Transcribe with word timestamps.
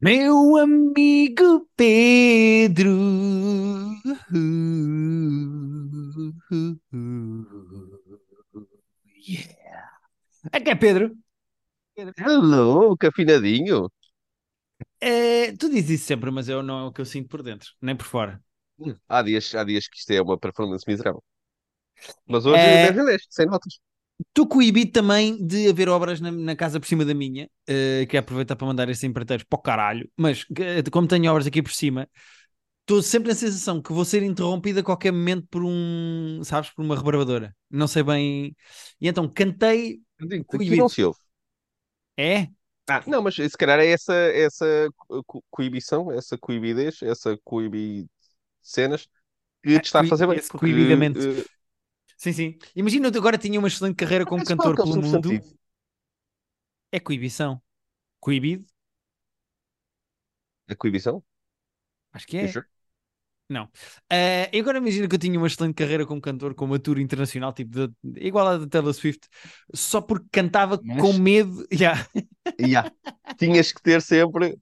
Meu 0.00 0.56
amigo 0.56 1.68
Pedro. 1.76 2.98
Yeah. 9.26 9.88
Aqui 10.52 10.70
é 10.70 10.74
Pedro. 10.76 11.16
Hello, 12.16 12.96
que 12.96 13.06
afinadinho. 13.08 13.88
É, 15.00 15.52
tu 15.56 15.68
dizes 15.68 15.90
isso 15.90 16.06
sempre, 16.06 16.30
mas 16.30 16.48
eu 16.48 16.62
não 16.62 16.78
é 16.80 16.84
o 16.88 16.92
que 16.92 17.00
eu 17.00 17.04
sinto 17.06 17.28
por 17.28 17.42
dentro, 17.42 17.70
nem 17.80 17.96
por 17.96 18.06
fora. 18.06 18.42
Há 19.08 19.22
dias, 19.22 19.54
há 19.54 19.64
dias 19.64 19.86
que 19.88 19.98
isto 19.98 20.10
é 20.12 20.20
uma 20.22 20.38
performance 20.38 20.84
miserável. 20.88 21.22
Mas 22.26 22.46
hoje 22.46 22.58
É, 22.58 22.92
10 22.92 22.96
em 22.96 23.04
10, 23.04 23.26
sem 23.30 23.46
notas. 23.46 23.80
Estou 24.20 24.48
coibido 24.48 24.90
também 24.92 25.36
de 25.46 25.68
haver 25.68 25.88
obras 25.88 26.20
na, 26.20 26.30
na 26.30 26.56
casa 26.56 26.80
por 26.80 26.86
cima 26.86 27.04
da 27.04 27.14
minha, 27.14 27.48
eh, 27.68 28.06
que 28.08 28.16
é 28.16 28.20
aproveitar 28.20 28.56
para 28.56 28.66
mandar 28.66 28.88
esses 28.88 29.04
empreiteiros 29.04 29.44
para 29.44 29.58
o 29.58 29.62
caralho, 29.62 30.10
mas 30.16 30.44
eh, 30.58 30.82
como 30.90 31.06
tenho 31.06 31.30
obras 31.30 31.46
aqui 31.46 31.62
por 31.62 31.72
cima, 31.72 32.08
estou 32.82 33.02
sempre 33.02 33.30
na 33.30 33.34
sensação 33.36 33.82
que 33.82 33.92
vou 33.92 34.04
ser 34.04 34.22
interrompido 34.24 34.80
a 34.80 34.84
qualquer 34.84 35.12
momento 35.12 35.46
por 35.50 35.64
um, 35.64 36.42
sabes, 36.44 36.70
por 36.70 36.84
uma 36.84 36.96
rebarbadora. 36.96 37.54
Não 37.70 37.88
sei 37.88 38.02
bem. 38.04 38.56
E 39.00 39.08
então 39.08 39.28
cantei 39.28 40.00
não 40.76 40.88
se 40.88 41.04
ouve. 41.04 41.18
É? 42.16 42.48
Ah, 42.86 43.02
não, 43.06 43.22
mas 43.22 43.34
se 43.34 43.50
calhar 43.58 43.78
é 43.80 43.86
essa, 43.88 44.14
essa 44.14 44.88
co- 45.26 45.44
coibição, 45.50 46.10
essa 46.10 46.38
coibidez, 46.38 47.02
essa 47.02 47.36
coibi 47.44 48.08
cenas 48.62 49.08
que 49.62 49.80
te 49.80 49.86
está 49.86 50.00
a 50.00 50.04
fazer 50.04 50.26
bem. 50.28 50.38
esse 50.38 50.50
Porque, 50.50 50.66
coibidamento. 50.66 51.28
Sim, 52.18 52.32
sim. 52.32 52.58
Imagina, 52.76 53.08
eu 53.08 53.18
agora 53.20 53.38
tinha 53.38 53.58
uma 53.58 53.68
excelente 53.68 53.96
carreira 53.96 54.26
como 54.26 54.42
mas 54.42 54.50
é 54.50 54.50
cantor 54.50 54.74
é 54.74 54.82
pelo 54.82 54.96
mundo. 54.96 55.42
É 56.92 57.00
coibição. 57.00 57.62
Coibido? 58.20 58.66
A 60.66 60.74
coibição? 60.76 61.22
Acho 62.12 62.26
que 62.26 62.36
é. 62.38 62.48
sure? 62.48 62.66
Não. 63.48 63.70
Eh, 64.10 64.50
e 64.52 64.60
agora 64.60 64.78
imagina 64.78 65.08
que 65.08 65.14
eu 65.16 65.18
tinha 65.18 65.38
uma 65.38 65.46
excelente 65.48 65.74
carreira 65.74 66.06
como 66.06 66.20
cantor, 66.20 66.54
com 66.54 66.66
uma 66.66 66.78
tour 66.78 66.98
internacional, 66.98 67.52
tipo 67.52 67.88
de- 67.88 67.94
igual 68.26 68.46
a 68.48 68.58
da 68.58 68.68
Taylor 68.68 68.94
Swift, 68.94 69.28
só 69.74 70.00
porque 70.02 70.26
cantava 70.32 70.84
com 70.96 71.12
Mas, 71.12 71.14
medo. 71.14 71.66
Yeah. 71.72 72.06
yeah, 72.60 72.88
tinhas 73.38 73.72
que 73.72 73.82
ter 73.82 74.02
sempre, 74.02 74.58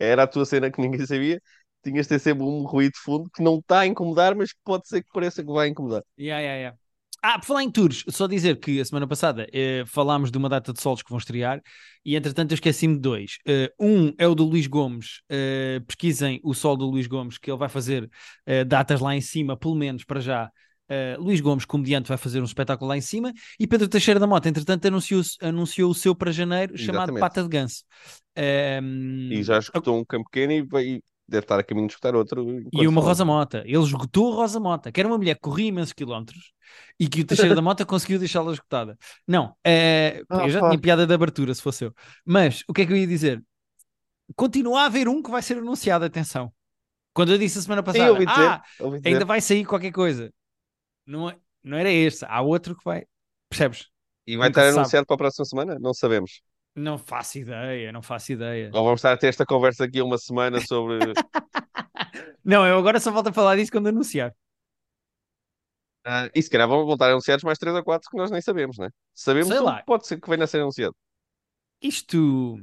era 0.00 0.24
a 0.24 0.26
tua 0.26 0.46
cena 0.46 0.72
que 0.72 0.80
ninguém 0.82 1.06
sabia, 1.06 1.42
tinhas 1.84 2.06
de 2.06 2.10
ter 2.10 2.20
sempre 2.20 2.44
um 2.44 2.64
ruído 2.66 2.92
de 2.94 3.00
fundo 3.00 3.30
que 3.30 3.42
não 3.42 3.58
está 3.58 3.80
a 3.82 3.86
incomodar, 3.86 4.36
mas 4.36 4.52
que 4.52 4.60
pode 4.64 4.88
ser 4.88 5.02
que 5.04 5.10
pareça 5.12 5.44
que 5.44 5.52
vai 5.52 5.68
incomodar. 5.68 6.04
Yeah, 6.16 6.40
yeah, 6.40 6.56
yeah. 6.58 6.72
Ah, 7.20 7.38
por 7.38 7.46
falar 7.46 7.64
em 7.64 7.70
tours, 7.70 8.04
só 8.08 8.26
dizer 8.28 8.60
que 8.60 8.80
a 8.80 8.84
semana 8.84 9.06
passada 9.06 9.46
eh, 9.52 9.82
falámos 9.86 10.30
de 10.30 10.38
uma 10.38 10.48
data 10.48 10.72
de 10.72 10.80
solos 10.80 11.02
que 11.02 11.10
vão 11.10 11.18
estrear 11.18 11.60
e 12.04 12.14
entretanto 12.14 12.52
eu 12.52 12.54
esqueci-me 12.54 12.94
de 12.94 13.00
dois. 13.00 13.38
Eh, 13.46 13.72
um 13.78 14.12
é 14.18 14.26
o 14.26 14.34
do 14.34 14.44
Luís 14.44 14.66
Gomes. 14.68 15.20
Eh, 15.28 15.80
pesquisem 15.86 16.40
o 16.44 16.54
sol 16.54 16.76
do 16.76 16.86
Luís 16.86 17.06
Gomes, 17.08 17.36
que 17.36 17.50
ele 17.50 17.58
vai 17.58 17.68
fazer 17.68 18.08
eh, 18.46 18.64
datas 18.64 19.00
lá 19.00 19.16
em 19.16 19.20
cima, 19.20 19.56
pelo 19.56 19.74
menos 19.74 20.04
para 20.04 20.20
já. 20.20 20.50
Luís 21.18 21.42
Gomes, 21.42 21.66
comediante, 21.66 22.08
vai 22.08 22.16
fazer 22.16 22.40
um 22.40 22.44
espetáculo 22.44 22.88
lá 22.88 22.96
em 22.96 23.02
cima 23.02 23.30
e 23.60 23.66
Pedro 23.66 23.88
Teixeira 23.88 24.18
da 24.18 24.26
Mota, 24.26 24.48
entretanto, 24.48 24.86
anunciou, 24.88 25.20
anunciou 25.42 25.90
o 25.90 25.94
seu 25.94 26.14
para 26.14 26.32
janeiro 26.32 26.78
chamado 26.78 27.10
Exatamente. 27.10 27.20
Pata 27.20 27.42
de 27.42 27.48
Ganso. 27.50 27.84
E 28.34 28.40
Ehm, 28.40 29.42
já 29.42 29.58
escutou 29.58 29.98
um 29.98 30.04
campo 30.04 30.30
pequeno 30.30 30.52
e 30.54 30.62
vai, 30.62 31.02
deve 31.28 31.44
estar 31.44 31.58
a 31.58 31.64
caminho 31.64 31.86
de 31.86 31.92
escutar 31.94 32.14
outro 32.16 32.44
E 32.72 32.86
uma. 32.86 33.00
Rosa 33.00 33.24
Mota. 33.24 33.62
Ele 33.64 33.78
esgotou 33.78 34.32
a 34.32 34.36
Rosa 34.36 34.60
Mota, 34.60 34.92
que 34.92 35.00
era 35.00 35.08
uma 35.08 35.16
mulher 35.18 35.34
que 35.36 35.40
corria 35.40 35.68
imensos 35.68 35.92
quilómetros 35.92 36.52
e 37.00 37.08
que 37.08 37.22
o 37.22 37.26
Teixeira 37.26 37.54
da 37.54 37.62
Mota 37.62 37.86
conseguiu 37.86 38.18
deixá-la 38.18 38.52
esgotada. 38.52 38.96
Não, 39.26 39.54
eh, 39.64 40.22
Ah, 40.30 40.46
eu 40.46 40.50
já 40.50 40.60
pá. 40.60 40.68
tinha 40.68 40.78
piada 40.78 41.06
de 41.06 41.14
abertura, 41.14 41.54
se 41.54 41.62
fosse 41.62 41.84
eu. 41.84 41.94
Mas 42.24 42.62
o 42.68 42.72
que 42.74 42.82
é 42.82 42.86
que 42.86 42.92
eu 42.92 42.96
ia 42.96 43.06
dizer? 43.06 43.42
Continua 44.36 44.82
a 44.82 44.86
haver 44.86 45.08
um 45.08 45.22
que 45.22 45.30
vai 45.30 45.42
ser 45.42 45.58
anunciado, 45.58 46.04
atenção. 46.04 46.52
Quando 47.14 47.32
eu 47.32 47.38
disse 47.38 47.58
a 47.58 47.62
semana 47.62 47.82
Sim, 47.84 47.84
passada, 47.84 48.10
ouvi 48.10 48.26
dizer, 48.26 48.58
ah, 48.58 48.62
ainda 49.04 49.24
vai 49.24 49.40
sair 49.40 49.64
qualquer 49.66 49.92
coisa. 49.92 50.32
Não, 51.06 51.30
é- 51.30 51.38
não 51.64 51.78
era 51.78 51.90
este, 51.92 52.24
há 52.26 52.40
outro 52.42 52.76
que 52.76 52.84
vai. 52.84 53.06
Percebes? 53.50 53.88
E 54.26 54.36
vai 54.36 54.48
Nunca 54.48 54.60
estar 54.60 54.64
se 54.64 54.72
sabe. 54.72 54.76
anunciado 54.76 55.06
para 55.06 55.14
a 55.14 55.18
próxima 55.18 55.44
semana? 55.46 55.78
Não 55.80 55.94
sabemos. 55.94 56.42
Não 56.78 56.98
faço 56.98 57.38
ideia, 57.38 57.92
não 57.92 58.02
faço 58.02 58.32
ideia. 58.32 58.76
Ou 58.76 58.84
vamos 58.84 59.00
estar 59.00 59.12
a 59.12 59.16
ter 59.18 59.28
esta 59.28 59.46
conversa 59.46 59.84
aqui 59.84 60.00
uma 60.02 60.18
semana 60.18 60.60
sobre. 60.60 61.16
Não, 62.44 62.66
eu 62.66 62.78
agora 62.78 63.00
só 63.00 63.10
volto 63.10 63.28
a 63.28 63.32
falar 63.32 63.56
disso 63.56 63.72
quando 63.72 63.88
anunciar. 63.88 64.34
Ah, 66.04 66.30
e 66.34 66.42
se 66.42 66.48
calhar 66.50 66.66
vão 66.68 66.84
voltar 66.86 67.10
anunciados 67.10 67.44
mais 67.44 67.58
3 67.58 67.74
ou 67.76 67.84
4 67.84 68.08
que 68.10 68.16
nós 68.16 68.30
nem 68.30 68.40
sabemos, 68.40 68.78
né? 68.78 68.88
Sabemos 69.14 69.50
Sei 69.50 69.58
o 69.60 69.60
lá, 69.60 69.76
que 69.76 69.84
pode 69.84 70.06
ser 70.06 70.20
que 70.20 70.28
venha 70.30 70.44
a 70.44 70.46
ser 70.46 70.60
anunciado. 70.60 70.96
Isto, 71.80 72.58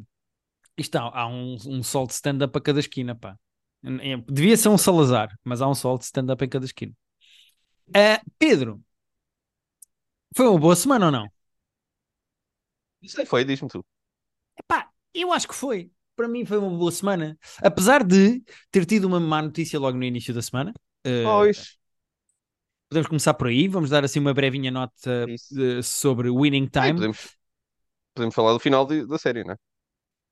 isto 0.77 0.97
há, 0.97 1.21
há 1.21 1.27
um, 1.27 1.55
um 1.67 1.83
sol 1.83 2.07
de 2.07 2.13
stand-up 2.13 2.57
a 2.57 2.61
cada 2.61 2.79
esquina, 2.79 3.15
pá. 3.15 3.37
É- 3.83 4.17
Devia 4.31 4.57
ser 4.57 4.69
um 4.69 4.77
Salazar, 4.77 5.29
mas 5.43 5.61
há 5.61 5.67
um 5.69 5.75
sol 5.75 5.97
de 5.97 6.05
stand-up 6.05 6.43
em 6.45 6.49
cada 6.49 6.65
esquina. 6.65 6.93
Ah, 7.93 8.21
Pedro, 8.37 8.81
foi 10.35 10.47
uma 10.47 10.59
boa 10.59 10.75
semana 10.75 11.07
ou 11.07 11.11
não? 11.11 11.31
Isso 13.01 13.19
aí 13.19 13.25
foi, 13.25 13.45
diz-me 13.45 13.69
tu. 13.69 13.85
Epá, 14.59 14.89
eu 15.13 15.31
acho 15.33 15.47
que 15.47 15.55
foi. 15.55 15.91
Para 16.15 16.27
mim 16.27 16.45
foi 16.45 16.57
uma 16.57 16.69
boa 16.77 16.91
semana. 16.91 17.37
Apesar 17.61 18.03
de 18.03 18.41
ter 18.71 18.85
tido 18.85 19.05
uma 19.05 19.19
má 19.19 19.41
notícia 19.41 19.79
logo 19.79 19.97
no 19.97 20.03
início 20.03 20.33
da 20.33 20.41
semana. 20.41 20.73
Ah, 21.05 21.09
Pois, 21.21 21.77
podemos 22.89 23.07
começar 23.07 23.33
por 23.33 23.47
aí. 23.47 23.67
Vamos 23.67 23.89
dar 23.89 24.03
assim 24.03 24.19
uma 24.19 24.33
brevinha 24.33 24.71
nota 24.71 25.27
ah, 25.27 25.83
sobre 25.83 26.29
Winning 26.29 26.67
Sim, 26.81 26.93
Time. 26.93 26.95
podemos, 26.95 27.37
podemos 28.15 28.35
falar 28.35 28.53
do 28.53 28.59
final 28.61 28.85
de- 28.87 29.05
da 29.07 29.17
série, 29.19 29.43
né? 29.45 29.55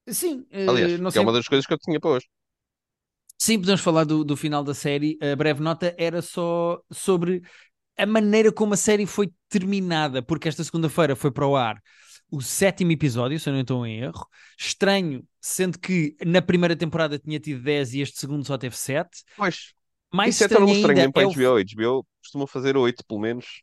Sim, 0.10 0.46
ah, 0.52 0.68
Aliás, 0.68 1.00
não 1.00 1.12
é 1.14 1.20
sei. 1.20 1.22
uma 1.22 1.32
das 1.34 1.48
coisas 1.48 1.66
que 1.66 1.74
eu 1.74 1.78
tinha 1.80 2.00
para 2.02 2.12
hoje. 2.12 2.28
Sim, 3.38 3.60
podemos 3.60 3.82
falar 3.82 4.06
do, 4.06 4.24
do 4.24 4.38
final 4.38 4.64
da 4.64 4.74
série. 4.74 5.18
A 5.22 5.36
breve 5.36 5.62
nota 5.62 5.94
era 5.98 6.22
só 6.22 6.82
sobre 6.92 7.42
a 7.98 8.06
maneira 8.06 8.52
como 8.54 8.76
a 8.76 8.78
série 8.78 9.06
foi 9.08 9.32
terminada, 9.50 10.22
porque 10.24 10.50
esta 10.50 10.64
segunda-feira 10.64 11.16
foi 11.16 11.32
para 11.32 11.48
o 11.48 11.56
ar 11.58 11.82
o 12.34 12.42
sétimo 12.42 12.92
episódio, 12.92 13.40
se 13.40 13.48
eu 13.50 13.54
não 13.54 13.62
estou 13.62 13.86
em 13.86 14.00
erro. 14.02 14.28
Estranho, 14.58 15.24
sendo 15.40 15.78
que 15.80 16.16
na 16.26 16.42
primeira 16.42 16.76
temporada 16.76 17.20
tinha 17.20 17.40
tido 17.40 17.62
10 17.62 17.94
e 17.94 18.02
este 18.02 18.20
segundo 18.20 18.46
só 18.46 18.58
teve 18.58 18.76
7. 18.76 19.24
Pois, 19.36 19.74
Mais 20.12 20.36
isso 20.36 20.44
é 20.44 20.48
estranho 20.48 20.66
tão 20.66 20.72
estranho 20.72 20.98
ainda 21.00 21.02
mesmo 21.02 21.14
para 21.14 21.22
é 21.22 21.26
a 21.26 21.28
o. 21.28 21.30
HBO. 21.30 21.60
HBO 21.60 22.06
costuma 22.22 22.48
fazer 22.48 22.76
8, 22.78 23.06
pelo 23.06 23.20
menos. 23.22 23.62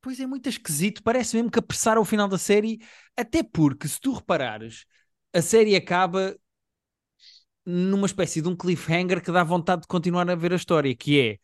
Pois 0.00 0.20
é, 0.20 0.26
muito 0.26 0.48
esquisito. 0.48 1.02
Parece 1.02 1.36
mesmo 1.36 1.50
que 1.50 1.58
apressaram 1.58 2.02
o 2.02 2.04
final 2.04 2.28
da 2.28 2.38
série, 2.38 2.78
até 3.16 3.42
porque, 3.42 3.88
se 3.88 4.00
tu 4.00 4.12
reparares, 4.12 4.84
a 5.32 5.40
série 5.42 5.76
acaba 5.76 6.36
numa 7.64 8.06
espécie 8.06 8.42
de 8.42 8.48
um 8.48 8.56
cliffhanger 8.56 9.22
que 9.22 9.32
dá 9.32 9.42
vontade 9.42 9.82
de 9.82 9.88
continuar 9.88 10.28
a 10.30 10.34
ver 10.34 10.52
a 10.52 10.56
história, 10.56 10.94
que 10.94 11.18
é 11.20 11.38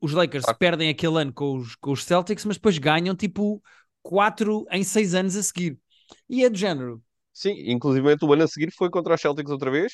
os 0.00 0.12
Lakers 0.12 0.44
Claro. 0.44 0.58
perdem 0.58 0.90
aquele 0.90 1.18
ano 1.20 1.32
com 1.32 1.56
os, 1.56 1.74
com 1.76 1.92
os 1.92 2.04
Celtics, 2.04 2.44
mas 2.44 2.56
depois 2.56 2.78
ganham 2.78 3.14
tipo 3.16 3.62
4 4.04 4.64
em 4.70 4.84
6 4.84 5.14
anos 5.14 5.34
a 5.34 5.42
seguir. 5.42 5.80
E 6.28 6.44
é 6.44 6.50
do 6.50 6.56
género. 6.56 7.02
Sim, 7.32 7.54
inclusive 7.66 8.16
o 8.22 8.32
ano 8.32 8.44
a 8.44 8.46
seguir 8.48 8.70
foi 8.70 8.88
contra 8.90 9.14
os 9.14 9.20
Celtics 9.20 9.50
outra 9.50 9.70
vez. 9.70 9.92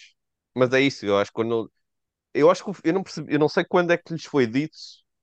Mas 0.54 0.72
é 0.72 0.80
isso, 0.80 1.06
eu 1.06 1.16
acho 1.16 1.30
que 1.30 1.36
quando. 1.36 1.72
Eu 2.34 2.50
acho 2.50 2.64
que 2.64 2.88
eu 2.88 2.92
não 2.92 3.02
percebi, 3.02 3.32
eu 3.32 3.38
não 3.38 3.48
sei 3.48 3.64
quando 3.64 3.92
é 3.92 3.96
que 3.98 4.12
lhes 4.12 4.24
foi 4.24 4.46
dito 4.46 4.76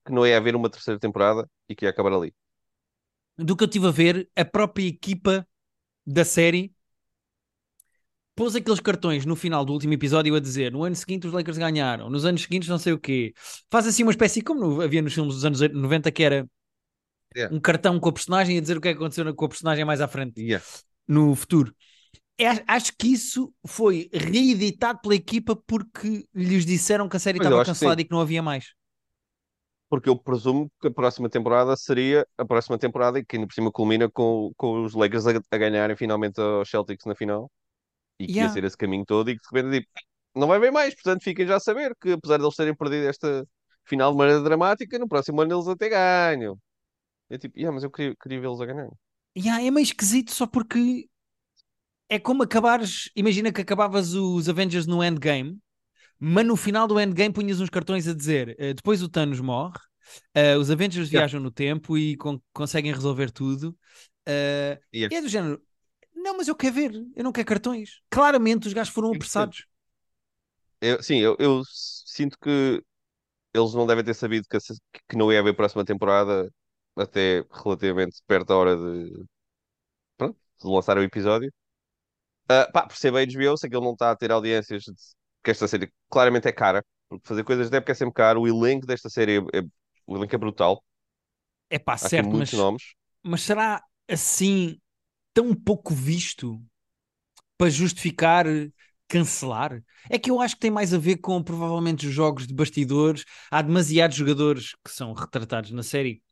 que 0.04 0.12
não 0.12 0.26
ia 0.26 0.36
haver 0.36 0.56
uma 0.56 0.70
terceira 0.70 0.98
temporada 0.98 1.48
e 1.68 1.76
que 1.76 1.84
ia 1.84 1.90
acabar 1.90 2.12
ali. 2.12 2.34
Do 3.36 3.56
que 3.56 3.64
eu 3.64 3.66
estive 3.68 3.86
a 3.86 3.90
ver, 3.90 4.28
a 4.36 4.44
própria 4.44 4.86
equipa 4.86 5.46
da 6.06 6.24
série 6.24 6.74
pôs 8.34 8.54
aqueles 8.54 8.80
cartões 8.80 9.26
no 9.26 9.34
final 9.36 9.64
do 9.64 9.72
último 9.72 9.92
episódio 9.94 10.34
a 10.34 10.40
dizer 10.40 10.70
no 10.72 10.84
ano 10.84 10.94
seguinte 10.94 11.26
os 11.26 11.32
Lakers 11.32 11.58
ganharam, 11.58 12.08
nos 12.08 12.24
anos 12.24 12.42
seguintes 12.42 12.68
não 12.68 12.78
sei 12.78 12.92
o 12.92 12.98
quê. 12.98 13.34
Faz 13.70 13.86
assim 13.86 14.02
uma 14.02 14.12
espécie, 14.12 14.40
como 14.42 14.80
havia 14.80 15.02
nos 15.02 15.12
filmes 15.14 15.34
dos 15.34 15.44
anos 15.44 15.60
90, 15.60 16.10
que 16.12 16.22
era 16.22 16.48
Yeah. 17.36 17.54
um 17.54 17.60
cartão 17.60 18.00
com 18.00 18.08
a 18.08 18.12
personagem 18.12 18.58
a 18.58 18.60
dizer 18.60 18.76
o 18.76 18.80
que 18.80 18.88
é 18.88 18.92
que 18.92 18.98
aconteceu 18.98 19.34
com 19.34 19.44
a 19.44 19.48
personagem 19.48 19.84
mais 19.84 20.00
à 20.00 20.08
frente, 20.08 20.40
Yeah. 20.40 20.64
no 21.06 21.34
futuro. 21.34 21.74
É, 22.40 22.64
acho 22.68 22.92
que 22.96 23.08
isso 23.08 23.52
foi 23.66 24.08
reeditado 24.12 25.00
pela 25.00 25.14
equipa 25.14 25.56
porque 25.56 26.26
lhes 26.34 26.64
disseram 26.64 27.08
que 27.08 27.16
a 27.16 27.20
série 27.20 27.38
Pois, 27.38 27.48
estava 27.48 27.64
cancelada 27.64 28.00
e 28.00 28.04
que 28.04 28.12
não 28.12 28.20
havia 28.20 28.42
mais. 28.42 28.74
Porque 29.88 30.08
eu 30.08 30.18
presumo 30.18 30.70
que 30.80 30.88
a 30.88 30.90
próxima 30.90 31.30
temporada 31.30 31.74
seria 31.76 32.26
a 32.36 32.44
próxima 32.44 32.78
temporada 32.78 33.18
e 33.18 33.24
que 33.24 33.36
ainda 33.36 33.46
por 33.48 33.54
cima 33.54 33.72
culmina 33.72 34.08
com, 34.10 34.52
com 34.56 34.84
os 34.84 34.94
Lakers 34.94 35.26
a, 35.26 35.30
a 35.50 35.58
ganharem 35.58 35.96
finalmente 35.96 36.38
aos 36.40 36.68
Celtics 36.70 37.06
na 37.06 37.14
final 37.14 37.50
e 38.18 38.28
que 38.28 38.42
ia 38.42 38.48
Yeah. 38.48 38.54
ser 38.54 38.64
esse 38.64 38.76
caminho 38.76 39.04
todo 39.06 39.30
e 39.30 39.36
que 39.38 39.42
de 39.42 39.48
repente 39.62 39.80
tipo, 39.86 39.92
não 40.36 40.48
vai 40.48 40.58
haver 40.58 40.72
mais, 40.72 40.94
portanto 40.94 41.22
fiquem 41.24 41.46
já 41.46 41.56
a 41.56 41.60
saber 41.60 41.94
que 42.00 42.12
apesar 42.12 42.38
de 42.38 42.44
eles 42.44 42.56
terem 42.56 42.76
perdido 42.76 43.08
esta 43.08 43.46
final 43.86 44.12
de 44.12 44.18
maneira 44.18 44.42
dramática, 44.42 44.98
no 44.98 45.08
próximo 45.08 45.40
ano 45.42 45.54
eles 45.56 45.68
até 45.68 45.88
ganham. 45.90 46.58
Eu 47.30 47.38
tipo, 47.38 47.58
yeah, 47.58 47.72
mas 47.74 47.84
eu 47.84 47.90
queria, 47.90 48.14
queria 48.16 48.40
vê-los 48.40 48.60
a 48.60 48.66
ganhar. 48.66 48.88
Yeah, 49.36 49.62
é 49.64 49.70
meio 49.70 49.84
esquisito 49.84 50.32
só 50.34 50.46
porque 50.46 51.08
é 52.08 52.18
como 52.18 52.42
acabares. 52.42 53.10
Imagina 53.16 53.52
que 53.52 53.60
acabavas 53.60 54.14
os 54.14 54.48
Avengers 54.48 54.86
no 54.86 55.02
Endgame, 55.04 55.58
mas 56.18 56.46
no 56.46 56.56
final 56.56 56.88
do 56.88 57.00
Endgame 57.00 57.34
punhas 57.34 57.60
uns 57.60 57.70
cartões 57.70 58.08
a 58.08 58.14
dizer 58.14 58.56
eh, 58.58 58.74
depois 58.74 59.02
o 59.02 59.08
Thanos 59.08 59.40
morre, 59.40 59.78
eh, 60.34 60.56
os 60.56 60.70
Avengers 60.70 61.08
Yeah. 61.10 61.22
viajam 61.22 61.40
no 61.40 61.50
tempo 61.52 61.98
e 61.98 62.16
con- 62.16 62.40
conseguem 62.52 62.92
resolver 62.92 63.30
tudo. 63.32 63.76
eh, 64.26 64.80
Yeah. 64.92 65.08
e 65.10 65.16
é 65.16 65.22
do 65.22 65.28
género. 65.28 65.62
Não, 66.14 66.36
mas 66.38 66.48
eu 66.48 66.56
quero 66.56 66.74
ver, 66.74 66.92
eu 67.16 67.24
não 67.24 67.32
quero 67.32 67.46
cartões. 67.48 68.02
Claramente 68.10 68.66
os 68.68 68.72
gajos 68.74 68.92
foram 68.94 69.12
apressados. 69.12 69.66
Eu- 70.80 71.02
sim, 71.02 71.18
eu, 71.18 71.36
eu 71.38 71.62
sinto 71.66 72.38
que 72.40 72.82
eles 73.54 73.74
não 73.74 73.86
devem 73.86 74.04
ter 74.04 74.14
sabido 74.14 74.46
que, 74.50 74.58
que 75.08 75.16
não 75.16 75.32
ia 75.32 75.40
haver 75.40 75.54
próxima 75.56 75.84
temporada 75.84 76.50
até 76.98 77.44
relativamente 77.52 78.22
perto 78.26 78.48
da 78.48 78.56
hora 78.56 78.76
de, 78.76 79.24
pronto, 80.16 80.38
de 80.62 80.68
lançar 80.68 80.98
o 80.98 81.02
episódio. 81.02 81.52
Ah, 82.48 82.68
pá, 82.72 82.86
percebo 82.86 83.18
a 83.18 83.22
HBO, 83.22 83.56
sei 83.56 83.68
que 83.70 83.76
ele 83.76 83.84
não 83.84 83.92
está 83.92 84.10
a 84.10 84.16
ter 84.16 84.32
audiências, 84.32 84.84
de- 84.84 84.94
que 85.44 85.50
esta 85.50 85.68
série 85.68 85.92
claramente 86.10 86.48
é 86.48 86.52
cara, 86.52 86.84
porque 87.08 87.26
fazer 87.28 87.44
coisas 87.44 87.70
de 87.70 87.76
época 87.76 87.92
é 87.92 87.94
sempre 87.94 88.14
caro. 88.14 88.42
O 88.42 88.48
elenco 88.48 88.86
desta 88.86 89.08
série 89.10 89.38
é, 89.38 89.58
é- 89.60 89.62
o 90.06 90.16
elenco 90.16 90.34
é 90.34 90.38
brutal, 90.38 90.82
É 91.70 91.78
pá, 91.78 91.96
há 92.00 92.10
certo, 92.10 92.34
muitos 92.34 92.52
mas, 92.52 92.52
nomes. 92.54 92.82
mas 93.22 93.42
será 93.42 93.82
assim 94.08 94.80
tão 95.34 95.54
pouco 95.54 95.94
visto 95.94 96.62
para 97.56 97.70
justificar 97.70 98.46
cancelar? 99.08 99.82
É 100.10 100.18
que 100.18 100.30
eu 100.30 100.40
acho 100.40 100.54
que 100.56 100.60
tem 100.62 100.70
mais 100.70 100.94
a 100.94 100.98
ver 100.98 101.18
com 101.18 101.42
provavelmente 101.42 102.06
os 102.06 102.12
jogos 102.14 102.46
de 102.46 102.54
bastidores. 102.54 103.24
Há 103.50 103.62
demasiados 103.62 104.16
jogadores 104.16 104.72
que 104.84 104.90
são 104.92 105.12
retratados 105.12 105.70
na 105.72 105.82
série 105.82 106.22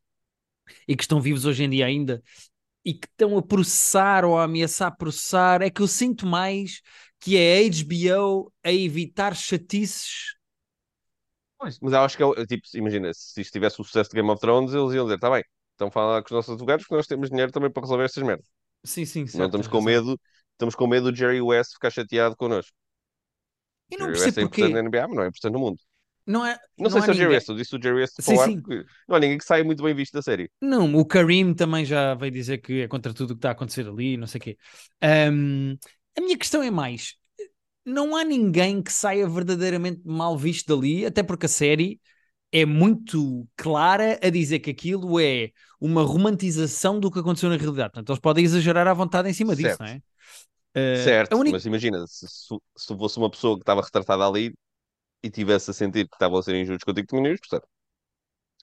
e 0.87 0.95
que 0.95 1.03
estão 1.03 1.21
vivos 1.21 1.45
hoje 1.45 1.63
em 1.63 1.69
dia 1.69 1.85
ainda 1.85 2.21
e 2.85 2.93
que 2.93 3.07
estão 3.07 3.37
a 3.37 3.43
processar 3.43 4.25
ou 4.25 4.37
a 4.37 4.43
ameaçar 4.45 4.95
processar. 4.97 5.61
É 5.61 5.69
que 5.69 5.81
eu 5.81 5.87
sinto 5.87 6.25
mais 6.27 6.81
que 7.19 7.37
é 7.37 7.59
a 7.59 7.61
HBO 7.63 8.51
a 8.63 8.71
evitar 8.71 9.35
chatices. 9.35 10.35
Pois, 11.57 11.79
Mas 11.81 11.93
eu 11.93 11.99
acho 12.01 12.17
que 12.17 12.23
é, 12.23 12.45
tipo, 12.45 12.67
imagina, 12.75 13.11
se 13.13 13.41
isto 13.41 13.51
tivesse 13.53 13.81
o 13.81 13.83
sucesso 13.83 14.09
de 14.11 14.15
Game 14.17 14.29
of 14.29 14.39
Thrones, 14.39 14.73
eles 14.73 14.93
iam 14.93 15.05
dizer, 15.05 15.19
tá 15.19 15.29
bem, 15.29 15.43
então 15.75 15.89
fala 15.91 16.21
com 16.21 16.27
os 16.27 16.31
nossos 16.31 16.51
advogados 16.53 16.83
porque 16.85 16.95
nós 16.95 17.07
temos 17.07 17.29
dinheiro 17.29 17.51
também 17.51 17.71
para 17.71 17.81
resolver 17.81 18.05
estas 18.05 18.23
merdas. 18.23 18.45
Sim, 18.85 19.05
sim, 19.05 19.27
Não 19.33 19.45
certo. 19.45 19.47
estamos 19.47 19.67
com 19.67 19.81
medo, 19.81 20.19
estamos 20.53 20.75
com 20.75 20.87
medo 20.87 21.11
do 21.11 21.17
Jerry 21.17 21.41
West 21.41 21.73
ficar 21.73 21.91
chateado 21.91 22.35
connosco. 22.37 22.73
Eu 23.91 23.99
não 23.99 24.07
é 24.07 24.09
percebo 24.11 24.39
importante 24.39 24.73
na 24.73 24.79
porquê. 24.79 24.81
NBA, 24.81 25.07
mas 25.07 25.15
não 25.17 25.23
é 25.23 25.27
importante 25.27 25.53
no 25.53 25.59
mundo. 25.59 25.79
Não, 26.27 26.45
é, 26.45 26.57
Não, 26.77 26.83
não 26.83 26.89
sei 26.89 27.01
se 27.01 27.07
é 27.07 27.11
o 27.11 27.15
Jerry. 27.15 27.33
West, 27.33 27.49
eu 27.49 27.55
disse 27.55 27.75
o 27.75 27.81
Jerry 27.81 28.01
West 28.01 28.15
Sim, 28.19 28.35
o 28.35 28.41
ar 28.41 28.49
sim. 28.49 28.61
não 29.07 29.15
há 29.15 29.19
ninguém 29.19 29.37
que 29.37 29.45
saia 29.45 29.63
muito 29.63 29.81
bem 29.81 29.95
visto 29.95 30.13
da 30.13 30.21
série. 30.21 30.51
Não, 30.61 30.93
o 30.95 31.05
Karim 31.05 31.53
também 31.53 31.85
já 31.85 32.13
veio 32.15 32.31
dizer 32.31 32.57
que 32.57 32.81
é 32.81 32.87
contra 32.87 33.13
tudo 33.13 33.31
o 33.31 33.33
que 33.33 33.39
está 33.39 33.49
a 33.49 33.51
acontecer 33.53 33.87
ali, 33.87 34.17
não 34.17 34.27
sei 34.27 34.39
o 34.39 34.41
quê. 34.43 34.57
Ahm, 35.01 35.75
a 36.17 36.21
minha 36.21 36.37
questão 36.37 36.61
é 36.61 36.69
mais: 36.69 37.15
não 37.85 38.15
há 38.15 38.25
ninguém 38.25 38.81
que 38.83 38.91
saia 38.91 39.27
verdadeiramente 39.27 40.01
mal 40.03 40.37
visto 40.37 40.75
dali, 40.75 41.05
até 41.05 41.23
porque 41.23 41.45
a 41.45 41.49
série 41.49 42.01
é 42.51 42.65
muito 42.65 43.47
clara 43.55 44.19
a 44.21 44.29
dizer 44.29 44.59
que 44.59 44.71
aquilo 44.71 45.19
é 45.19 45.51
uma 45.79 46.03
romantização 46.03 46.99
do 46.99 47.11
que 47.11 47.19
aconteceu 47.19 47.49
na 47.49 47.57
realidade. 47.57 47.91
Portanto, 47.91 48.09
eles 48.09 48.19
podem 48.19 48.43
exagerar 48.43 48.87
à 48.87 48.93
vontade 48.93 49.29
em 49.29 49.33
cima 49.33 49.55
disso, 49.55 49.77
Certo. 49.77 49.79
não 49.81 49.87
é? 49.87 50.01
Ah, 50.75 51.03
Certo, 51.03 51.35
única... 51.35 51.55
mas 51.55 51.65
imagina, 51.65 52.05
se, 52.07 52.27
se, 52.27 52.97
fosse 52.97 53.17
uma 53.17 53.29
pessoa 53.29 53.55
que 53.55 53.63
estava 53.63 53.81
retratada 53.81 54.25
ali 54.27 54.53
e 55.27 55.31
tivesse 55.31 55.71
a 55.71 55.73
sentir 55.73 56.07
que 56.07 56.15
estavam 56.15 56.39
a 56.39 56.43
ser 56.43 56.55
injustos 56.55 56.83
contigo, 56.85 57.07
tinha 57.07 57.29
ias 57.29 57.39
gostar. 57.39 57.61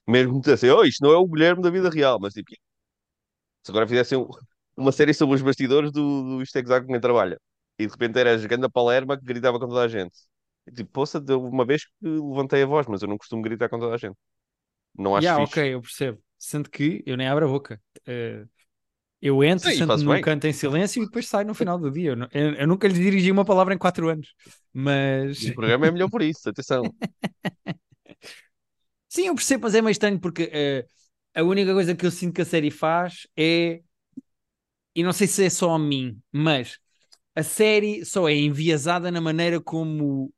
Mesmo 0.07 0.33
que 0.35 0.39
dissessem, 0.41 0.71
oh, 0.71 0.83
isto 0.83 1.03
não 1.03 1.11
é 1.13 1.17
o 1.17 1.27
Guilherme 1.27 1.61
da 1.61 1.69
vida 1.69 1.89
real, 1.91 2.19
mas 2.19 2.33
tipo, 2.33 2.51
se 3.63 3.71
agora 3.71 3.87
fizessem 3.87 4.17
um- 4.17 4.27
uma 4.77 4.91
série 4.91 5.13
sobre 5.13 5.35
os 5.35 5.41
bastidores 5.41 5.91
do, 5.91 6.23
do 6.37 6.41
Isto 6.43 6.57
é 6.57 6.61
Exato 6.61 6.85
que 6.85 6.91
nem 6.91 7.01
trabalha 7.01 7.39
e 7.79 7.85
de 7.85 7.91
repente 7.91 8.19
era 8.19 8.33
a 8.33 8.47
ganda 8.47 8.69
Palerma 8.69 9.17
que 9.17 9.25
gritava 9.25 9.59
com 9.59 9.67
toda 9.67 9.81
a 9.83 9.87
gente. 9.87 10.13
E, 10.67 10.71
tipo, 10.71 10.89
poça, 10.91 11.19
deu 11.19 11.41
uma 11.43 11.65
vez 11.65 11.85
que 11.85 11.91
levantei 12.03 12.63
a 12.63 12.65
voz, 12.65 12.87
mas 12.87 13.01
eu 13.01 13.07
não 13.07 13.17
costumo 13.17 13.41
gritar 13.41 13.69
com 13.69 13.79
toda 13.79 13.95
a 13.95 13.97
gente. 13.97 14.15
Não 14.97 15.15
acho 15.17 15.33
Yeah, 15.33 15.35
fixe. 15.35 15.63
ok, 15.63 15.73
eu 15.73 15.81
percebo. 15.81 16.21
Sendo 16.37 16.69
que 16.69 17.01
eu 17.05 17.15
nem 17.17 17.27
abro 17.27 17.45
a 17.45 17.49
boca. 17.49 17.81
Ah, 18.07 18.45
eu 19.21 19.43
entro, 19.43 19.71
Sim, 19.71 19.71
sento 19.71 19.97
num 19.99 20.17
bem. 20.17 20.19
canto 20.19 20.45
em 20.47 20.53
silêncio 20.53 21.01
e 21.01 21.05
depois 21.05 21.27
saio 21.27 21.47
no 21.47 21.53
final 21.55 21.77
do 21.79 21.91
dia. 21.91 22.11
Eu, 22.11 22.41
eu- 22.41 22.55
eu 22.55 22.67
nunca 22.67 22.87
lhes 22.87 22.97
dirigi 22.99 23.31
uma 23.31 23.45
palavra 23.45 23.73
em 23.73 23.77
quatro 23.77 24.09
anos. 24.09 24.33
Mas 24.73 25.45
E 25.45 25.49
o 25.49 25.53
programa 25.53 25.87
é 25.87 25.91
melhor 25.91 26.09
por 26.09 26.21
isso, 26.21 26.49
atenção. 26.49 26.93
sim, 29.09 29.27
eu 29.27 29.35
percebo, 29.35 29.63
mas 29.63 29.75
é 29.75 29.81
meio 29.81 29.91
estranho 29.91 30.19
porque 30.19 30.49
eh, 30.53 30.85
a 31.33 31.43
única 31.43 31.73
coisa 31.73 31.95
que 31.95 32.05
eu 32.05 32.11
sinto 32.11 32.33
que 32.35 32.41
a 32.41 32.45
série 32.45 32.71
faz 32.71 33.27
é. 33.37 33.81
E 34.95 35.03
não 35.03 35.11
sei 35.13 35.27
se 35.27 35.43
é 35.45 35.49
só 35.49 35.71
a 35.71 35.79
mim, 35.79 36.19
mas 36.31 36.77
a 37.35 37.43
série 37.43 38.05
só 38.05 38.29
é 38.29 38.35
enviesada 38.35 39.11
na 39.11 39.21
maneira 39.21 39.61
como 39.61 40.33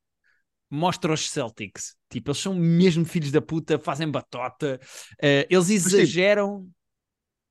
mostra 0.70 1.14
os 1.14 1.30
Celtics. 1.30 1.96
Tipo, 2.10 2.32
eles 2.32 2.40
são 2.42 2.56
mesmo 2.56 3.06
filhos 3.06 3.32
da 3.32 3.42
puta, 3.42 3.80
fazem 3.80 4.10
batota, 4.12 4.80
eh, 5.22 5.48
eles 5.50 5.70
tipo, 5.84 6.02
exageram. 6.02 6.70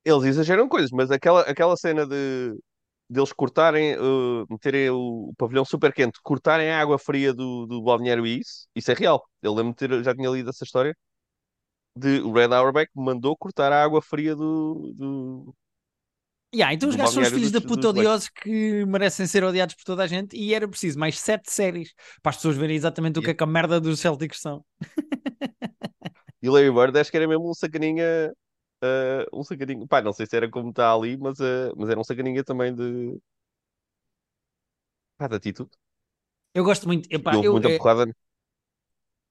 Eles 0.07 0.25
exageram 0.25 0.69
coisas, 0.69 0.91
mas 0.93 1.11
aquela, 1.11 1.43
aquela 1.43 1.77
cena 1.77 2.07
de 2.07 2.57
deles 3.11 3.33
cortarem, 3.33 3.93
eh, 3.95 3.99
meterem 4.51 4.91
o, 4.91 5.31
o 5.31 5.35
pavilhão 5.39 5.65
super 5.65 5.93
quente, 5.95 6.21
cortarem 6.23 6.71
a 6.71 6.81
água 6.81 6.99
fria 6.99 7.35
do, 7.35 7.67
do 7.67 7.83
balneário 7.83 8.27
e 8.27 8.41
isso, 8.41 8.69
isso 8.77 8.91
é 8.93 8.95
real. 8.95 9.25
Eu 9.43 9.55
lembro 9.55 9.73
de 9.73 9.79
ter, 9.89 10.05
já 10.05 10.15
tinha 10.15 10.31
lido 10.31 10.51
essa 10.51 10.65
história. 10.65 10.97
De, 11.97 12.21
o 12.23 12.33
Red 12.33 12.53
Auerbach 12.55 12.89
mandou 12.95 13.37
cortar 13.37 13.73
a 13.73 13.83
água 13.83 14.01
fria 14.03 14.35
do, 14.37 14.93
do, 14.95 15.55
Yeah, 16.55 16.73
então 16.73 16.89
os 16.89 16.97
gajos 16.97 17.13
são 17.13 17.23
os 17.23 17.31
filhos 17.31 17.51
da 17.51 17.61
dos, 17.61 17.61
puta 17.61 17.89
dos 17.89 17.93
Lakers. 17.95 18.23
odiosos 18.23 18.29
que 18.31 18.85
merecem 18.87 19.27
ser 19.27 19.45
odiados 19.45 19.75
por 19.75 19.85
toda 19.85 20.05
a 20.05 20.07
gente 20.07 20.37
e 20.37 20.55
era 20.55 20.67
preciso 20.67 20.99
mais 20.99 21.19
sete 21.19 21.51
séries 21.53 21.93
para 22.23 22.31
as 22.31 22.37
pessoas 22.37 22.57
verem 22.57 22.77
exatamente 22.77 23.19
o 23.19 23.23
que 23.23 23.31
é 23.31 23.35
Yeah. 23.35 23.35
que 23.35 23.43
a 23.45 23.47
merda 23.47 23.81
dos 23.81 24.01
Celtics 24.01 24.41
são. 24.41 24.65
E 26.43 26.49
Larry 26.49 26.71
Bird 26.71 26.99
acho 26.99 27.11
que 27.11 27.17
era 27.17 27.29
mesmo 27.29 27.51
um 27.51 27.55
sacaninha. 27.55 28.33
Eh, 28.87 29.27
um 29.33 29.43
sacaninha. 29.45 29.87
Pá, 29.87 30.03
não 30.03 30.13
sei 30.13 30.27
se 30.27 30.37
era 30.37 30.51
como 30.51 30.71
está 30.71 30.93
ali, 30.93 31.17
mas, 31.17 31.41
eh, 31.41 31.73
mas 31.77 31.89
era 31.91 32.01
um 32.01 32.05
sacaninha 32.05 32.45
também 32.45 32.75
de. 32.75 33.19
Pá, 35.19 35.29
de 35.29 35.37
atitude. 35.37 35.71
Eu 36.55 36.65
gosto 36.65 36.87
muito. 36.87 37.09
E 37.11 37.17
Epá, 37.17 37.33
houve 37.37 37.49
eu, 37.49 37.53
muita 37.53 37.69
eh, 37.69 37.79
porrada. 37.79 38.07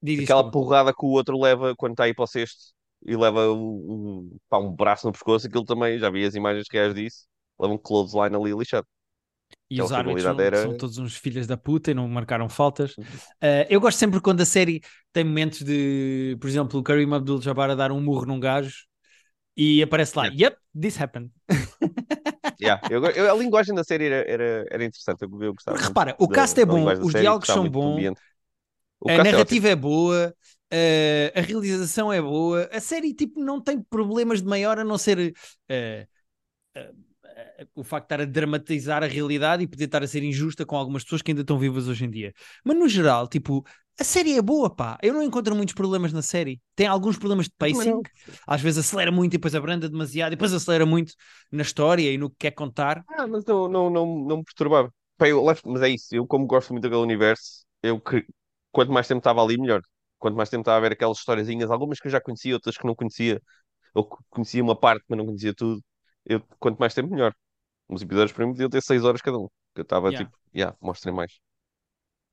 diz, 0.02 0.18
Aquela 0.18 0.42
desculpa. 0.42 0.50
porrada 0.50 0.92
que 0.94 1.04
o 1.04 1.08
outro 1.10 1.38
leva 1.40 1.74
quando 1.76 1.92
está 1.92 2.04
aí 2.04 2.14
para 2.14 2.24
o 2.24 2.26
sexto 2.26 2.74
e 3.04 3.16
leva 3.16 3.52
um, 3.52 4.22
um, 4.30 4.38
pá, 4.48 4.58
um 4.58 4.72
braço 4.74 5.06
no 5.06 5.12
pescoço, 5.12 5.46
aquilo 5.46 5.64
também, 5.64 5.98
já 5.98 6.10
vi 6.10 6.24
as 6.24 6.34
imagens 6.34 6.66
reais 6.70 6.94
disso. 6.94 7.26
Leva 7.58 7.74
um 7.74 7.78
clothesline 7.78 8.34
ali 8.36 8.52
lixado. 8.52 8.86
E 9.70 9.80
Aquela 9.80 9.88
os 9.88 9.92
árbitros 9.92 10.24
rivalidade 10.24 10.38
são, 10.38 10.44
era. 10.44 10.62
são 10.62 10.76
todos 10.76 10.98
uns 10.98 11.16
filhos 11.16 11.46
da 11.46 11.56
puta 11.56 11.90
e 11.90 11.94
não 11.94 12.08
marcaram 12.08 12.48
faltas. 12.48 12.96
Eh, 13.40 13.66
eu 13.70 13.80
gosto 13.80 13.98
sempre 13.98 14.20
quando 14.20 14.40
a 14.40 14.46
série 14.46 14.80
tem 15.12 15.24
momentos 15.24 15.62
de, 15.62 16.36
por 16.40 16.48
exemplo, 16.48 16.78
o 16.80 16.82
Kareem 16.82 17.12
Abdul-Jabbar 17.12 17.70
a 17.70 17.74
dar 17.74 17.90
um 17.92 18.00
murro 18.00 18.26
num 18.26 18.38
gajo 18.40 18.86
e 19.56 19.82
aparece 19.82 20.16
lá, 20.18 20.26
Yeah. 20.26 20.36
yep, 20.38 20.58
this 20.80 21.00
happened. 21.00 21.30
Yeah. 22.58 22.80
Eu, 22.88 23.04
eu- 23.10 23.30
a 23.32 23.36
linguagem 23.36 23.74
da 23.74 23.84
série 23.84 24.06
era, 24.06 24.30
era, 24.30 24.64
era 24.70 24.84
interessante, 24.84 25.22
eu, 25.22 25.42
eu 25.42 25.52
gostava 25.54 25.78
Porque 25.78 25.88
repara, 25.88 26.16
o 26.18 26.28
da- 26.28 26.36
cast 26.36 26.60
é 26.60 26.64
da 26.64 26.72
bom, 26.72 26.74
linguagem 26.74 27.00
da 27.04 27.06
os 27.06 27.10
série, 27.10 27.20
diálogos 27.20 27.48
são 27.50 27.68
bons, 27.70 28.18
a 29.06 29.18
cast 29.18 29.34
é 29.36 29.44
narrativa 29.44 29.68
é 29.68 29.76
boa, 29.76 30.34
eh, 30.70 31.32
a 31.36 31.40
realização 31.40 32.12
é 32.12 32.20
boa, 32.20 32.68
a 32.72 32.80
série 32.80 33.14
tipo 33.14 33.40
não 33.40 33.60
tem 33.60 33.80
problemas 33.82 34.42
de 34.42 34.48
maior 34.48 34.78
a 34.78 34.84
não 34.84 34.98
ser 34.98 35.34
eh, 35.68 36.08
eh, 36.74 36.92
o 37.74 37.84
facto 37.84 38.08
de 38.08 38.14
estar 38.14 38.20
a 38.22 38.24
dramatizar 38.24 39.02
a 39.02 39.06
realidade 39.06 39.62
e 39.62 39.66
poder 39.66 39.84
estar 39.84 40.02
a 40.02 40.06
ser 40.06 40.22
injusta 40.22 40.64
com 40.64 40.76
algumas 40.76 41.04
pessoas 41.04 41.22
que 41.22 41.30
ainda 41.30 41.42
estão 41.42 41.58
vivas 41.58 41.88
hoje 41.88 42.04
em 42.04 42.10
dia. 42.10 42.32
Mas 42.64 42.76
no 42.76 42.88
geral, 42.88 43.28
tipo, 43.28 43.64
a 43.98 44.04
série 44.04 44.36
é 44.36 44.42
boa, 44.42 44.68
pá. 44.74 44.98
Eu 45.02 45.14
não 45.14 45.22
encontro 45.22 45.54
muitos 45.54 45.74
problemas 45.74 46.12
na 46.12 46.22
série. 46.22 46.60
Tem 46.74 46.86
alguns 46.86 47.18
problemas 47.18 47.46
de 47.46 47.52
pacing, 47.56 48.00
às 48.46 48.60
vezes 48.60 48.86
acelera 48.86 49.10
muito 49.10 49.32
e 49.32 49.36
depois 49.38 49.54
abranda 49.54 49.88
demasiado, 49.88 50.32
e 50.32 50.36
depois 50.36 50.52
acelera 50.52 50.84
muito 50.84 51.14
na 51.50 51.62
história 51.62 52.10
e 52.10 52.18
no 52.18 52.30
que 52.30 52.36
quer 52.40 52.50
contar. 52.52 53.04
Ah, 53.08 53.26
mas 53.26 53.44
não, 53.44 53.68
não, 53.68 53.90
não, 53.90 54.06
não 54.24 54.36
me 54.38 54.44
perturbava. 54.44 54.92
Pá, 55.16 55.28
eu 55.28 55.42
mas 55.64 55.82
é 55.82 55.88
isso, 55.88 56.14
eu 56.14 56.26
como 56.26 56.46
gosto 56.46 56.72
muito 56.72 56.82
daquele 56.82 57.00
universo, 57.00 57.64
eu 57.82 57.98
que, 57.98 58.26
quanto 58.70 58.92
mais 58.92 59.08
tempo 59.08 59.18
estava 59.18 59.42
ali, 59.42 59.58
melhor. 59.58 59.80
Quanto 60.18 60.36
mais 60.36 60.50
tempo 60.50 60.60
estava 60.60 60.76
a 60.76 60.80
ver 60.80 60.92
aquelas 60.92 61.18
historiazinhas, 61.18 61.70
algumas 61.70 61.98
que 61.98 62.06
eu 62.06 62.10
já 62.10 62.20
conhecia, 62.20 62.54
outras 62.54 62.76
que 62.76 62.86
não 62.86 62.94
conhecia, 62.94 63.40
ou 63.94 64.06
conhecia 64.30 64.62
uma 64.62 64.78
parte, 64.78 65.04
mas 65.08 65.18
não 65.18 65.26
conhecia 65.26 65.54
tudo. 65.54 65.82
Eu, 66.26 66.40
quanto 66.58 66.78
mais 66.78 66.94
tempo, 66.94 67.10
melhor. 67.14 67.34
Os 67.88 68.02
episódios 68.02 68.32
para 68.32 68.46
mim 68.46 68.52
podiam 68.52 68.70
ter 68.70 68.82
seis 68.82 69.04
horas 69.04 69.22
cada 69.22 69.38
um. 69.38 69.48
Eu 69.76 69.82
estava 69.84 70.12
Yeah. 70.12 70.26
tipo, 70.26 70.36
yeah, 70.54 70.76
mostrem 70.82 71.14
mais. 71.14 71.40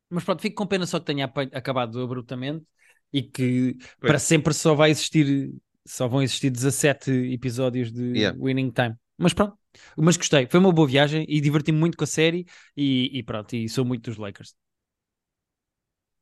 Mas 0.09 0.23
pronto, 0.23 0.41
fico 0.41 0.55
com 0.55 0.67
pena 0.67 0.85
só 0.85 0.99
que 0.99 1.05
tenha 1.07 1.25
acabado 1.53 2.01
abruptamente 2.01 2.65
e 3.11 3.23
que 3.23 3.77
Pois. 3.99 4.11
para 4.11 4.19
sempre 4.19 4.53
só 4.53 4.75
vai 4.75 4.91
existir, 4.91 5.53
só 5.85 6.07
vão 6.07 6.21
existir 6.21 6.49
17 6.51 7.11
episódios 7.33 7.91
de 7.91 8.01
Yeah. 8.13 8.37
Winning 8.37 8.71
Time. 8.71 8.95
Mas 9.17 9.33
pronto, 9.33 9.57
mas 9.97 10.17
gostei, 10.17 10.47
foi 10.47 10.59
uma 10.59 10.71
boa 10.71 10.87
viagem 10.87 11.25
e 11.27 11.39
diverti-me 11.41 11.77
muito 11.79 11.97
com 11.97 12.03
a 12.03 12.07
série 12.07 12.45
e, 12.75 13.17
e 13.17 13.23
pronto, 13.23 13.55
e 13.55 13.67
sou 13.69 13.85
muito 13.85 14.09
dos 14.09 14.17
Lakers. 14.17 14.55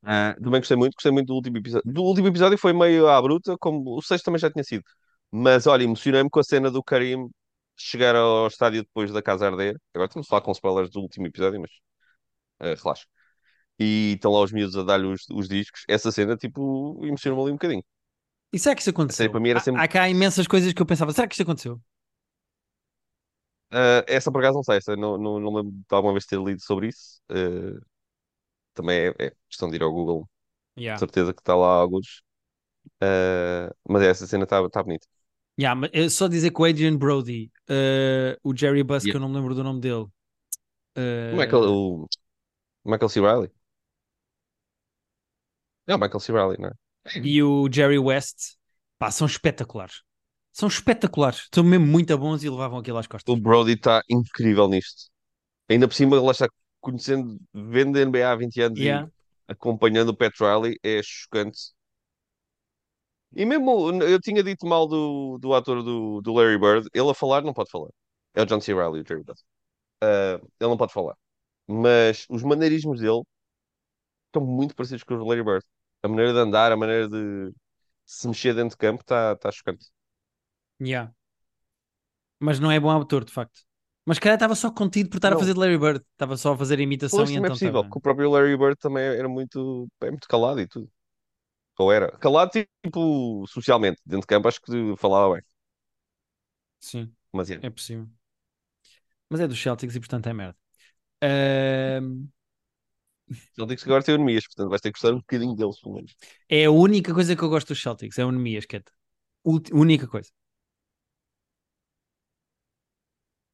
Ah, 0.04 0.36
também 0.42 0.60
gostei 0.62 0.76
muito, 0.78 0.94
gostei 0.96 1.12
muito 1.12 1.28
do 1.28 1.36
último 1.36 1.58
episódio. 1.58 1.92
Do 1.94 2.04
último 2.04 2.28
episódio 2.28 2.58
foi 2.58 2.74
meio 2.74 3.08
à 3.08 3.22
bruta, 3.22 3.56
como 3.60 3.96
o 3.98 4.02
sexto 4.02 4.26
também 4.26 4.40
já 4.40 4.50
tinha 4.52 4.64
sido. 4.64 4.84
Mas 5.32 5.68
olha, 5.68 5.84
emocionei-me 5.84 6.30
com 6.30 6.40
a 6.40 6.44
cena 6.44 6.72
do 6.72 6.84
Karim 6.84 7.30
chegar 7.82 8.16
ao 8.16 8.48
estádio 8.48 8.84
depois 8.84 9.12
da 9.12 9.22
casa 9.22 9.48
arder. 9.48 9.76
Agora 9.94 10.08
estamos 10.08 10.28
a 10.28 10.30
falar 10.30 10.42
com 10.42 10.52
spoilers 10.52 10.90
do 10.92 11.02
último 11.02 11.28
episódio, 11.28 11.62
mas 11.62 11.72
ah, 12.60 12.76
relaxa. 12.76 13.06
E 13.80 14.14
estão 14.16 14.32
lá 14.34 14.42
os 14.42 14.52
miúdos 14.54 14.78
a 14.78 14.84
dar-lhe 14.84 15.08
os, 15.08 15.26
os 15.32 15.50
discos. 15.50 15.84
Essa 15.90 16.12
cena, 16.12 16.38
tipo, 16.38 17.00
emocionou-me 17.06 17.44
ali 17.46 17.52
um 17.54 17.56
bocadinho. 17.56 17.84
E 18.54 18.60
será 18.60 18.76
que 18.76 18.82
isso 18.82 18.90
A 19.10 19.14
série 19.14 19.30
aconteceu? 19.30 19.32
para 19.32 19.40
mim 19.40 19.50
era 19.50 19.60
Há, 19.60 19.64
sempre. 19.68 19.84
há 19.84 19.88
cá 19.88 20.10
imensas 20.10 20.48
coisas 20.48 20.74
que 20.74 20.82
eu 20.82 20.86
pensava, 20.86 21.14
será 21.14 21.28
que 21.28 21.34
isto 21.34 21.44
aconteceu? 21.44 21.82
Uh, 23.74 24.04
essa 24.08 24.30
por 24.32 24.40
acaso 24.42 24.56
não 24.58 24.64
sei, 24.64 24.78
essa 24.78 24.96
não, 24.98 25.18
não, 25.18 25.40
não 25.40 25.54
lembro 25.56 25.72
de 25.72 25.86
alguma 25.96 26.14
vez 26.14 26.26
ter 26.26 26.38
lido 26.40 26.62
sobre 26.62 26.90
isso. 26.90 27.22
Uh, 27.32 27.80
também 28.74 29.10
é, 29.20 29.28
é 29.28 29.32
questão 29.50 29.70
de 29.70 29.78
ir 29.78 29.84
ao 29.84 29.92
Google, 29.94 30.30
Yeah. 30.76 31.00
certeza 31.00 31.34
que 31.34 31.42
está 31.42 31.56
lá 31.56 31.68
alguns. 31.76 32.24
Uh, 33.04 33.74
mas 33.90 34.04
essa 34.04 34.28
cena 34.28 34.46
está 34.46 34.68
tá 34.70 34.84
bonita. 34.84 35.08
Yeah, 35.60 35.76
mas 35.80 35.90
é 35.94 36.10
só 36.10 36.28
dizer 36.28 36.52
que 36.52 36.62
o 36.62 36.66
Adrian 36.66 36.98
Brody, 36.98 37.52
uh, 37.70 38.38
o 38.44 38.56
Jerry 38.56 38.84
Buss, 38.84 39.04
que 39.04 39.10
Yeah. 39.10 39.18
eu 39.18 39.22
não 39.22 39.30
me 39.30 39.36
lembro 39.36 39.54
do 39.56 39.64
nome 39.64 39.80
dele. 39.82 40.06
uh, 40.98 41.36
Michael, 41.38 41.64
o 41.72 42.08
Michael 42.86 43.10
C. 43.10 43.20
Riley. 43.20 43.52
É 45.88 45.96
o 45.96 46.00
Michael 46.00 46.20
C. 46.20 46.32
Riley, 46.32 46.58
não 46.60 46.70
é? 46.70 46.74
e 47.18 47.42
o 47.42 47.68
Jerry 47.72 47.98
West, 47.98 48.56
pá, 49.00 49.10
são 49.12 49.26
espetaculares. 49.28 50.02
São 50.52 50.68
espetaculares. 50.68 51.48
São 51.54 51.64
mesmo 51.64 51.86
muito 51.88 52.16
bons 52.18 52.44
e 52.44 52.50
levavam 52.50 52.80
aquilo 52.80 52.98
às 52.98 53.08
costas. 53.08 53.34
O 53.34 53.38
Brody 53.40 53.74
está 53.74 54.02
incrível 54.10 54.68
nisto. 54.68 55.10
Ainda 55.70 55.88
por 55.88 55.94
cima, 55.94 56.20
lá 56.22 56.32
está 56.32 56.48
conhecendo, 56.80 57.40
vendo 57.54 57.98
a 57.98 58.02
NBA 58.06 58.30
há 58.32 58.36
20 58.36 58.62
anos 58.62 58.80
Yeah. 58.80 59.08
e 59.08 59.52
acompanhando 59.52 60.10
o 60.10 60.16
Pat 60.16 60.34
Riley, 60.40 60.78
é 60.84 61.02
chocante. 61.04 61.72
E 63.36 63.46
mesmo, 63.46 63.92
eu 64.04 64.20
tinha 64.20 64.44
dito 64.44 64.66
mal 64.66 64.88
do, 64.88 65.38
do 65.40 65.54
ator 65.54 65.84
do, 65.84 66.22
do 66.22 66.34
Larry 66.34 66.58
Bird, 66.58 66.88
ele 66.94 67.10
a 67.10 67.14
falar 67.14 67.42
não 67.42 67.54
pode 67.54 67.70
falar. 67.72 67.90
É 68.34 68.42
o 68.42 68.46
John 68.46 68.60
C. 68.62 68.74
Riley, 68.74 69.02
o 69.02 69.06
Jerry 69.08 69.24
Buss. 69.24 69.44
Ah, 70.02 70.40
ele 70.60 70.70
não 70.70 70.78
pode 70.78 70.94
falar. 70.94 71.16
Mas 71.68 72.26
os 72.30 72.44
maneirismos 72.44 73.00
dele 73.02 73.24
estão 74.28 74.46
muito 74.46 74.76
parecidos 74.76 75.04
com 75.04 75.14
os 75.14 75.20
do 75.20 75.26
Larry 75.28 75.44
Bird. 75.44 75.66
A 76.04 76.08
maneira 76.08 76.34
de 76.34 76.40
andar, 76.40 76.72
a 76.72 76.78
maneira 76.78 77.08
de 77.08 77.54
se 78.06 78.28
mexer 78.28 78.54
dentro 78.56 78.72
de 78.72 78.78
campo 78.78 79.02
está 79.02 79.36
tá 79.36 79.52
chocante. 79.52 79.88
Yeah. 80.80 81.14
Mas 82.40 82.60
não 82.60 82.72
é 82.72 82.80
bom 82.80 82.90
ator, 82.90 83.24
de 83.24 83.32
facto. 83.32 83.62
Mas 84.06 84.18
calhar 84.18 84.36
estava 84.36 84.56
só 84.56 84.72
contido 84.72 85.10
por 85.10 85.18
estar 85.18 85.30
a 85.30 85.32
Não. 85.32 85.40
fazer 85.40 85.54
de 85.54 85.60
Larry 85.60 85.78
Bird. 85.78 86.04
Estava 86.12 86.36
só 86.36 86.54
a 86.54 86.58
fazer 86.58 86.80
a 86.80 86.82
imitação 86.82 87.20
Pois 87.20 87.30
e 87.30 87.36
é 87.36 87.38
então 87.38 87.52
possível, 87.52 87.82
estava... 87.82 87.92
que 87.92 87.98
o 87.98 88.02
próprio 88.02 88.32
Larry 88.32 88.58
Bird 88.58 88.76
também 88.78 89.04
era 89.04 89.30
muito, 89.30 89.88
é 90.02 90.10
muito 90.10 90.28
calado 90.28 90.60
e 90.60 90.68
tudo. 90.68 90.90
Ou 91.84 91.92
era. 91.92 92.12
Calado, 92.18 92.52
tipo, 92.84 93.46
socialmente. 93.48 94.02
Dentro 94.06 94.22
de 94.22 94.28
campo, 94.28 94.48
acho 94.48 94.62
que 94.62 94.96
falava 94.98 95.36
bem. 95.36 95.44
Sim, 96.80 97.16
Mas 97.34 97.50
é. 97.52 97.62
é 97.62 97.70
possível. 97.70 98.10
Mas 99.30 99.40
é 99.42 99.48
dos 99.48 99.60
Celtics 99.62 99.96
e 99.96 100.00
portanto 100.00 100.28
é 100.30 100.34
merda. 100.34 100.58
Diz 103.70 103.82
que 103.84 103.90
agora 103.90 104.04
tem 104.04 104.16
anemias, 104.16 104.46
portanto 104.48 104.70
vais 104.70 104.82
ter 104.82 104.92
que 104.92 105.00
gostar 105.00 105.14
um 105.16 105.20
bocadinho 105.20 105.56
deles, 105.56 105.80
pelo 105.82 105.96
menos. 105.96 106.16
é 106.50 106.66
a 106.66 106.72
única 106.72 107.14
coisa 107.14 107.36
que 107.36 107.44
eu 107.44 107.50
gosto 107.50 107.70
dos 107.70 107.82
Celtics, 107.82 108.18
é 108.20 108.26
o 108.26 108.32
Nemias, 108.32 108.66
Keta. 108.66 108.92
Ulti- 109.46 109.74
Única 109.74 110.08
coisa. 110.08 110.32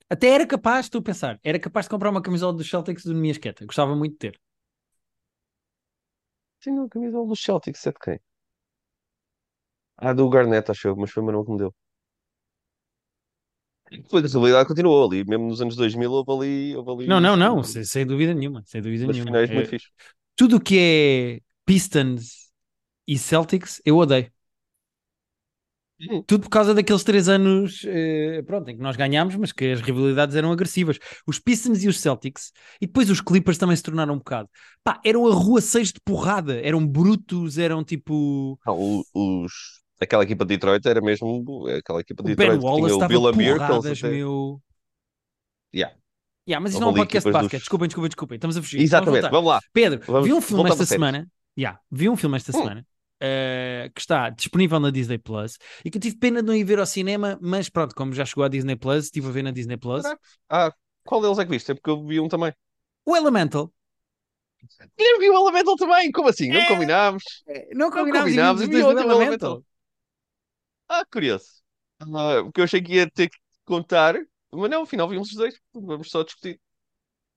Até 0.10 0.28
era 0.30 0.46
capaz, 0.48 0.86
estou 0.86 1.00
a 1.00 1.04
pensar, 1.04 1.40
era 1.44 1.60
capaz 1.60 1.86
de 1.86 1.90
comprar 1.92 2.10
uma 2.10 2.22
camisola 2.22 2.54
dos 2.54 2.70
Celtics 2.70 3.04
do 3.06 3.14
Nemias 3.14 3.38
Queta. 3.38 3.66
Gostava 3.66 3.96
muito 3.96 4.14
de 4.14 4.18
ter. 4.20 4.40
Tenho 6.62 6.84
a 6.84 6.90
camisola 6.90 7.26
dos 7.28 7.42
Celtics, 7.44 7.88
é 7.88 7.92
de 7.92 7.98
quem? 8.00 8.20
Ah, 9.98 10.12
do 10.14 10.28
Garnett, 10.30 10.72
acho 10.72 10.88
eu, 10.88 10.96
mas 10.96 11.12
foi 11.12 11.22
o 11.22 11.26
meu 11.26 11.34
nome 11.34 11.46
que 11.46 11.52
me 11.52 11.58
deu. 11.60 11.74
Depois 13.92 14.24
a 14.26 14.28
rivalidade 14.30 14.68
continuou 14.70 15.06
ali, 15.08 15.24
mesmo 15.26 15.48
nos 15.48 15.62
anos 15.62 15.76
2000 15.76 16.12
houve 16.12 16.32
ali, 16.34 16.76
houve 16.78 16.92
ali 16.92 17.06
Não, 17.06 17.20
não, 17.22 17.36
não, 17.38 17.64
sem, 17.64 17.84
sem 17.86 18.06
dúvida 18.06 18.34
nenhuma, 18.34 18.64
sem 18.66 18.82
dúvida 18.82 19.08
nenhuma. 19.08 19.40
finais 19.40 19.50
É- 19.50 19.68
muito 19.68 19.70
fixe. 19.70 19.88
tudo 20.36 20.58
o 20.58 20.62
que 20.62 20.78
é 20.80 21.42
Pistons 21.66 22.52
e 23.08 23.18
Celtics, 23.20 23.82
eu 23.86 23.98
odeio. 23.98 24.32
Tudo 26.27 26.44
por 26.44 26.50
causa 26.50 26.75
daqueles 26.75 27.04
três 27.04 27.27
anos, 27.27 27.82
eh, 27.88 28.44
pronto, 28.46 28.70
em 28.70 28.75
que 28.77 28.82
nós 28.84 28.96
ganhámos, 28.96 29.36
mas 29.36 29.51
que 29.51 29.72
as 29.72 29.82
rivalidades 29.82 30.36
eram 30.36 30.51
agressivas. 30.51 31.00
Os 31.25 31.39
Pistons 31.39 31.84
e 31.84 31.88
os 31.88 32.00
Celtics, 32.00 32.51
e 32.80 32.86
depois 32.86 33.10
os 33.10 33.20
Clippers 33.20 33.58
também 33.58 33.75
se 33.75 33.82
tornaram 33.82 34.13
um 34.13 34.18
bocado. 34.20 34.48
Pá, 34.84 35.01
eram 35.04 35.25
a 35.25 35.34
rua 35.34 35.60
6 35.60 35.94
de 35.94 36.00
porrada, 36.06 36.60
eram 36.62 36.86
brutos, 36.86 37.58
eram 37.58 37.84
tipo. 37.84 38.60
Não, 38.66 39.04
os, 39.16 39.51
aquela 40.00 40.22
equipa 40.24 40.46
de 40.46 40.50
Detroit 40.56 40.86
era 40.88 41.01
mesmo 41.01 41.66
aquela 41.80 42.01
equipa 42.01 42.22
de 42.24 42.32
O 42.32 42.36
Ben 42.36 42.50
Detroit 42.51 42.60
que 42.60 42.66
Wallace 42.66 42.84
tinha 42.86 42.94
o 42.94 42.98
estava 42.98 43.08
Bill 43.08 43.27
Amir, 43.27 43.38
que 43.38 43.50
eles 43.63 43.68
porradas, 43.68 43.98
até... 43.98 44.10
meu. 44.12 44.62
Yeah. 45.74 45.96
Yeah, 46.48 46.62
mas 46.63 46.72
isto 46.74 46.80
não 46.80 46.89
é 46.89 46.92
um 46.92 46.94
podcast 46.94 47.24
de 47.25 47.30
equipas 47.30 47.42
basquet, 47.42 47.58
dos- 47.58 47.62
desculpem, 47.63 47.88
desculpem, 47.88 48.10
desculpem, 48.10 48.36
estamos 48.36 48.56
a 48.58 48.62
fugir. 48.62 48.80
Exatamente, 48.82 49.22
Vamos 49.24 49.32
vamos 49.32 49.50
lá. 49.50 49.60
Pedro, 49.74 50.00
Vamos- 50.06 50.27
vi 50.27 50.34
um 50.34 50.42
filme 50.42 50.62
voltamos 50.63 50.82
esta 50.82 50.94
semana. 50.94 51.27
Yeah, 51.58 51.80
vi 51.92 52.08
um 52.08 52.16
filme 52.16 52.38
esta 52.38 52.56
Hum. 52.56 52.60
semana 52.62 52.86
eh, 53.20 53.92
que 53.94 54.02
está 54.02 54.30
disponível 54.30 54.80
na 54.80 54.92
Disney 54.92 55.18
Plus 55.18 55.58
e 55.84 55.90
que 55.92 55.98
eu 55.98 56.02
tive 56.02 56.18
pena 56.18 56.42
de 56.42 56.48
não 56.48 56.56
ir 56.56 56.64
ver 56.64 56.80
ao 56.80 56.86
cinema, 56.86 57.38
mas 57.42 57.70
pronto, 57.70 57.96
como 57.96 58.14
já 58.14 58.26
chegou 58.26 58.44
à 58.44 58.48
Disney 58.48 58.76
Plus, 58.76 59.06
estive 59.06 59.28
a 59.28 59.32
ver 59.32 59.44
na 59.44 59.52
Disney 59.52 59.78
Plus. 59.78 60.04
Ah, 60.50 60.72
qual 61.04 61.22
deles 61.22 61.40
é 61.40 61.46
que 61.46 61.52
viste? 61.52 61.72
É 61.72 61.76
porque 61.76 61.90
eu 61.90 62.06
vi 62.06 62.20
um 62.20 62.28
também. 62.28 62.54
O 63.06 63.16
Elemental. 63.16 63.72
Eu 64.98 65.20
vi 65.20 65.30
o 65.30 65.34
Elemental 65.34 65.76
também, 65.76 66.12
como 66.12 66.30
assim? 66.30 66.50
Não 66.50 66.60
É. 66.60 66.68
combinámos? 66.68 67.24
Não 67.74 67.92
combinámos, 67.92 68.30
combinámos, 68.30 68.62
e 68.62 68.68
vi 68.68 68.84
outro 68.84 69.04
do 69.04 69.12
Elemental. 69.12 69.52
Elemental. 69.52 69.64
Ah, 70.90 71.06
curioso. 71.12 71.62
Ah, 72.00 72.42
porque 72.44 72.62
eu 72.62 72.66
achei 72.66 72.82
que 72.82 72.94
ia 72.94 73.10
ter 73.10 73.30
que 73.30 73.38
contar, 73.66 74.16
mas 74.52 74.70
não, 74.70 74.84
afinal 74.84 75.08
vimos 75.10 75.30
os 75.30 75.36
dois. 75.36 75.60
Vamos 75.74 76.10
só 76.10 76.24
discutir. 76.24 76.60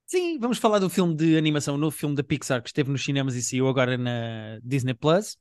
Sim, 0.05 0.37
vamos 0.39 0.57
falar 0.57 0.79
do 0.79 0.89
filme 0.89 1.15
de 1.15 1.37
animação, 1.37 1.75
o 1.75 1.77
novo 1.77 1.95
filme 1.95 2.15
da 2.15 2.23
Pixar 2.23 2.61
que 2.61 2.67
esteve 2.67 2.91
nos 2.91 3.03
cinemas 3.03 3.33
e 3.35 3.41
saiu 3.41 3.67
agora 3.67 3.97
na 3.97 4.59
Disney 4.61 4.93
Plus. 4.93 5.37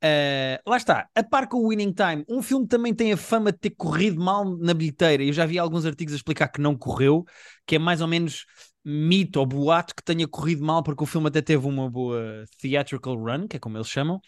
Eh, 0.00 0.60
lá 0.64 0.76
está, 0.76 1.08
a 1.12 1.24
par 1.24 1.48
com 1.48 1.58
o 1.58 1.68
Winning 1.70 1.92
Time, 1.92 2.24
um 2.28 2.40
filme 2.40 2.68
também 2.68 2.94
tem 2.94 3.12
a 3.12 3.16
fama 3.16 3.50
de 3.50 3.58
ter 3.58 3.70
corrido 3.70 4.20
mal 4.22 4.56
na 4.58 4.72
bilheteira. 4.72 5.24
Eu 5.24 5.32
já 5.32 5.44
vi 5.44 5.58
alguns 5.58 5.84
artigos 5.84 6.14
a 6.14 6.16
explicar 6.16 6.48
que 6.48 6.60
não 6.60 6.76
correu, 6.76 7.24
que 7.66 7.76
é 7.76 7.78
mais 7.78 8.00
ou 8.00 8.06
menos 8.06 8.44
mito 8.84 9.40
ou 9.40 9.46
boato 9.46 9.94
que 9.94 10.02
tenha 10.02 10.26
corrido 10.28 10.64
mal, 10.64 10.82
porque 10.82 11.02
o 11.02 11.06
filme 11.06 11.28
até 11.28 11.42
teve 11.42 11.66
uma 11.66 11.90
boa 11.90 12.44
theatrical 12.60 13.16
run, 13.16 13.48
que 13.48 13.56
é 13.56 13.58
como 13.60 13.76
eles 13.76 13.88
chamam, 13.88 14.20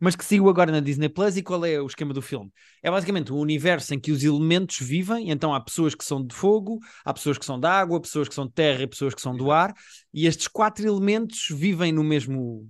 mas 0.00 0.16
que 0.16 0.24
saiu 0.24 0.48
agora 0.48 0.72
na 0.72 0.80
Disney 0.80 1.08
Plus. 1.08 1.36
E 1.36 1.42
qual 1.42 1.64
é 1.64 1.80
o 1.80 1.86
esquema 1.86 2.12
do 2.12 2.20
filme? 2.20 2.50
É 2.82 2.90
basicamente 2.90 3.32
um 3.32 3.38
universo 3.38 3.94
em 3.94 4.00
que 4.00 4.10
os 4.10 4.24
elementos 4.24 4.78
vivem, 4.80 5.30
então 5.30 5.54
há 5.54 5.60
pessoas 5.60 5.94
que 5.94 6.04
são 6.04 6.24
de 6.26 6.34
fogo, 6.34 6.80
há 7.04 7.14
pessoas 7.14 7.38
que 7.38 7.44
são 7.44 7.60
de 7.60 7.66
água, 7.68 8.00
pessoas 8.00 8.28
que 8.28 8.34
são 8.34 8.46
de 8.46 8.52
terra 8.52 8.82
e 8.82 8.88
pessoas 8.88 9.14
que 9.14 9.20
são 9.20 9.36
do 9.36 9.52
ar, 9.52 9.72
e 10.12 10.26
estes 10.26 10.48
quatro 10.48 10.84
elementos 10.84 11.46
vivem 11.50 11.92
no 11.92 12.02
mesmo 12.02 12.68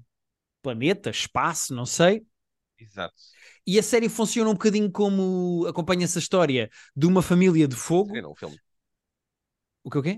planeta, 0.63 1.11
espaço, 1.11 1.75
não 1.75 1.87
sei. 1.87 2.23
Exato. 2.83 3.15
E 3.67 3.79
a 3.79 3.83
série 3.83 4.09
funciona 4.09 4.51
um 4.51 4.55
bocadinho 4.55 4.91
como 4.91 5.67
acompanha-se 5.69 6.19
a 6.19 6.21
história 6.21 6.71
de 6.97 7.07
uma 7.07 7.23
família 7.23 7.67
de 7.69 7.77
fogo. 7.77 8.17
É, 8.17 8.23
não, 8.23 8.33
o 8.33 8.35
filme. 8.37 8.59
O 9.85 9.91
que 9.91 9.99
o 9.99 10.03
quê? 10.03 10.15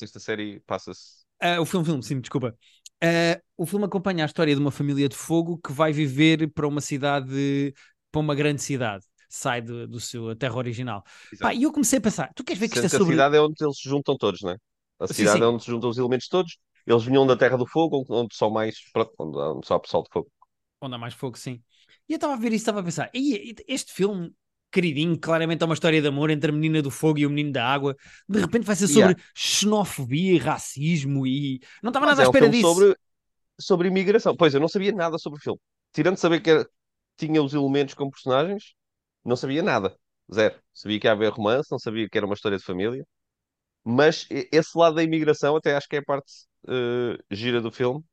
Esta 0.00 0.18
série 0.18 0.60
passa-se. 0.60 1.24
Ah, 1.40 1.60
o 1.60 1.64
filme, 1.66 1.86
filme, 1.86 2.02
sim, 2.02 2.20
desculpa. 2.20 2.56
Ah, 3.02 3.40
o 3.56 3.66
filme 3.66 3.84
acompanha 3.86 4.24
a 4.24 4.26
história 4.26 4.54
de 4.54 4.60
uma 4.60 4.70
família 4.70 5.08
de 5.08 5.16
fogo 5.16 5.58
que 5.58 5.72
vai 5.72 5.92
viver 5.92 6.50
para 6.52 6.66
uma 6.68 6.80
cidade, 6.80 7.74
para 8.10 8.20
uma 8.20 8.34
grande 8.34 8.62
cidade. 8.62 9.04
Sai 9.28 9.62
do, 9.62 9.86
do 9.86 10.00
seu 10.00 10.34
terra 10.36 10.56
original. 10.56 11.04
Pá, 11.40 11.54
e 11.54 11.62
eu 11.62 11.72
comecei 11.72 11.98
a 11.98 12.02
pensar: 12.02 12.30
tu 12.34 12.44
queres 12.44 12.58
ver 12.60 12.68
que 12.68 12.74
isto 12.74 12.86
é 12.86 12.90
que 12.90 12.96
a 12.96 12.98
sobre. 12.98 13.00
cidade 13.00 13.36
é 13.36 13.40
onde 13.40 13.54
eles 13.64 13.78
se 13.78 13.88
juntam 13.88 14.16
todos, 14.16 14.40
não 14.42 14.50
é? 14.50 14.56
A 14.98 15.06
cidade 15.08 15.42
sim. 15.42 15.44
é 15.44 15.46
onde 15.46 15.62
se 15.64 15.70
juntam 15.70 15.88
os 15.90 15.98
elementos 15.98 16.28
todos. 16.28 16.58
Eles 16.86 17.04
vinham 17.04 17.26
da 17.26 17.36
Terra 17.36 17.56
do 17.56 17.66
Fogo, 17.66 18.04
onde- 18.08 18.34
só 18.34 18.50
mais. 18.50 18.76
Pronto, 18.92 19.12
onde, 19.18 19.38
onde 19.38 19.66
só 19.66 19.74
há 19.76 19.80
pessoal 19.80 20.02
de 20.02 20.10
fogo. 20.12 20.30
Onde 20.80 20.94
há 20.94 20.98
mais 20.98 21.14
fogo, 21.14 21.36
sim. 21.38 21.62
E 22.08 22.12
eu 22.12 22.16
estava 22.16 22.34
a 22.34 22.36
ver 22.36 22.48
isso, 22.48 22.56
estava 22.56 22.80
a 22.80 22.82
pensar: 22.84 23.10
"Ei, 23.14 23.54
este 23.68 23.92
filme, 23.92 24.32
queridinho, 24.72 25.18
claramente 25.18 25.62
é 25.62 25.66
uma 25.66 25.74
história 25.74 26.00
de 26.00 26.08
amor 26.08 26.30
entre 26.30 26.50
a 26.50 26.54
menina 26.54 26.80
do 26.82 26.90
fogo 26.90 27.18
e 27.18 27.26
o 27.26 27.30
menino 27.30 27.52
da 27.52 27.66
água. 27.66 27.96
De 28.28 28.40
repente 28.40 28.64
vai 28.66 28.76
ser 28.76 28.88
sobre 28.88 29.14
Yeah. 29.14 29.20
xenofobia 29.36 30.32
e 30.34 30.38
racismo 30.38 31.26
e. 31.26 31.60
Não 31.82 31.90
estava 31.90 32.06
nada 32.06 32.22
à 32.22 32.24
é 32.24 32.28
um 32.28 32.32
espera 32.32 32.34
filme 32.34 32.54
disso. 32.56 32.86
sobre, 32.86 32.96
sobre 33.60 33.88
imigração. 33.88 34.36
Pois, 34.36 34.54
eu 34.54 34.60
não 34.60 34.68
sabia 34.68 34.92
nada 34.92 35.18
sobre 35.18 35.38
o 35.40 35.42
filme. 35.42 35.60
Tirando 35.92 36.16
de 36.16 36.20
saber 36.20 36.40
que 36.42 36.50
era- 36.50 36.68
tinha 37.18 37.42
os 37.42 37.54
elementos 37.54 37.94
como 37.94 38.10
personagens, 38.12 38.74
não 39.24 39.36
sabia 39.36 39.62
nada. 39.62 39.96
Zero. 40.34 40.60
Sabia 40.74 41.00
que 41.00 41.06
ia 41.08 41.12
haver 41.12 41.32
romance, 41.32 41.70
não 41.72 41.78
sabia 41.78 42.08
que 42.10 42.18
era 42.18 42.26
uma 42.26 42.34
história 42.34 42.58
de 42.58 42.64
família. 42.64 43.06
Mas 43.84 44.26
esse 44.30 44.76
lado 44.78 44.96
da 44.96 45.02
imigração 45.02 45.56
até 45.56 45.76
acho 45.76 45.88
que 45.88 45.96
é 45.96 46.00
a 46.00 46.04
parte 46.04 46.32
eh, 46.68 47.18
gira 47.30 47.60
do 47.60 47.72
filme. 47.72 48.04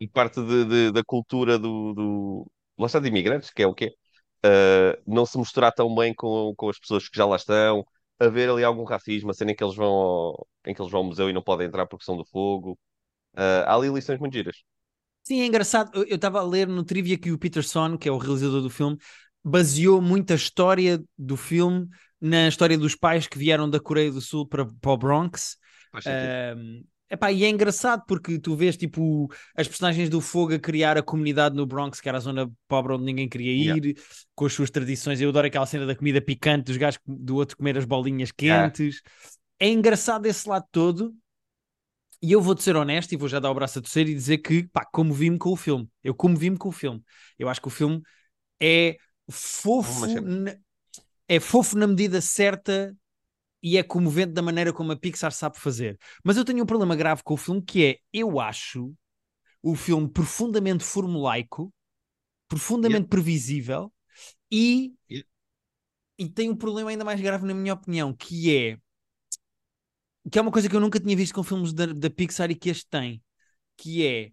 E 0.00 0.08
parte 0.08 0.40
de- 0.42 0.64
de- 0.64 0.92
da 0.92 1.02
cultura 1.04 1.58
do, 1.58 1.92
do... 1.94 2.52
Lá 2.78 2.86
está 2.86 3.00
de 3.00 3.08
imigrantes, 3.08 3.50
que 3.50 3.62
é 3.62 3.66
o 3.66 3.74
quê? 3.74 3.94
Uh, 4.46 5.00
não 5.06 5.26
se 5.26 5.36
misturar 5.38 5.72
tão 5.74 5.92
bem 5.94 6.14
com, 6.14 6.54
com 6.56 6.68
as 6.70 6.78
pessoas 6.78 7.08
que 7.08 7.16
já 7.16 7.26
lá 7.26 7.36
estão, 7.36 7.84
haver 8.20 8.48
ali 8.50 8.62
algum 8.64 8.84
racismo, 8.84 9.30
a 9.30 9.34
cena 9.34 9.50
em 9.52 9.56
que 9.56 9.64
eles 9.64 9.74
vão 9.76 9.88
ao, 9.92 10.48
em 10.66 10.74
que 10.74 10.80
eles 10.80 10.92
vão 10.92 11.00
ao 11.00 11.06
museu 11.06 11.28
e 11.30 11.32
não 11.32 11.42
podem 11.42 11.66
entrar 11.66 11.86
porque 11.86 12.04
são 12.04 12.16
do 12.16 12.24
fogo. 12.26 12.78
Uh, 13.36 13.64
há 13.66 13.74
ali 13.76 13.88
lições 13.90 14.20
muito 14.20 14.34
giras. 14.34 14.56
Sim, 15.22 15.40
é 15.42 15.46
engraçado. 15.46 15.90
Eu- 16.06 16.14
estava 16.16 16.40
a 16.40 16.42
ler 16.42 16.66
no 16.66 16.84
trivia 16.84 17.18
que 17.18 17.30
o 17.30 17.38
Peterson, 17.38 17.98
que 17.98 18.08
é 18.08 18.12
o 18.12 18.16
realizador 18.18 18.62
do 18.62 18.70
filme, 18.70 18.96
baseou 19.44 20.00
muito 20.00 20.32
a 20.32 20.36
história 20.36 21.02
do 21.16 21.36
filme 21.36 21.86
na 22.20 22.48
história 22.48 22.76
dos 22.78 22.94
pais 22.94 23.26
que 23.26 23.38
vieram 23.38 23.68
da 23.68 23.78
Coreia 23.78 24.10
do 24.10 24.20
Sul 24.20 24.46
para, 24.48 24.66
para 24.66 24.90
o 24.90 24.96
Bronx. 24.96 25.56
Ahm, 26.04 26.82
Epá, 27.10 27.32
e 27.32 27.42
é 27.42 27.48
engraçado 27.48 28.04
porque 28.06 28.38
tu 28.38 28.54
vês 28.54 28.76
tipo 28.76 29.28
as 29.56 29.66
personagens 29.66 30.10
do 30.10 30.20
Fogo 30.20 30.54
a 30.54 30.58
criar 30.58 30.98
a 30.98 31.02
comunidade 31.02 31.56
no 31.56 31.64
Bronx, 31.66 32.00
que 32.00 32.08
era 32.08 32.18
a 32.18 32.20
zona 32.20 32.50
pobre 32.68 32.92
onde 32.92 33.04
ninguém 33.04 33.28
queria 33.28 33.52
ir, 33.52 33.84
Yeah. 33.84 34.00
com 34.34 34.44
as 34.44 34.52
suas 34.52 34.70
tradições. 34.70 35.20
Eu 35.20 35.30
adoro 35.30 35.46
aquela 35.46 35.64
cena 35.66 35.86
da 35.86 35.96
comida 35.96 36.20
picante, 36.20 36.64
dos 36.64 36.76
gajos 36.76 37.00
do 37.06 37.36
outro 37.36 37.56
comer 37.56 37.78
as 37.78 37.84
bolinhas 37.86 38.30
quentes. 38.30 39.00
É 39.58 39.68
engraçado 39.68 40.26
esse 40.26 40.48
lado 40.48 40.66
todo. 40.70 41.14
E 42.20 42.32
eu 42.32 42.40
vou-te 42.42 42.62
ser 42.62 42.74
honesto 42.76 43.12
e 43.12 43.16
vou 43.16 43.28
já 43.28 43.38
dar 43.38 43.50
o 43.50 43.54
braço 43.54 43.78
a 43.78 43.82
torcer 43.82 44.08
e 44.08 44.14
dizer 44.14 44.38
que, 44.38 44.64
pá, 44.68 44.84
comovi-me 44.84 45.38
com 45.38 45.50
o 45.52 45.56
filme. 45.56 45.88
Eu 46.02 46.14
comovi-me 46.14 46.56
com 46.58 46.68
o 46.68 46.72
filme. 46.72 47.02
Eu 47.38 47.48
acho 47.48 47.60
que 47.60 47.68
o 47.68 47.70
filme 47.70 48.02
é 48.60 48.96
fofo, 49.30 50.06
na- 50.20 50.56
é 51.28 51.40
fofo 51.40 51.78
na 51.78 51.86
medida 51.88 52.20
certa 52.20 52.96
e 53.62 53.76
é 53.76 53.82
comovente 53.82 54.32
da 54.32 54.42
maneira 54.42 54.72
como 54.72 54.92
a 54.92 54.96
Pixar 54.96 55.32
sabe 55.32 55.58
fazer. 55.58 55.98
Mas 56.24 56.36
eu 56.36 56.44
tenho 56.44 56.62
um 56.62 56.66
problema 56.66 56.96
grave 56.96 57.22
com 57.22 57.34
o 57.34 57.36
filme 57.36 57.62
que 57.62 57.84
é, 57.84 57.98
eu 58.12 58.40
acho 58.40 58.94
o 59.62 59.74
filme 59.74 60.08
profundamente 60.08 60.84
formulaico, 60.84 61.72
profundamente 62.48 63.08
previsível 63.08 63.92
e, 64.50 64.94
Yeah. 65.10 65.26
e 66.18 66.28
tem 66.28 66.50
um 66.50 66.56
problema 66.56 66.90
ainda 66.90 67.04
mais 67.04 67.20
grave 67.20 67.46
na 67.46 67.54
minha 67.54 67.74
opinião, 67.74 68.12
que 68.14 68.54
é 68.56 68.78
que 70.30 70.38
é 70.38 70.42
uma 70.42 70.50
coisa 70.52 70.68
que 70.68 70.76
eu 70.76 70.80
nunca 70.80 71.00
tinha 71.00 71.16
visto 71.16 71.34
com 71.34 71.42
filmes 71.42 71.72
da, 71.72 71.86
da 71.86 72.10
Pixar 72.10 72.50
e 72.50 72.54
que 72.54 72.70
este 72.70 72.86
tem, 72.88 73.22
que 73.76 74.06
é 74.06 74.32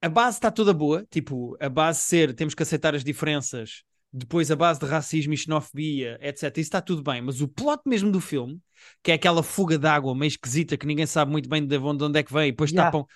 a 0.00 0.08
base 0.08 0.38
está 0.38 0.50
toda 0.50 0.74
boa, 0.74 1.06
tipo, 1.10 1.56
a 1.60 1.68
base 1.68 2.00
ser 2.02 2.34
temos 2.34 2.54
que 2.54 2.62
aceitar 2.62 2.94
as 2.94 3.04
diferenças, 3.04 3.84
depois 4.12 4.50
a 4.50 4.56
base 4.56 4.80
de 4.80 4.86
racismo 4.86 5.34
e 5.34 5.36
xenofobia, 5.36 6.18
etc. 6.22 6.44
Isso 6.58 6.60
está 6.68 6.80
tudo 6.80 7.02
bem, 7.02 7.20
mas 7.22 7.40
o 7.40 7.48
plot 7.48 7.82
mesmo 7.86 8.10
do 8.10 8.20
filme, 8.20 8.58
que 9.02 9.10
é 9.12 9.14
aquela 9.14 9.42
fuga 9.42 9.78
de 9.78 9.86
água 9.86 10.14
meio 10.14 10.28
esquisita 10.28 10.76
que 10.76 10.86
ninguém 10.86 11.06
sabe 11.06 11.30
muito 11.30 11.48
bem 11.48 11.66
de 11.66 11.76
onde, 11.78 11.98
de 11.98 12.04
onde 12.04 12.18
é 12.18 12.22
que 12.22 12.32
vem, 12.32 12.48
e 12.48 12.52
depois 12.52 12.70
Yeah. 12.70 12.90
tapam. 12.90 13.06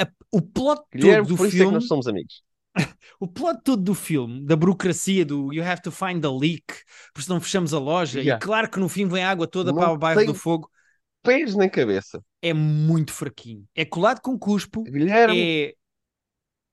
a- 0.00 0.08
o 0.32 0.40
plot 0.40 0.82
Guilherme, 0.94 1.26
todo 1.26 1.28
do 1.28 1.36
por 1.36 1.46
isso 1.46 1.56
é 1.56 1.58
que 1.58 1.62
filme 1.64 1.74
nós 1.74 1.86
somos 1.86 2.06
amigos. 2.06 2.42
o 3.20 3.28
plot 3.28 3.60
todo 3.62 3.82
do 3.82 3.94
filme, 3.94 4.44
da 4.44 4.56
burocracia 4.56 5.24
do 5.24 5.52
you 5.52 5.62
have 5.62 5.82
to 5.82 5.92
find 5.92 6.22
the 6.22 6.28
leak, 6.28 6.64
porque 7.12 7.26
senão 7.26 7.40
fechamos 7.40 7.74
a 7.74 7.78
loja, 7.78 8.20
Yeah. 8.20 8.42
e 8.42 8.46
claro 8.46 8.70
que 8.70 8.80
no 8.80 8.88
fim 8.88 9.06
vem 9.06 9.22
água 9.22 9.46
toda 9.46 9.70
Não 9.70 9.78
para 9.78 9.92
o 9.92 9.98
bairro 9.98 10.24
do 10.24 10.34
fogo, 10.34 10.70
Pés 11.22 11.54
nem 11.54 11.68
cabeça. 11.68 12.20
é 12.40 12.52
muito 12.52 13.12
fraquinho. 13.12 13.64
É 13.76 13.84
colado 13.84 14.20
com 14.20 14.36
cuspo, 14.38 14.82
Guilherme, 14.82 15.40
é, 15.40 15.74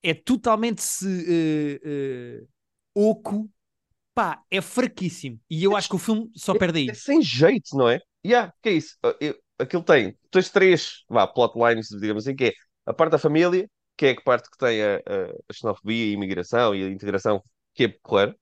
é 0.02 0.14
totalmente 0.14 0.82
se, 0.82 1.06
eh, 1.08 1.80
eh, 1.84 2.44
oco, 2.96 3.50
pá, 4.20 4.44
é 4.52 4.60
fraquíssimo. 4.60 5.40
E 5.50 5.64
eu 5.64 5.78
acho 5.78 5.88
que 5.88 5.96
o 5.96 5.98
filme 5.98 6.30
só 6.36 6.54
perde 6.54 6.80
aí. 6.80 6.90
é 6.90 6.94
sem 6.94 7.22
jeito, 7.22 7.78
não 7.78 7.88
é? 7.88 8.02
Yeah, 8.26 8.54
que 8.62 8.68
é 8.68 8.72
isso? 8.74 8.98
Uh, 9.06 9.16
eu- 9.22 9.36
aquilo 9.58 9.82
tem, 9.82 10.18
tens 10.30 10.50
três, 10.50 11.06
vá, 11.08 11.26
plotlines, 11.26 11.88
digamos 11.88 12.26
assim, 12.28 12.36
que 12.36 12.46
é 12.48 12.52
a 12.86 12.94
parte 12.94 13.12
da 13.14 13.18
família, 13.18 13.70
que 13.96 14.08
é 14.08 14.12
a 14.12 14.22
parte 14.22 14.50
que 14.52 14.58
tem 14.58 14.84
a, 14.84 14.98
a, 14.98 15.54
xenofobia, 15.54 16.06
a 16.06 16.10
imigração 16.14 16.76
e 16.76 16.84
a 16.84 16.90
integração, 16.90 17.42
que 17.74 17.86
é 17.86 17.88
porreiro. 17.88 18.36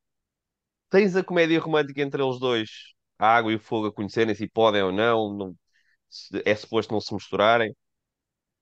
Tens 0.90 1.16
a 1.16 1.24
comédia 1.24 1.60
romântica 1.60 2.02
entre 2.02 2.24
eles 2.24 2.40
dois, 2.40 2.70
a 3.20 3.28
água 3.36 3.52
e 3.52 3.56
o 3.56 3.60
fogo 3.60 3.88
a 3.88 3.94
conhecerem-se 3.94 4.44
e 4.46 4.50
podem 4.50 4.84
ou 4.84 4.92
não, 4.92 5.34
não 5.36 5.56
é 6.46 6.56
suposto 6.56 6.94
não 6.94 7.02
se 7.02 7.14
misturarem, 7.14 7.76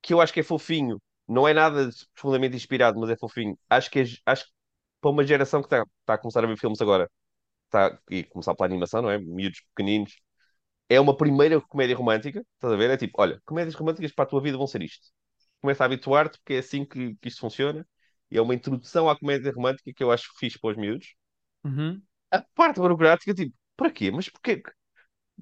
que 0.01 0.13
eu 0.13 0.22
acho 0.22 0.34
que 0.34 0.39
é 0.41 0.43
fofinho. 0.43 1.01
Não 1.27 1.48
é 1.48 1.53
nada 1.53 1.89
profundamente 2.13 2.55
inspirado, 2.55 3.00
mas 3.00 3.10
é 3.10 3.17
fofinho. 3.17 3.57
Acho 3.69 3.89
que 3.91 4.00
é, 4.01 4.03
acho 4.25 4.45
que 4.45 4.51
para 5.05 5.12
uma 5.12 5.24
geração 5.24 5.62
que 5.62 5.67
está 5.67 5.85
tá 6.03 6.15
a 6.15 6.17
começar 6.17 6.43
a 6.43 6.47
ver 6.47 6.57
filmes 6.57 6.81
agora, 6.81 7.07
tá, 7.69 8.00
e 8.09 8.24
começar 8.25 8.55
pela 8.55 8.67
animação, 8.67 9.01
não 9.03 9.12
é? 9.12 9.19
Miúdos 9.19 9.62
pequeninos, 9.75 10.15
é 10.89 11.00
uma 11.00 11.15
primeira 11.15 11.62
comédia 11.62 11.95
romântica, 11.95 12.45
estás 12.55 12.74
a 12.74 12.77
ver? 12.77 12.89
É 12.89 12.97
tipo, 12.97 13.13
olha, 13.21 13.41
comédias 13.45 13.75
românticas 13.75 14.12
para 14.13 14.25
a 14.25 14.27
tua 14.27 14.41
vida 14.41 14.57
vão 14.57 14.67
ser 14.67 14.81
isto. 14.83 15.07
Começa 15.62 15.83
a 15.83 15.88
habituar-te, 15.88 16.39
porque 16.39 16.55
é 16.55 16.59
assim 16.59 16.85
que, 16.85 17.15
que 17.17 17.27
isto 17.27 17.41
funciona. 17.41 17.88
E 18.31 18.38
é 18.38 18.41
uma 18.41 18.55
introdução 18.55 19.09
à 19.09 19.17
comédia 19.17 19.51
romântica 19.53 19.93
que 19.93 20.03
eu 20.03 20.12
acho 20.12 20.31
fixe 20.39 20.59
para 20.59 20.71
os 20.71 20.77
miúdos. 20.77 21.15
Uhum. 21.63 22.01
A 22.31 22.41
parte 22.55 22.79
burocrática, 22.79 23.33
tipo, 23.33 23.53
para 23.77 23.91
quê? 23.91 24.12
Mas 24.12 24.29
porquê? 24.29 24.63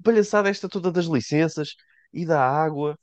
Palhaçada 0.02 0.50
esta 0.50 0.68
toda 0.68 0.92
das 0.92 1.06
licenças 1.06 1.74
e 2.12 2.26
da 2.26 2.40
água. 2.40 2.98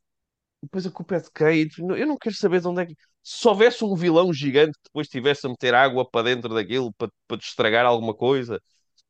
Depois 0.61 0.85
a 0.85 0.91
culpa 0.91 1.15
é 1.15 1.19
de 1.19 1.31
quem? 1.33 1.67
Eu 1.97 2.05
não 2.07 2.17
quero 2.17 2.35
saber 2.35 2.61
de 2.61 2.67
onde 2.67 2.81
é 2.81 2.85
que... 2.85 2.95
Se 3.23 3.47
houvesse 3.47 3.83
um 3.83 3.95
vilão 3.95 4.31
gigante 4.33 4.73
que 4.73 4.83
depois 4.85 5.07
tivesse 5.07 5.45
a 5.45 5.49
meter 5.49 5.73
água 5.73 6.07
para 6.09 6.25
dentro 6.25 6.53
daquilo, 6.53 6.93
para, 6.93 7.09
para 7.27 7.37
te 7.37 7.47
estragar 7.47 7.85
alguma 7.85 8.13
coisa. 8.13 8.61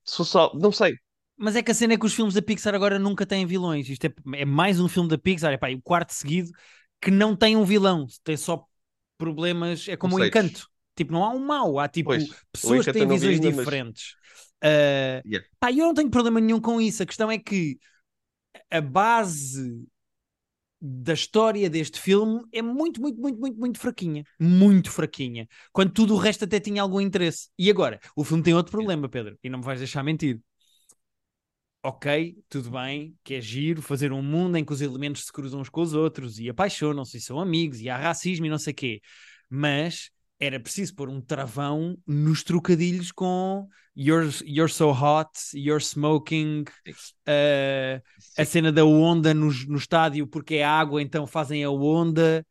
Se 0.05 0.23
só... 0.25 0.51
Não 0.55 0.71
sei. 0.71 0.95
Mas 1.37 1.55
é 1.55 1.63
que 1.63 1.71
a 1.71 1.73
cena 1.73 1.93
é 1.93 1.97
que 1.97 2.05
os 2.05 2.13
filmes 2.13 2.33
da 2.35 2.41
Pixar 2.41 2.75
agora 2.75 2.99
nunca 2.99 3.25
têm 3.25 3.45
vilões. 3.45 3.89
Isto 3.89 4.05
é, 4.05 4.13
é 4.35 4.45
mais 4.45 4.79
um 4.79 4.87
filme 4.87 5.09
da 5.09 5.17
Pixar, 5.17 5.51
é 5.51 5.57
pá, 5.57 5.71
e 5.71 5.75
o 5.75 5.81
quarto 5.81 6.11
seguido 6.13 6.51
que 7.01 7.09
não 7.09 7.35
tem 7.35 7.55
um 7.57 7.65
vilão, 7.65 8.05
tem 8.23 8.37
só 8.37 8.63
problemas. 9.17 9.87
É 9.87 9.97
como 9.97 10.15
o 10.15 10.17
Conceitos. 10.19 10.41
encanto. 10.41 10.67
Tipo, 10.95 11.13
não 11.13 11.23
há 11.23 11.29
um 11.31 11.39
mau, 11.39 11.79
há 11.79 11.87
tipo 11.87 12.09
Pois, 12.09 12.29
pessoas 12.51 12.85
que 12.85 12.93
têm 12.93 13.07
visões 13.07 13.35
ainda, 13.35 13.47
mas- 13.49 13.57
diferentes. 13.57 14.15
Ah, 14.63 15.21
Yeah. 15.25 15.47
pá, 15.59 15.71
eu 15.71 15.77
não 15.77 15.93
tenho 15.93 16.09
problema 16.11 16.39
nenhum 16.39 16.61
com 16.61 16.79
isso. 16.79 17.01
A 17.01 17.05
questão 17.05 17.31
é 17.31 17.39
que 17.39 17.79
a 18.69 18.81
base 18.81 19.83
da 20.81 21.13
história 21.13 21.69
deste 21.69 21.99
filme 21.99 22.43
é 22.51 22.61
muito, 22.61 22.99
muito, 22.99 23.21
muito, 23.21 23.39
muito, 23.39 23.59
muito 23.59 23.79
fraquinha. 23.79 24.23
Muito 24.39 24.89
fraquinha. 24.89 25.47
Quando 25.71 25.91
tudo 25.91 26.15
o 26.15 26.17
resto 26.17 26.45
até 26.45 26.59
tinha 26.59 26.81
algum 26.81 26.99
interesse. 26.99 27.49
E 27.57 27.69
agora, 27.69 27.99
o 28.15 28.23
filme 28.23 28.43
tem 28.43 28.53
outro 28.53 28.71
problema, 28.71 29.07
Pedro, 29.07 29.37
e 29.43 29.49
não 29.49 29.59
me 29.59 29.65
vais 29.65 29.79
deixar 29.79 30.03
mentir. 30.03 30.41
Ok, 31.83 32.35
tudo 32.47 32.69
bem, 32.69 33.17
que 33.23 33.33
é 33.33 33.41
giro 33.41 33.81
fazer 33.81 34.11
um 34.11 34.21
mundo 34.21 34.55
em 34.55 34.63
que 34.63 34.71
os 34.71 34.81
elementos 34.81 35.25
se 35.25 35.33
cruzam 35.33 35.61
uns 35.61 35.69
com 35.69 35.81
os 35.81 35.93
outros 35.93 36.37
e 36.37 36.47
apaixonam-se 36.47 37.17
e 37.17 37.21
são 37.21 37.39
amigos 37.39 37.81
e 37.81 37.89
há 37.89 37.97
racismo 37.97 38.45
e 38.45 38.49
não 38.49 38.59
sei 38.59 38.73
quê. 38.73 39.01
Mas 39.49 40.11
era 40.41 40.59
preciso 40.59 40.95
pôr 40.95 41.09
um 41.09 41.21
travão 41.21 41.97
nos 42.07 42.43
trocadilhos 42.43 43.11
com 43.13 43.69
you're, 43.95 44.29
you're 44.45 44.73
so 44.73 44.91
hot, 44.91 45.29
you're 45.55 45.83
smoking, 45.83 46.63
uh, 47.29 48.01
a 48.37 48.45
cena 48.45 48.71
da 48.71 48.85
onda 48.85 49.33
no, 49.33 49.51
no 49.67 49.77
estádio 49.77 50.27
porque 50.27 50.55
é 50.55 50.65
água, 50.65 51.01
então 51.01 51.27
fazem 51.27 51.63
a 51.63 51.69
onda. 51.71 52.45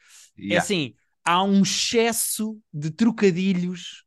É 0.49 0.57
Yeah. 0.57 0.59
assim, 0.59 0.95
há 1.25 1.43
um 1.45 1.63
excesso 1.63 2.59
de 2.73 2.91
trocadilhos. 2.93 4.05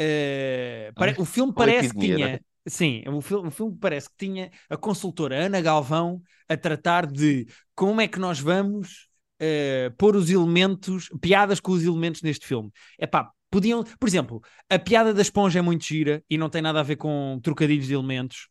uh, 0.00 0.94
pare- 0.96 1.14
Ai, 1.14 1.16
o 1.18 1.24
filme 1.24 1.52
a 1.54 1.54
parece 1.56 1.92
que 1.94 1.98
tinha. 1.98 2.18
não 2.18 2.26
é? 2.26 2.40
Sim, 2.68 3.02
o 3.08 3.20
filme, 3.20 3.48
o 3.48 3.50
filme 3.50 3.76
parece 3.80 4.08
que 4.10 4.16
tinha 4.18 4.50
a 4.68 4.76
consultora 4.76 5.36
Ana 5.46 5.60
Galvão 5.60 6.22
a 6.48 6.56
tratar 6.56 7.06
de 7.06 7.46
como 7.74 8.00
é 8.00 8.08
que 8.08 8.18
nós 8.18 8.38
vamos 8.38 9.09
uh, 9.40 9.90
pôr 9.96 10.16
os 10.16 10.30
elementos, 10.30 11.08
piadas 11.20 11.60
com 11.60 11.72
os 11.72 11.84
elementos 11.84 12.22
neste 12.22 12.46
filme. 12.46 12.70
Epá, 12.98 13.30
podiam, 13.50 13.82
por 13.98 14.08
exemplo, 14.08 14.40
a 14.68 14.78
piada 14.78 15.12
da 15.12 15.22
esponja 15.22 15.58
é 15.58 15.62
muito 15.62 15.84
gira 15.84 16.22
e 16.28 16.38
não 16.38 16.48
tem 16.48 16.62
nada 16.62 16.80
a 16.80 16.84
ver 16.84 16.96
com 16.96 17.40
trocadilhos 17.42 17.86
de 17.86 17.94
elementos. 17.94 18.48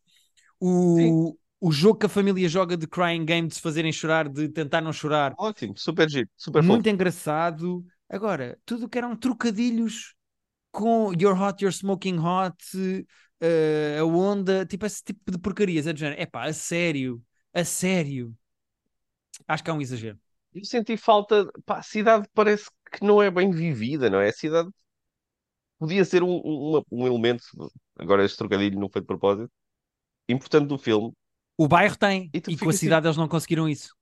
O, 0.60 1.38
o 1.62 1.72
jogo 1.72 2.00
que 2.00 2.06
a 2.06 2.10
família 2.10 2.48
joga 2.50 2.76
de 2.76 2.88
crying 2.88 3.26
game, 3.26 3.48
de 3.48 3.56
se 3.56 3.62
fazerem 3.62 3.92
chorar, 3.92 4.28
de 4.28 4.50
tentar 4.50 4.82
não 4.82 4.92
chorar, 4.92 5.34
Ótimo, 5.38 5.74
super 5.78 6.10
giro, 6.10 6.30
super 6.36 6.62
muito 6.62 6.84
fofo. 6.84 6.90
engraçado. 6.90 7.86
Agora, 8.10 8.58
tudo 8.66 8.90
que 8.90 8.98
eram 8.98 9.16
trocadilhos 9.16 10.16
com 10.72 11.14
You're 11.14 11.40
Hot, 11.40 11.64
You're 11.64 11.76
Smoking 11.76 12.18
Hot, 12.20 13.06
eh, 13.42 13.98
a 14.00 14.06
onda, 14.06 14.66
tipo 14.66 14.86
esse 14.86 15.04
tipo 15.04 15.32
de 15.32 15.38
porcarias. 15.38 15.88
É 15.88 15.96
género, 15.96 16.22
epá, 16.22 16.46
a 16.46 16.54
sério, 16.54 17.22
a 17.54 17.64
sério. 17.64 18.36
Acho 19.48 19.64
que 19.64 19.70
há 19.70 19.74
um 19.74 19.82
exagero. 19.82 20.20
Eu 20.54 20.64
senti 20.66 20.98
falta, 20.98 21.46
pá, 21.66 21.80
a 21.80 21.84
cidade 21.84 22.28
parece 22.34 22.70
que 22.92 23.04
não 23.06 23.22
é 23.22 23.30
bem 23.32 23.52
vivida, 23.52 24.10
não 24.10 24.20
é? 24.20 24.30
A 24.30 24.34
cidade 24.34 24.70
podia 25.78 26.06
ser 26.06 26.24
um, 26.24 26.30
um, 26.44 26.82
um 26.92 27.08
elemento, 27.08 27.44
agora 27.98 28.24
este 28.26 28.38
trocadilho 28.38 28.80
não 28.80 28.90
foi 28.90 29.02
de 29.02 29.08
propósito, 29.08 29.52
importante 30.30 30.68
do 30.70 30.78
filme. 30.80 31.14
O 31.58 31.68
bairro 31.68 31.96
tem, 31.96 32.34
E 32.34 32.42
e 32.48 32.58
com 32.58 32.70
a 32.70 32.74
tipo- 32.74 32.74
cidade 32.74 33.06
eles 33.08 33.18
não 33.18 33.28
conseguiram 33.28 33.70
isso. 33.70 33.94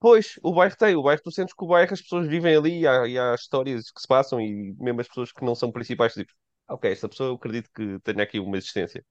Pois, 0.00 0.38
o 0.42 0.52
bairro 0.52 0.76
tem, 0.76 0.96
o 0.96 1.02
bairro, 1.02 1.22
tu 1.22 1.30
sentes 1.30 1.54
que 1.54 1.64
o 1.64 1.68
bairro 1.68 1.92
as 1.94 2.02
pessoas 2.02 2.26
vivem 2.28 2.56
ali 2.56 2.80
e 2.80 2.86
há, 2.86 3.06
e 3.06 3.18
há 3.18 3.34
histórias 3.34 3.90
que 3.90 4.00
se 4.00 4.08
passam 4.08 4.40
e 4.40 4.74
mesmo 4.78 5.00
as 5.00 5.08
pessoas 5.08 5.32
que 5.32 5.44
não 5.44 5.54
são 5.54 5.70
principais, 5.72 6.12
tipo, 6.14 6.32
ok, 6.68 6.90
esta 6.90 7.08
pessoa 7.08 7.30
eu 7.30 7.34
acredito 7.36 7.70
que 7.74 7.98
tenha 8.00 8.22
aqui 8.24 8.38
uma 8.40 8.56
existência. 8.58 9.04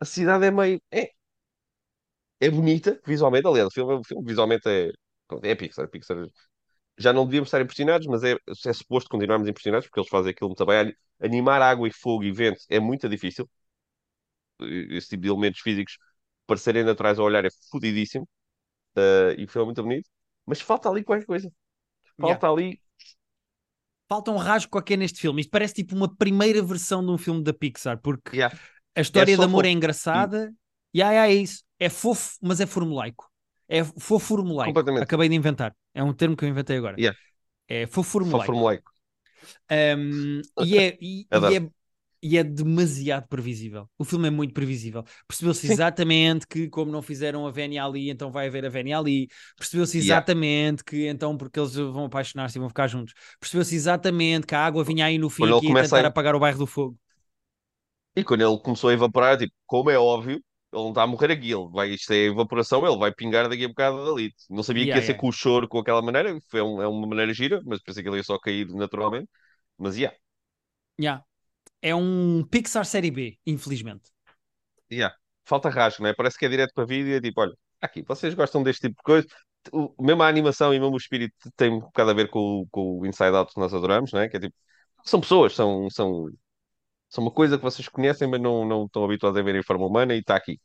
A 0.00 0.04
cidade 0.04 0.44
é 0.46 0.50
meio, 0.50 0.80
é, 0.90 1.12
é 2.40 2.50
bonita 2.50 3.00
visualmente, 3.06 3.46
aliás, 3.46 3.68
o 3.68 3.70
filme, 3.72 3.94
o 3.94 4.04
filme 4.04 4.24
visualmente 4.26 4.68
é, 4.68 4.90
é 5.42 5.54
Pixar, 5.54 5.88
Pixar 5.88 6.16
já 6.98 7.12
não 7.12 7.24
devíamos 7.26 7.48
estar 7.48 7.60
impressionados, 7.60 8.06
mas 8.06 8.24
é, 8.24 8.36
é 8.66 8.72
suposto 8.72 9.10
continuarmos 9.10 9.48
impressionados 9.48 9.88
porque 9.88 10.00
eles 10.00 10.10
fazem 10.10 10.30
aquilo 10.32 10.50
muito 10.50 10.66
bem. 10.66 10.94
Animar 11.22 11.62
água 11.62 11.88
e 11.88 11.92
fogo 11.92 12.24
e 12.24 12.32
vento 12.32 12.60
é 12.70 12.80
muito 12.80 13.08
difícil. 13.08 13.48
Esse 14.60 15.08
tipo 15.10 15.22
de 15.22 15.28
elementos 15.28 15.60
físicos 15.60 15.98
parecerem 16.46 16.84
naturais 16.84 17.18
ao 17.18 17.26
olhar 17.26 17.44
é 17.44 17.48
fodidíssimo. 17.70 18.28
Uh, 18.96 19.32
e 19.38 19.46
foi 19.48 19.64
muito 19.64 19.82
bonito. 19.82 20.08
Mas 20.46 20.60
falta 20.60 20.90
ali 20.90 21.04
qualquer 21.04 21.26
coisa. 21.26 21.52
Falta 22.20 22.48
ali. 22.50 22.80
Falta 24.08 24.30
um 24.30 24.36
rasgo 24.36 24.70
qualquer 24.70 24.96
neste 24.98 25.20
filme. 25.20 25.40
Isto 25.40 25.50
parece 25.50 25.74
tipo 25.74 25.94
uma 25.94 26.14
primeira 26.14 26.62
versão 26.62 27.04
de 27.04 27.10
um 27.10 27.18
filme 27.18 27.42
da 27.42 27.52
Pixar, 27.52 27.98
porque 28.00 28.32
Yeah. 28.32 28.58
a 28.96 29.02
história 29.02 29.32
É 29.32 29.36
de 29.38 29.44
amor 29.44 29.66
é 29.66 29.70
fofo. 29.70 29.70
engraçada. 29.70 30.54
E 30.94 30.98
yeah, 31.00 31.14
yeah, 31.14 31.32
é 31.34 31.36
isso. 31.42 31.64
É 31.78 31.90
fofo, 31.90 32.38
mas 32.42 32.60
é 32.60 32.66
formulaico. 32.66 33.31
É 33.72 33.82
foformulaico. 33.82 34.74
Completamente. 34.74 35.04
Acabei 35.04 35.28
de 35.30 35.34
inventar. 35.34 35.74
É 35.94 36.04
um 36.04 36.12
termo 36.12 36.36
que 36.36 36.44
eu 36.44 36.48
inventei 36.48 36.76
agora. 36.76 36.96
Yeah. 36.98 37.18
É 37.66 37.86
foformulaico. 37.86 38.46
formulaico. 38.46 38.92
Um, 39.70 40.42
e, 40.60 40.78
é, 40.78 40.98
e, 41.00 41.26
e 41.32 41.56
é, 41.56 41.70
e 42.22 42.38
é 42.38 42.44
demasiado 42.44 43.26
previsível. 43.28 43.88
O 43.98 44.04
filme 44.04 44.28
é 44.28 44.30
muito 44.30 44.52
previsível. 44.52 45.04
Percebeu-se 45.26 45.66
exatamente 45.66 46.46
que, 46.46 46.68
como 46.68 46.92
não 46.92 47.00
fizeram 47.00 47.46
a 47.46 47.50
Vénia 47.50 47.82
ali, 47.84 48.10
então 48.10 48.30
vai 48.30 48.46
haver 48.46 48.66
a 48.66 48.68
Vénia 48.68 48.98
ali. 48.98 49.28
Percebeu-se 49.56 49.96
Yeah. 49.96 50.06
exatamente 50.20 50.84
que, 50.84 51.08
então, 51.08 51.36
porque 51.36 51.58
eles 51.58 51.74
vão 51.74 52.04
apaixonar-se 52.04 52.58
e 52.58 52.60
vão 52.60 52.68
ficar 52.68 52.86
juntos. 52.88 53.14
Percebeu-se 53.40 53.74
exatamente 53.74 54.46
que 54.46 54.54
a 54.54 54.64
água 54.64 54.84
vinha 54.84 55.06
aí 55.06 55.16
no 55.18 55.30
fim 55.30 55.44
começa 55.60 55.96
tentar 55.96 56.04
a- 56.04 56.08
apagar 56.08 56.34
o 56.34 56.40
bairro 56.40 56.58
do 56.58 56.66
fogo. 56.66 56.96
E 58.14 58.22
quando 58.24 58.42
ele 58.42 58.58
começou 58.60 58.90
a 58.90 58.92
evaporar, 58.92 59.38
tipo, 59.38 59.54
como 59.66 59.90
é 59.90 59.98
óbvio, 59.98 60.42
ele 60.72 60.82
não 60.82 60.88
está 60.90 61.02
a 61.02 61.06
morrer 61.06 61.32
aqui. 61.32 61.50
Ele 61.52 61.68
vai, 61.70 61.90
isto 61.90 62.12
é 62.12 62.16
evaporação, 62.26 62.86
ele 62.86 62.96
vai 62.98 63.12
pingar 63.14 63.48
daqui 63.48 63.64
a 63.64 63.68
bocado 63.68 64.04
dali. 64.04 64.32
Não 64.50 64.62
sabia 64.62 64.88
que 64.88 64.96
Yeah, 64.96 64.98
ia 64.98 65.02
ser 65.02 65.14
yeah. 65.14 65.16
com 65.16 65.28
o 65.28 65.32
choro, 65.32 65.68
com 65.68 65.78
aquela 65.78 66.02
maneira. 66.02 66.38
Foi 66.50 66.62
um- 66.62 66.82
é 66.82 66.88
uma 66.88 67.06
maneira 67.06 67.32
gira, 67.34 67.60
mas 67.64 67.82
pensei 67.82 68.02
que 68.02 68.08
ele 68.08 68.16
ia 68.18 68.24
só 68.24 68.38
cair 68.38 68.66
naturalmente. 68.68 69.28
Mas, 69.78 69.96
yeah, 69.96 70.16
Yeah. 71.00 71.22
É 71.82 71.94
um 71.94 72.44
Pixar 72.50 72.86
série 72.86 73.10
B, 73.10 73.38
infelizmente. 73.46 74.10
yeah. 74.90 75.10
Falta 75.44 75.68
rasgo, 75.70 76.02
não 76.02 76.10
é? 76.10 76.14
Parece 76.14 76.38
que 76.38 76.46
é 76.46 76.48
direto 76.48 76.72
para 76.74 76.84
vídeo 76.86 77.08
e 77.12 77.16
é 77.16 77.20
tipo, 77.20 77.40
olha, 77.40 77.52
aqui, 77.80 78.02
vocês 78.02 78.34
gostam 78.34 78.62
deste 78.62 78.82
tipo 78.88 78.96
de 78.96 79.02
coisa. 79.02 79.26
O, 79.72 79.94
mesmo 80.02 80.22
a 80.22 80.28
animação 80.28 80.72
e 80.74 80.78
mesmo 80.80 80.94
o 80.94 80.96
espírito 80.98 81.34
tem 81.56 81.70
um 81.70 81.80
bocado 81.80 82.10
a 82.10 82.14
ver 82.14 82.28
com, 82.30 82.38
o- 82.62 82.66
com 82.70 82.98
o 83.00 83.06
Inside 83.06 83.36
Out 83.36 83.52
que 83.54 83.60
nós 83.60 83.72
adoramos, 83.74 84.12
não 84.12 84.20
é? 84.20 84.28
Que 84.28 84.36
é 84.36 84.40
tipo, 84.40 84.54
são 85.04 85.20
pessoas, 85.20 85.54
são, 85.54 85.88
são, 85.90 86.28
são 87.12 87.24
uma 87.24 87.32
coisa 87.32 87.56
que 87.58 87.64
vocês 87.64 87.88
conhecem, 87.88 88.28
mas 88.28 88.40
não, 88.40 88.64
não 88.66 88.86
estão 88.86 89.04
habituados 89.04 89.38
a 89.40 89.42
ver 89.44 89.54
em 89.56 89.62
forma 89.62 89.86
humana 89.86 90.14
e 90.14 90.20
está 90.20 90.36
aqui. 90.36 90.60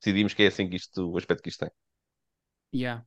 Decidimos 0.00 0.34
que 0.34 0.44
é 0.44 0.48
assim 0.48 0.68
que 0.70 0.76
isto, 0.76 1.10
o 1.12 1.18
aspecto 1.18 1.42
que 1.42 1.50
isto 1.50 1.60
tem. 1.60 1.70
Yeah. 2.74 3.02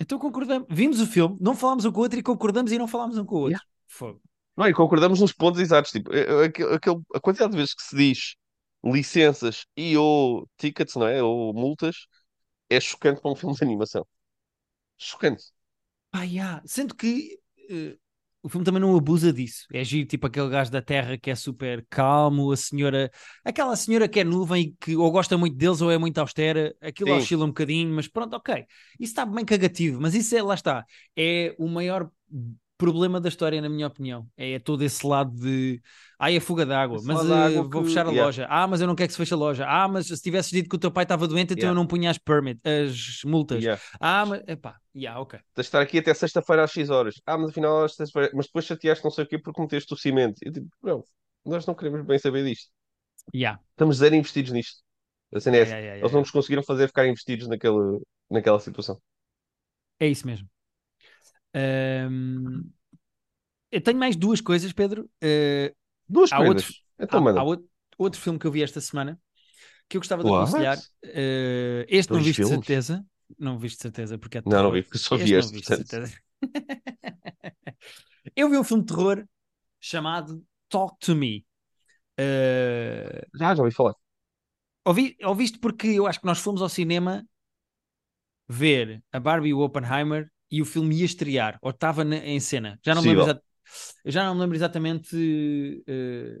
Então 0.00 0.18
concordamos. 0.18 0.68
Vimos 0.70 1.00
o 1.00 1.06
filme, 1.06 1.36
não 1.40 1.54
falámos 1.56 1.84
um 1.84 1.92
com 1.92 2.00
o 2.00 2.02
outro 2.04 2.18
e 2.18 2.22
concordamos 2.22 2.72
e 2.72 2.78
não 2.78 2.88
falámos 2.88 3.18
um 3.18 3.24
com 3.24 3.36
o 3.36 3.40
outro. 3.40 3.62
Fogo. 3.88 4.22
Não, 4.56 4.68
e 4.68 4.74
concordamos 4.74 5.20
nos 5.20 5.32
pontos 5.32 5.60
exatos. 5.60 5.90
Tipo, 5.92 6.12
é- 6.14 6.44
é 6.44 6.46
aquele, 6.46 6.74
aquele- 6.74 7.02
a 7.14 7.20
quantidade 7.20 7.52
de 7.52 7.58
vezes 7.58 7.74
que 7.74 7.82
se 7.82 7.96
diz 7.96 8.36
licenças 8.84 9.66
e 9.76 9.96
ou 9.96 10.48
tickets, 10.56 10.94
não 10.96 11.06
é? 11.06 11.22
Ou 11.22 11.52
multas, 11.54 12.06
é 12.70 12.80
chocante 12.80 13.20
para 13.22 13.32
um 13.32 13.36
filme 13.36 13.56
de 13.56 13.64
animação. 13.64 14.06
Chocante. 14.98 15.44
Ah, 16.12 16.24
yeah. 16.24 16.62
Sendo 16.66 16.94
que 16.94 17.38
eh, 17.70 17.98
o 18.42 18.48
filme 18.48 18.64
também 18.64 18.80
não 18.80 18.96
abusa 18.96 19.32
disso. 19.32 19.66
É 19.72 19.82
giro, 19.82 20.06
tipo 20.06 20.26
aquele 20.26 20.48
gajo 20.48 20.70
da 20.70 20.80
terra 20.80 21.18
que 21.18 21.30
é 21.30 21.34
super 21.34 21.84
calmo, 21.90 22.52
a 22.52 22.56
senhora, 22.56 23.10
aquela 23.44 23.74
senhora 23.76 24.08
que 24.08 24.20
é 24.20 24.24
nuvem 24.24 24.62
e 24.62 24.76
que 24.80 24.96
ou 24.96 25.10
gosta 25.10 25.36
muito 25.36 25.56
deles 25.56 25.80
ou 25.80 25.90
é 25.90 25.98
muito 25.98 26.18
austera, 26.18 26.74
aquilo 26.80 27.10
Sim. 27.10 27.16
oscila 27.16 27.44
um 27.44 27.48
bocadinho, 27.48 27.94
mas 27.94 28.08
pronto, 28.08 28.34
ok. 28.34 28.64
Isso 28.98 29.12
está 29.12 29.26
bem 29.26 29.44
cagativo, 29.44 30.00
mas 30.00 30.14
isso 30.14 30.36
é, 30.36 30.42
lá 30.42 30.54
está, 30.54 30.84
é 31.16 31.54
o 31.58 31.68
maior 31.68 32.10
problema 32.78 33.20
da 33.20 33.28
história, 33.28 33.60
na 33.60 33.68
minha 33.68 33.86
opinião. 33.86 34.26
É 34.36 34.58
todo 34.58 34.82
esse 34.82 35.06
lado 35.06 35.32
de 35.32 35.82
ai, 36.18 36.36
a 36.36 36.40
fuga 36.40 36.64
d'água, 36.64 37.00
mas 37.04 37.28
eh, 37.28 37.32
água 37.34 37.68
vou 37.68 37.82
que- 37.82 37.88
fechar 37.88 38.06
a 38.06 38.10
yeah. 38.10 38.24
loja. 38.24 38.46
Ah, 38.48 38.66
mas 38.66 38.80
eu 38.80 38.86
não 38.86 38.94
quero 38.94 39.08
que 39.08 39.12
se 39.12 39.18
feche 39.18 39.34
a 39.34 39.36
loja. 39.36 39.66
Ah, 39.68 39.88
mas 39.88 40.06
se 40.06 40.22
tivesses 40.22 40.50
dito 40.52 40.68
que 40.68 40.76
o 40.76 40.78
teu 40.78 40.90
pai 40.90 41.02
estava 41.04 41.26
doente, 41.28 41.52
então 41.52 41.58
Yeah. 41.64 41.72
eu 41.72 41.74
não 41.74 41.86
punha 41.86 42.10
as 42.10 42.18
permit, 42.18 42.60
as 42.66 43.22
multas. 43.24 43.62
Yeah. 43.62 43.82
Ah, 44.00 44.24
mas 44.24 44.42
epá, 44.46 44.76
yeah, 44.94 45.20
ok. 45.20 45.38
Tens 45.54 45.64
de 45.64 45.68
estar 45.68 45.80
aqui 45.82 45.98
até 45.98 46.14
sexta-feira 46.14 46.64
às 46.64 46.70
X 46.70 46.88
horas. 46.88 47.16
Ah, 47.26 47.36
mas 47.36 47.50
afinal, 47.50 47.84
às 47.84 47.94
sexta-feira. 47.94 48.32
Mas 48.34 48.46
depois 48.46 48.64
chateaste 48.64 49.04
não 49.04 49.10
sei 49.10 49.24
o 49.24 49.28
quê 49.28 49.38
porque 49.38 49.60
meteste 49.60 49.92
o 49.92 49.96
cimento. 49.96 50.36
Eu 50.42 50.52
tipo, 50.52 50.68
não, 50.82 51.04
nós 51.44 51.66
não 51.66 51.74
queremos 51.74 52.06
bem 52.06 52.18
saber 52.18 52.44
disto. 52.44 52.70
Yeah. 53.34 53.60
Estamos 53.72 53.96
zero 53.98 54.14
investidos 54.14 54.52
nisto. 54.52 54.82
A 55.34 55.40
cena 55.40 55.58
é 55.58 55.98
Eles 55.98 56.12
não 56.12 56.20
nos 56.20 56.30
conseguiram 56.30 56.62
fazer 56.62 56.86
ficar 56.88 57.06
investidos 57.06 57.48
naquele, 57.48 58.00
naquela 58.30 58.60
situação. 58.60 58.98
É 60.00 60.06
isso 60.08 60.26
mesmo. 60.26 60.48
Ahm, 61.54 62.72
eu 63.70 63.80
tenho 63.80 63.98
mais 63.98 64.16
duas 64.16 64.40
coisas, 64.40 64.72
Pedro. 64.72 65.10
Eh, 65.20 65.74
Duas 66.08 66.32
há 66.32 66.40
coisas. 66.40 66.64
outro, 66.64 66.74
Então, 66.98 67.26
há, 67.34 67.40
há 67.40 67.42
outro, 67.44 67.68
outro 67.98 68.20
filme 68.20 68.38
que 68.38 68.46
eu 68.46 68.52
vi 68.52 68.62
esta 68.62 68.80
semana 68.80 69.20
que 69.88 69.96
eu 69.96 70.02
gostava 70.02 70.24
de 70.24 70.30
What? 70.30 70.32
aconselhar. 70.32 70.84
Eh, 71.04 71.86
este 71.88 72.12
não 72.14 72.22
Dois 72.22 72.24
viste 72.24 72.42
de 72.42 72.48
certeza. 72.48 73.06
Não 73.38 73.58
viste 73.58 73.78
de 73.78 73.82
certeza 73.82 74.18
porque 74.18 74.38
é 74.38 74.44
Não, 74.44 74.62
não 74.64 74.72
vi, 74.72 74.82
porque 74.82 74.98
só 74.98 75.16
Este 75.16 75.30
vi 75.30 75.34
não 75.36 75.48
este, 75.50 75.52
portanto. 75.52 75.86
certeza. 75.86 76.14
eu 78.36 78.48
vi 78.50 78.56
um 78.58 78.64
filme 78.64 78.84
de 78.84 78.88
terror 78.94 79.26
chamado 79.80 80.44
Talk 80.68 80.96
to 81.00 81.14
Me. 81.16 81.46
Eh, 82.18 83.26
Já, 83.34 83.54
já 83.54 83.62
ouvi 83.62 83.74
falar. 83.74 83.94
ouvi, 84.84 85.04
ouviste 85.30 85.58
porque 85.64 85.86
eu 85.98 86.06
acho 86.06 86.20
que 86.20 86.26
nós 86.26 86.38
fomos 86.40 86.62
ao 86.62 86.68
cinema 86.68 87.24
ver 88.48 89.02
a 89.12 89.18
Barbie 89.20 89.50
e 89.50 89.54
o 89.54 89.60
Oppenheimer 89.60 90.30
e 90.50 90.62
o 90.62 90.64
filme 90.64 90.96
ia 90.96 91.04
estrear, 91.04 91.58
ou 91.62 91.70
estava 91.70 92.04
na- 92.04 92.16
em 92.18 92.40
cena. 92.40 92.78
Já 92.84 92.94
não 92.94 93.02
me 93.02 93.08
lembro, 93.08 93.40
já 94.04 94.24
não 94.24 94.34
me 94.34 94.40
lembro 94.40 94.56
exatamente 94.56 95.84
eh, 95.86 96.38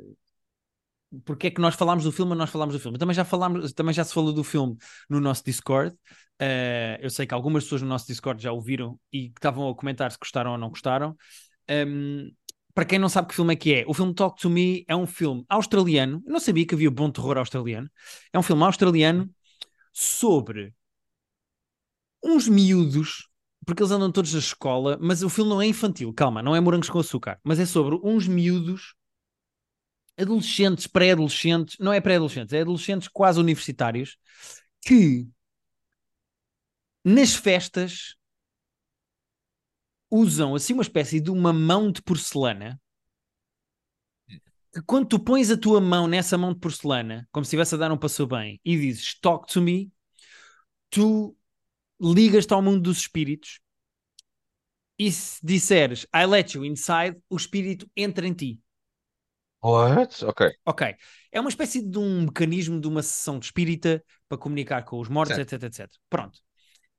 porque 1.24 1.46
é 1.46 1.50
que 1.50 1.60
nós 1.60 1.74
falámos 1.74 2.04
do 2.04 2.12
filme, 2.12 2.30
mas 2.30 2.38
nós 2.38 2.50
falámos 2.50 2.74
do 2.74 2.80
filme. 2.80 2.98
Também 2.98 3.14
já 3.14 3.24
falámos, 3.24 3.72
também 3.72 3.94
já 3.94 4.04
se 4.04 4.12
falou 4.12 4.32
do 4.32 4.44
filme 4.44 4.76
no 5.08 5.20
nosso 5.20 5.42
Discord. 5.44 5.96
Eh, 6.38 6.98
eu 7.02 7.10
sei 7.10 7.26
que 7.26 7.34
algumas 7.34 7.64
pessoas 7.64 7.82
no 7.82 7.88
nosso 7.88 8.06
Discord 8.06 8.42
já 8.42 8.52
o 8.52 8.60
viram 8.60 8.98
e 9.12 9.30
que 9.30 9.38
estavam 9.38 9.68
a 9.68 9.74
comentar 9.74 10.10
se 10.12 10.18
gostaram 10.18 10.52
ou 10.52 10.58
não 10.58 10.68
gostaram. 10.68 11.16
Um, 11.70 12.30
para 12.74 12.84
quem 12.84 12.98
não 12.98 13.08
sabe 13.08 13.28
que 13.28 13.34
filme 13.34 13.54
é 13.54 13.56
que 13.56 13.74
é, 13.74 13.84
o 13.88 13.94
filme 13.94 14.14
Talk 14.14 14.40
to 14.40 14.48
Me 14.50 14.84
é 14.86 14.94
um 14.94 15.06
filme 15.06 15.44
australiano. 15.48 16.22
Eu 16.26 16.32
não 16.32 16.40
sabia 16.40 16.66
que 16.66 16.74
havia 16.74 16.90
bom 16.90 17.10
terror 17.10 17.38
australiano. 17.38 17.90
É 18.32 18.38
um 18.38 18.42
filme 18.42 18.62
australiano 18.62 19.28
sobre 19.92 20.74
uns 22.22 22.48
miúdos, 22.48 23.28
porque 23.66 23.82
eles 23.82 23.92
andam 23.92 24.10
todos 24.10 24.32
na 24.32 24.38
escola, 24.38 24.98
mas 25.00 25.22
o 25.22 25.28
filme 25.28 25.50
não 25.50 25.60
é 25.60 25.66
infantil, 25.66 26.12
calma, 26.12 26.42
não 26.42 26.56
é 26.56 26.60
morangos 26.60 26.88
com 26.88 26.98
açúcar, 26.98 27.38
mas 27.44 27.58
é 27.58 27.66
sobre 27.66 27.98
uns 28.02 28.26
miúdos 28.26 28.94
adolescentes, 30.16 30.86
pré-adolescentes, 30.86 31.76
não 31.78 31.92
é 31.92 32.00
pré-adolescentes, 32.00 32.52
é 32.52 32.60
adolescentes 32.60 33.08
quase 33.08 33.38
universitários, 33.38 34.16
que 34.80 35.28
nas 37.04 37.34
festas 37.34 38.16
usam 40.10 40.54
assim 40.54 40.72
uma 40.72 40.82
espécie 40.82 41.20
de 41.20 41.30
uma 41.30 41.52
mão 41.52 41.92
de 41.92 42.02
porcelana 42.02 42.80
que 44.72 44.82
quando 44.82 45.08
tu 45.08 45.18
pões 45.18 45.50
a 45.50 45.56
tua 45.56 45.80
mão 45.80 46.06
nessa 46.06 46.36
mão 46.36 46.52
de 46.52 46.58
porcelana, 46.58 47.28
como 47.32 47.44
se 47.44 47.48
estivesse 47.48 47.74
a 47.74 47.78
dar 47.78 47.92
um 47.92 47.96
passo 47.96 48.26
bem, 48.26 48.60
e 48.64 48.76
dizes 48.76 49.18
talk 49.20 49.52
to 49.52 49.60
me, 49.60 49.90
tu 50.90 51.36
ligas-te 52.00 52.52
ao 52.52 52.62
mundo 52.62 52.82
dos 52.82 52.98
espíritos 52.98 53.60
e 54.98 55.10
se 55.12 55.44
disseres 55.44 56.06
I 56.14 56.26
let 56.26 56.54
you 56.54 56.64
inside, 56.64 57.16
o 57.28 57.36
espírito 57.36 57.88
entra 57.96 58.26
em 58.26 58.32
ti. 58.34 58.60
What? 59.62 60.22
Ok. 60.24 60.42
Ok. 60.64 60.96
É 61.32 61.40
uma 61.40 61.48
espécie 61.48 61.82
de 61.82 61.98
um 61.98 62.22
mecanismo 62.22 62.80
de 62.80 62.86
uma 62.86 63.02
sessão 63.02 63.38
de 63.38 63.46
espírita 63.46 64.04
para 64.28 64.38
comunicar 64.38 64.84
com 64.84 65.00
os 65.00 65.08
mortos, 65.08 65.36
Certo. 65.36 65.54
etc, 65.54 65.62
etc. 65.64 65.98
Pronto. 66.08 66.38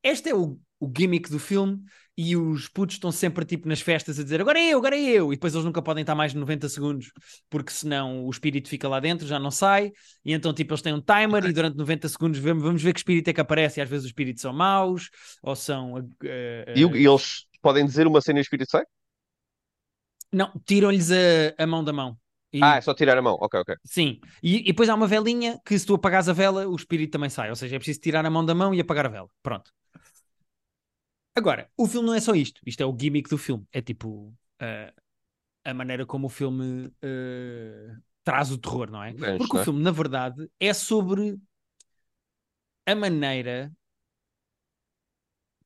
Este 0.04 0.30
é 0.30 0.36
o, 0.36 0.60
o 0.80 0.92
gimmick 0.96 1.30
do 1.30 1.40
filme 1.40 1.80
e 2.18 2.36
os 2.36 2.68
putos 2.68 2.96
estão 2.96 3.12
sempre 3.12 3.46
tipo 3.46 3.68
nas 3.68 3.80
festas 3.82 4.20
a 4.20 4.24
dizer 4.24 4.42
agora 4.42 4.60
é 4.60 4.70
eu, 4.74 4.78
agora 4.80 4.96
é 4.96 5.02
eu, 5.02 5.32
e 5.32 5.36
depois 5.36 5.54
eles 5.54 5.66
nunca 5.66 5.82
podem 5.82 6.02
estar 6.02 6.16
mais 6.16 6.32
de 6.34 6.38
90 6.38 6.68
segundos 6.70 7.12
porque 7.50 7.72
senão 7.72 8.26
o 8.26 8.30
espírito 8.30 8.68
fica 8.70 8.88
lá 8.90 9.00
dentro, 9.00 9.26
já 9.28 9.40
não 9.40 9.52
sai, 9.52 9.92
e 10.26 10.34
então 10.34 10.54
tipo 10.54 10.74
eles 10.74 10.82
têm 10.82 10.94
um 10.94 11.02
timer 11.02 11.46
e 11.46 11.54
durante 11.54 11.78
90 11.78 12.08
segundos 12.10 12.40
vamos, 12.40 12.64
vamos 12.64 12.82
ver 12.82 12.94
que 12.94 13.00
espírito 13.00 13.30
é 13.30 13.34
que 13.34 13.42
aparece, 13.42 13.80
e 13.80 13.84
às 13.84 13.90
vezes 13.90 14.06
os 14.06 14.10
espíritos 14.10 14.42
são 14.42 14.54
maus 14.54 15.10
ou 15.42 15.56
são. 15.56 15.98
eh, 16.24 16.80
E, 16.80 16.86
o- 16.86 16.96
e 16.96 17.06
eles 17.06 17.46
podem 17.62 17.86
dizer 17.86 18.08
uma 18.08 18.22
cena 18.22 18.40
e 18.40 18.42
o 18.42 18.44
espírito 18.44 18.72
sai? 18.72 18.84
Não, 20.32 20.52
tiram-lhes 20.66 21.12
a, 21.12 21.54
a 21.64 21.68
mão 21.68 21.84
da 21.84 21.94
mão. 21.94 22.18
E- 22.54 22.62
Ah, 22.62 22.78
é 22.78 22.82
só 22.82 22.94
tirar 22.94 23.18
a 23.18 23.22
mão. 23.22 23.36
Ok, 23.42 23.60
ok. 23.60 23.76
Sim, 23.86 24.20
e, 24.44 24.58
e 24.60 24.64
depois 24.66 24.90
há 24.90 24.96
uma 24.96 25.08
velinha 25.08 25.60
que 25.66 25.78
se 25.78 25.86
tu 25.86 25.96
apagares 25.96 26.28
a 26.30 26.34
vela, 26.34 26.68
o 26.68 26.76
espírito 26.76 27.12
também 27.12 27.30
sai. 27.30 27.50
Ou 27.50 27.56
seja, 27.56 27.76
é 27.76 27.80
preciso 27.80 28.02
tirar 28.02 28.26
a 28.26 28.30
mão 28.30 28.46
da 28.46 28.54
mão 28.54 28.74
e 28.74 28.80
apagar 28.82 29.06
a 29.06 29.10
vela. 29.10 29.30
Pronto. 29.42 29.72
Agora, 31.40 31.72
o 31.78 31.88
filme 31.88 32.06
não 32.06 32.14
é 32.14 32.20
só 32.20 32.36
isto. 32.36 32.60
Isto 32.66 32.84
é 32.84 32.86
o 32.86 32.96
gimmick 33.00 33.30
do 33.30 33.38
filme. 33.38 33.66
É 33.72 33.82
tipo 33.82 34.36
ah, 34.60 34.94
a 35.64 35.74
maneira 35.74 36.06
como 36.06 36.28
o 36.28 36.30
filme 36.30 36.92
ah, 37.02 37.98
traz 38.26 38.52
o 38.52 38.58
terror, 38.58 38.92
não 38.92 39.02
é? 39.02 39.14
Gancho, 39.14 39.38
Porque 39.38 39.56
o 39.56 39.62
é? 39.62 39.64
filme, 39.64 39.82
na 39.82 39.92
verdade, 39.92 40.52
é 40.60 40.74
sobre 40.74 41.40
a 42.86 42.94
maneira 42.94 43.72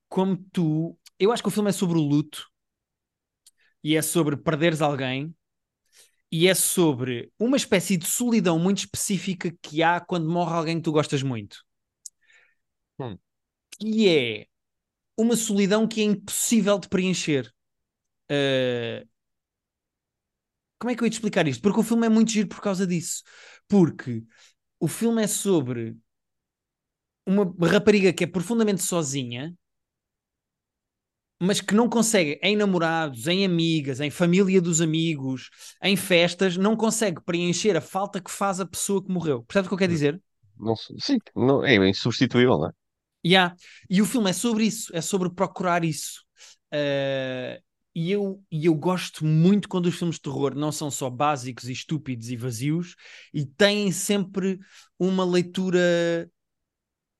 como 0.08 0.38
tu. 0.52 0.96
Eu 1.18 1.32
acho 1.32 1.42
que 1.42 1.50
o 1.50 1.52
filme 1.52 1.70
é 1.70 1.74
sobre 1.74 1.98
o 1.98 2.02
luto 2.02 2.48
e 3.84 3.96
é 3.96 4.02
sobre 4.04 4.38
perderes 4.38 4.80
alguém 4.80 5.36
e 6.32 6.48
é 6.48 6.54
sobre 6.54 7.32
uma 7.40 7.58
espécie 7.58 7.98
de 7.98 8.06
solidão 8.06 8.60
muito 8.60 8.78
específica 8.80 9.52
que 9.60 9.82
há 9.82 10.00
quando 10.00 10.30
morre 10.30 10.54
alguém 10.54 10.78
que 10.78 10.84
tu 10.84 10.92
gostas 10.92 11.24
muito. 11.24 11.66
Hum. 13.00 13.18
Que 13.80 14.08
é 14.08 14.53
uma 15.18 15.36
solidão 15.36 15.88
que 15.88 16.02
é 16.02 16.06
impossível 16.06 16.80
de 16.80 16.90
preencher. 16.90 17.52
Uh, 18.32 19.08
Como 20.80 20.92
é 20.92 20.96
que 20.96 21.02
eu 21.02 21.06
ia 21.06 21.10
te 21.10 21.14
explicar 21.14 21.48
isto? 21.48 21.62
Porque 21.62 21.80
o 21.80 21.84
filme 21.84 22.06
é 22.08 22.10
muito 22.10 22.32
giro 22.32 22.48
por 22.50 22.62
causa 22.62 22.86
disso. 22.86 23.24
Porque 23.68 24.24
o 24.80 24.88
filme 24.88 25.24
é 25.24 25.28
sobre 25.28 25.98
uma 27.26 27.46
rapariga 27.68 28.14
que 28.14 28.24
é 28.24 28.28
profundamente 28.28 28.82
sozinha, 28.84 29.54
mas 31.40 31.60
que 31.60 31.74
não 31.76 31.90
consegue, 31.90 32.40
em 32.42 32.56
namorados, 32.56 33.28
em 33.28 33.44
amigas, 33.46 34.00
em 34.00 34.10
família 34.10 34.62
dos 34.62 34.80
amigos, 34.80 35.50
em 35.82 35.96
festas, 35.98 36.56
não 36.56 36.76
consegue 36.76 37.22
preencher 37.22 37.76
a 37.76 37.82
falta 37.82 38.22
que 38.22 38.32
faz 38.32 38.60
a 38.60 38.66
pessoa 38.66 39.04
que 39.04 39.12
morreu. 39.12 39.44
Percebes 39.44 39.68
o 39.68 39.70
que 39.70 39.74
eu 39.74 39.80
quero 39.80 39.92
dizer? 39.92 40.22
Não, 40.58 40.76
sim, 40.76 41.18
não, 41.36 41.64
é 41.66 41.76
insubstituível, 41.90 42.58
não 42.58 42.68
é? 42.70 42.72
Yeah. 43.26 43.56
E 43.90 44.02
o 44.02 44.06
filme 44.06 44.30
é 44.30 44.34
sobre 44.34 44.66
isso, 44.66 44.96
é 44.96 45.02
sobre 45.02 45.30
procurar 45.30 45.84
isso. 45.84 46.22
Uh, 46.74 47.62
e 47.96 48.12
eu, 48.12 48.44
e 48.52 48.66
eu 48.66 48.74
gosto 48.76 49.24
muito 49.24 49.70
quando 49.70 49.86
os 49.86 49.96
filmes 49.96 50.16
de 50.16 50.24
terror 50.24 50.56
não 50.56 50.72
são 50.72 50.90
só 50.90 51.10
básicos 51.10 51.66
e 51.70 51.72
estúpidos 51.72 52.30
e 52.30 52.36
vazios 52.36 52.96
e 53.34 53.46
têm 53.46 53.92
sempre 53.92 54.60
uma 55.00 55.24
leitura 55.24 56.28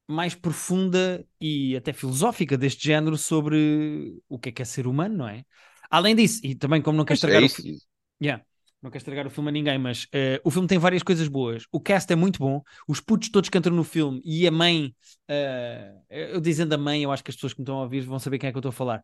mais 0.08 0.36
profunda 0.36 1.26
e 1.40 1.76
até 1.76 1.94
filosófica 1.94 2.58
deste 2.58 2.84
género 2.86 3.18
sobre 3.18 4.22
o 4.28 4.38
que 4.40 4.50
é 4.50 4.52
que 4.52 4.62
é 4.62 4.66
ser 4.66 4.88
humano, 4.88 5.16
não 5.18 5.28
é? 5.28 5.46
Além 5.90 6.16
disso, 6.16 6.42
e 6.44 6.56
também 6.56 6.82
como 6.82 6.98
não 6.98 7.06
Isto 7.10 7.30
é 7.32 7.38
estragar 7.38 7.44
o 7.44 7.50
isso. 7.50 7.56
fi- 7.56 7.82
Yeah. 8.22 8.44
Não 8.84 8.92
quero 8.92 9.00
estragar 9.00 9.26
o 9.26 9.30
filme 9.30 9.48
a 9.50 9.52
ninguém, 9.54 9.78
mas 9.80 10.08
eh, 10.14 10.42
o 10.44 10.52
filme 10.52 10.68
tem 10.68 10.78
várias 10.78 11.02
coisas 11.04 11.30
boas. 11.30 11.64
O 11.72 11.80
cast 11.80 12.12
é 12.12 12.18
muito 12.18 12.38
bom, 12.38 12.62
os 12.86 13.00
putos 13.00 13.30
todos 13.30 13.50
que 13.50 13.58
entram 13.58 13.74
no 13.74 13.84
filme 13.84 14.22
e 14.26 14.46
a 14.46 14.52
mãe, 14.52 14.94
eh, 15.30 15.94
eu 16.10 16.42
dizendo 16.42 16.74
a 16.74 16.78
mãe, 16.78 17.02
eu 17.02 17.12
acho 17.12 17.24
que 17.24 17.32
as 17.32 17.36
pessoas 17.36 17.54
que 17.54 17.62
me 17.62 17.64
estão 17.64 17.78
a 17.80 17.84
ouvir 17.84 18.02
vão 18.02 18.20
saber 18.20 18.40
quem 18.40 18.50
é 18.50 18.52
que 18.52 18.58
eu 18.58 18.60
estou 18.60 18.72
a 18.72 18.74
falar, 18.74 19.02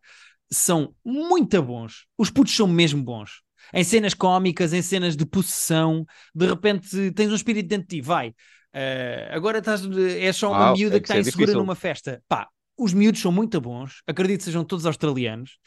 são 0.52 0.94
muito 1.02 1.62
bons. 1.62 2.04
Os 2.18 2.28
putos 2.28 2.54
são 2.54 2.66
mesmo 2.66 3.02
bons. 3.02 3.42
Em 3.72 3.82
cenas 3.82 4.12
cómicas, 4.12 4.74
em 4.74 4.82
cenas 4.82 5.16
de 5.16 5.24
possessão, 5.24 6.04
de 6.34 6.46
repente 6.46 7.10
tens 7.12 7.30
um 7.32 7.34
espírito 7.34 7.68
dentro 7.68 7.88
de 7.88 7.96
ti, 7.96 8.02
vai. 8.02 8.34
Eh, 8.74 9.30
agora 9.32 9.58
estás, 9.60 9.82
é 10.18 10.30
só 10.32 10.52
uma 10.52 10.66
Uau, 10.66 10.66
miúda 10.66 10.98
é 10.98 11.00
que 11.00 11.04
que 11.06 11.06
está 11.06 11.16
é 11.16 11.20
insegura 11.20 11.54
difícil. 11.54 11.56
numa 11.56 11.74
festa. 11.74 12.22
Pá, 12.28 12.48
os 12.76 12.92
miúdos 12.92 13.20
são 13.22 13.32
muito 13.32 13.58
bons, 13.62 14.02
acredito 14.06 14.40
que 14.40 14.44
sejam 14.44 14.62
todos 14.64 14.84
australianos. 14.84 15.58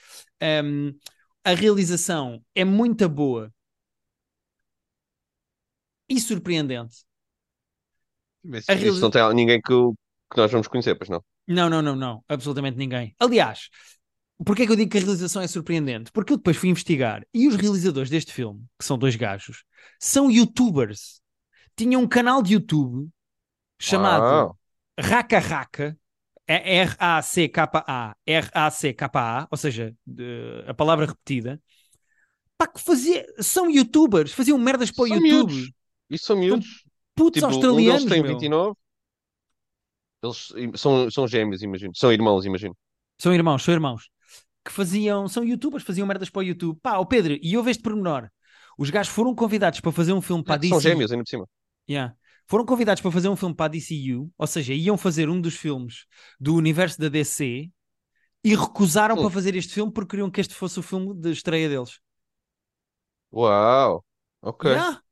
Um, 0.63 0.93
a 1.43 1.53
realização 1.53 2.41
é 2.55 2.63
muito 2.63 3.07
boa 3.09 3.51
e 6.13 6.19
surpreendente. 6.19 6.97
Mas 8.43 8.67
A 8.67 8.73
isso 8.73 8.83
reali- 8.83 9.01
não 9.01 9.09
tem 9.11 9.33
ninguém 9.33 9.61
que, 9.61 9.73
que 9.73 10.37
nós 10.37 10.51
vamos 10.51 10.67
conhecer, 10.67 10.95
pois 10.95 11.09
não. 11.09 11.23
Não, 11.47 11.69
não, 11.69 11.81
não, 11.81 11.95
não, 11.95 12.23
absolutamente 12.27 12.77
ninguém. 12.77 13.15
Aliás, 13.19 13.69
porquê 14.45 14.63
é 14.63 14.65
que 14.65 14.71
eu 14.71 14.75
digo 14.75 14.89
que 14.91 14.97
a 14.97 15.01
realização 15.01 15.41
é 15.41 15.47
surpreendente? 15.47 16.11
Porque 16.11 16.33
eu 16.33 16.37
depois 16.37 16.57
fui 16.57 16.69
investigar 16.69 17.25
e 17.33 17.47
os 17.47 17.55
realizadores 17.55 18.09
deste 18.09 18.31
filme, 18.33 18.63
que 18.79 18.85
são 18.85 18.97
dois 18.97 19.15
gajos, 19.15 19.63
são 19.99 20.29
youtubers. 20.31 21.21
Tinham 21.75 22.01
um 22.01 22.07
canal 22.07 22.41
de 22.41 22.53
YouTube 22.53 23.09
chamado 23.79 24.23
Uau. 24.23 24.57
Raka 24.99 25.39
Raka, 25.39 25.97
é 26.47 26.79
R-A-C-K-A, 26.81 28.15
R-A-C-K-A, 28.25 29.47
ou 29.49 29.57
seja, 29.57 29.95
a 30.67 30.73
palavra 30.73 31.05
repetida. 31.05 31.61
Pá, 32.57 32.67
que 32.67 32.79
fazia, 32.81 33.25
são 33.39 33.69
youtubers, 33.69 34.31
faziam 34.31 34.57
merdas 34.57 34.91
para 34.91 35.03
o 35.03 35.07
São 35.07 35.17
YouTube. 35.17 35.53
miúdos. 35.53 35.71
Isso 36.09 36.25
são 36.25 36.35
miúdos. 36.35 36.83
Putos 37.15 37.41
Tipo, 37.41 37.47
um 37.47 37.49
australianos, 37.55 38.05
deles 38.05 38.13
tem 38.13 38.23
meu. 38.23 38.33
29. 38.33 38.75
Eles 40.23 40.79
são, 40.79 41.11
são 41.11 41.27
gêmeos, 41.27 41.61
imagino. 41.61 41.91
São 41.95 42.11
irmãos, 42.11 42.45
imagino. 42.45 42.75
São 43.19 43.33
irmãos, 43.33 43.63
são 43.63 43.73
irmãos. 43.73 44.09
Que 44.65 44.71
faziam, 44.71 45.27
são 45.27 45.43
youtubers, 45.43 45.83
faziam 45.83 46.07
merdas 46.07 46.29
para 46.29 46.39
o 46.39 46.43
YouTube. 46.43 46.79
Pá, 46.81 46.97
o 46.97 47.05
Pedro, 47.05 47.37
e 47.41 47.57
houve 47.57 47.71
este 47.71 47.83
pormenor. 47.83 48.29
Os 48.77 48.89
gajos 48.89 49.13
foram 49.13 49.35
convidados 49.35 49.81
para 49.81 49.91
fazer 49.91 50.13
um 50.13 50.21
filme 50.21 50.43
para 50.43 50.55
a 50.55 50.57
DC. 50.57 50.69
São 50.69 50.81
gêmeos, 50.81 51.11
ainda 51.11 51.23
por 51.23 51.29
cima. 51.29 51.47
Yeah. 51.89 52.15
Foram 52.47 52.65
convidados 52.65 53.01
para 53.01 53.11
fazer 53.11 53.29
um 53.29 53.35
filme 53.35 53.55
para 53.55 53.65
a 53.65 53.69
DCU, 53.69 54.31
ou 54.37 54.47
seja, 54.47 54.73
iam 54.73 54.97
fazer 54.97 55.29
um 55.29 55.39
dos 55.39 55.55
filmes 55.55 56.05
do 56.39 56.55
universo 56.55 56.99
da 56.99 57.09
DC 57.09 57.69
e 58.43 58.55
recusaram 58.55 59.15
Sim. 59.15 59.21
para 59.21 59.31
fazer 59.31 59.55
este 59.55 59.73
filme 59.73 59.91
porque 59.91 60.11
queriam 60.11 60.29
que 60.29 60.41
este 60.41 60.53
fosse 60.53 60.79
o 60.79 60.83
filme 60.83 61.13
de 61.13 61.31
estreia 61.31 61.69
deles. 61.69 61.99
Uau. 63.31 64.03
Ok. 64.41 64.71
Yeah. 64.71 65.02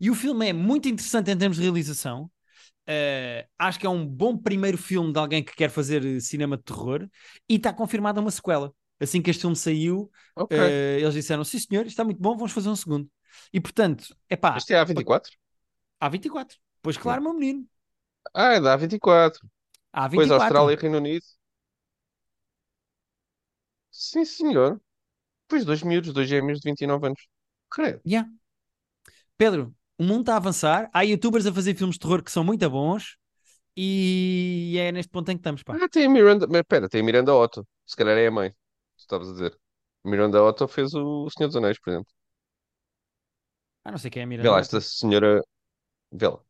E 0.00 0.10
o 0.10 0.14
filme 0.14 0.48
é 0.48 0.52
muito 0.52 0.88
interessante 0.88 1.30
em 1.30 1.36
termos 1.36 1.56
de 1.58 1.62
realização. 1.62 2.30
Uh, 2.88 3.46
acho 3.58 3.78
que 3.78 3.86
é 3.86 3.90
um 3.90 4.04
bom 4.06 4.36
primeiro 4.36 4.76
filme 4.78 5.12
de 5.12 5.18
alguém 5.18 5.44
que 5.44 5.54
quer 5.54 5.70
fazer 5.70 6.04
eh, 6.04 6.20
cinema 6.20 6.56
de 6.56 6.64
terror 6.64 7.08
e 7.48 7.54
está 7.56 7.72
confirmada 7.72 8.20
uma 8.20 8.30
sequela. 8.30 8.72
Assim 8.98 9.22
que 9.22 9.30
este 9.30 9.42
filme 9.42 9.56
saiu, 9.56 10.10
Ok. 10.34 10.56
uh, 10.58 10.98
eles 11.00 11.14
disseram: 11.14 11.44
Sim, 11.44 11.58
senhor, 11.58 11.86
está 11.86 12.04
muito 12.04 12.20
bom, 12.20 12.36
vamos 12.36 12.52
fazer 12.52 12.68
um 12.68 12.76
segundo. 12.76 13.08
E 13.52 13.60
portanto, 13.60 14.14
é 14.28 14.36
pá, 14.36 14.56
Este 14.56 14.74
é 14.74 14.78
A24? 14.80 15.30
há 16.00 16.08
24. 16.08 16.56
Pois 16.82 16.96
claro, 16.96 17.22
meu 17.22 17.34
menino. 17.34 17.66
Ah, 18.34 18.54
é 18.54 18.60
da 18.60 18.74
A24. 18.74 19.40
Há 19.92 20.08
Depois 20.10 20.28
24. 20.28 20.54
Austrália 20.54 20.74
e 20.74 20.76
Reino 20.76 20.98
Unido. 20.98 21.24
Sim, 23.92 24.24
senhor. 24.24 24.80
Depois 25.44 25.64
dois 25.66 25.82
miúdos, 25.84 26.12
dois 26.14 26.28
gêmeos 26.28 26.60
de 26.60 26.70
29 26.70 27.06
anos. 27.08 27.28
Credo. 27.70 28.02
Yeah. 28.04 28.24
Pedro, 29.36 29.74
o 30.00 30.04
mundo 30.04 30.20
está 30.22 30.34
a 30.34 30.36
avançar. 30.36 30.90
Há 30.92 31.02
youtubers 31.02 31.46
a 31.46 31.52
fazer 31.52 31.74
filmes 31.76 31.96
de 31.96 32.00
terror 32.00 32.22
que 32.22 32.30
são 32.32 32.44
muito 32.44 32.68
bons 32.70 33.16
e 33.76 34.76
é 34.78 34.92
neste 34.92 35.10
ponto 35.10 35.30
em 35.30 35.36
que 35.36 35.40
estamos, 35.40 35.62
pá. 35.62 35.80
Ah, 35.80 35.88
tem 35.88 36.06
a 36.06 36.08
Miranda. 36.10 36.46
Mas 36.48 36.62
pera, 36.68 36.88
tem 36.88 37.00
a 37.00 37.04
Miranda 37.04 37.34
Otto. 37.34 37.66
Se 37.86 37.96
calhar 37.96 38.16
é 38.18 38.26
a 38.26 38.30
mãe. 38.30 38.50
Tu 38.50 38.56
estavas 39.00 39.28
a 39.28 39.32
dizer. 39.32 39.58
Miranda 40.04 40.42
Otto 40.42 40.66
fez 40.68 40.94
o 40.94 41.28
Senhor 41.30 41.48
dos 41.48 41.56
Anéis, 41.56 41.78
por 41.80 41.90
exemplo. 41.90 42.12
Ah, 43.84 43.90
não 43.92 43.98
sei 43.98 44.10
quem 44.10 44.20
é 44.20 44.24
a 44.24 44.26
Vê 44.38 44.48
Miranda. 44.48 44.50
lá, 44.50 44.58
esta 44.60 44.80
senhora. 44.80 45.42
Vê 46.12 46.28
lá. 46.28 46.40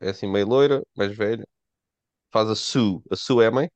É 0.00 0.10
assim 0.10 0.28
meio 0.28 0.46
loira, 0.48 0.82
mais 0.96 1.16
velha. 1.16 1.46
Faz 2.32 2.50
a 2.50 2.56
Sue. 2.56 3.02
A 3.10 3.16
Sue 3.16 3.44
é 3.44 3.48
a 3.48 3.52
mãe. 3.52 3.70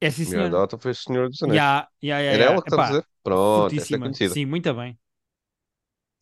É 0.00 0.10
sim, 0.10 0.24
Miranda 0.24 0.56
senhor. 0.56 0.60
Otto 0.62 0.78
fez 0.78 0.98
o 1.00 1.02
Senhor 1.04 1.28
dos 1.28 1.42
Anéis. 1.42 1.64
Yeah, 1.64 1.88
yeah, 2.02 2.20
yeah, 2.22 2.36
Era 2.36 2.44
ela 2.44 2.62
que 2.62 2.66
estava 2.68 2.82
a 2.82 2.86
dizer? 2.86 3.06
Pronto, 3.22 3.80
é 3.80 3.98
conhecida. 3.98 4.36
Sim, 4.36 4.46
muito 4.46 4.72
bem. 4.74 4.98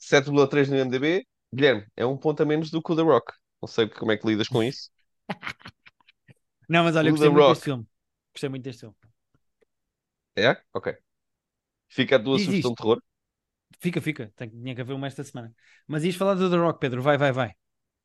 7,3 0.01 0.69
no 0.71 0.77
IMDb. 0.79 1.27
Guilherme, 1.55 1.87
é 1.97 2.07
um 2.07 2.17
ponto 2.19 2.43
a 2.43 2.47
menos 2.47 2.71
do 2.71 2.83
que 2.83 2.93
o 2.93 2.97
The 2.97 3.03
Rock. 3.03 3.33
Não 3.63 3.69
sei 3.69 3.89
como 3.89 4.13
é 4.13 4.17
que 4.19 4.27
lidas 4.27 4.49
com 4.49 4.63
isso. 4.65 4.91
Não, 6.69 6.85
mas 6.85 6.97
olha, 6.97 7.09
eu 7.09 7.13
O 7.13 7.13
gostei 7.13 7.29
The 7.29 7.31
muito 7.31 7.45
Rock. 7.45 7.45
deste 7.47 7.65
filme. 7.65 7.87
Gostei 8.33 8.49
muito 8.51 8.63
deste 8.65 8.81
filme. 8.81 8.97
É? 10.37 10.61
Ok. 10.75 10.97
Fica 11.89 12.17
a 12.17 12.23
tua 12.25 12.39
Diz 12.39 12.41
sugestão 12.41 12.71
isto. 12.71 12.75
de 12.75 12.79
terror. 12.79 13.03
Fica, 13.81 14.01
fica. 14.01 14.33
Tem, 14.37 14.49
tinha 14.51 14.75
que 14.75 14.81
haver 14.81 14.95
uma 14.95 15.07
esta 15.07 15.25
semana. 15.25 15.55
Mas 15.87 16.05
ias 16.05 16.17
falar 16.17 16.35
do 16.35 16.51
The 16.51 16.57
Rock, 16.57 16.81
Pedro. 16.81 17.03
Vai, 17.03 17.19
vai, 17.19 17.33
vai. 17.33 17.53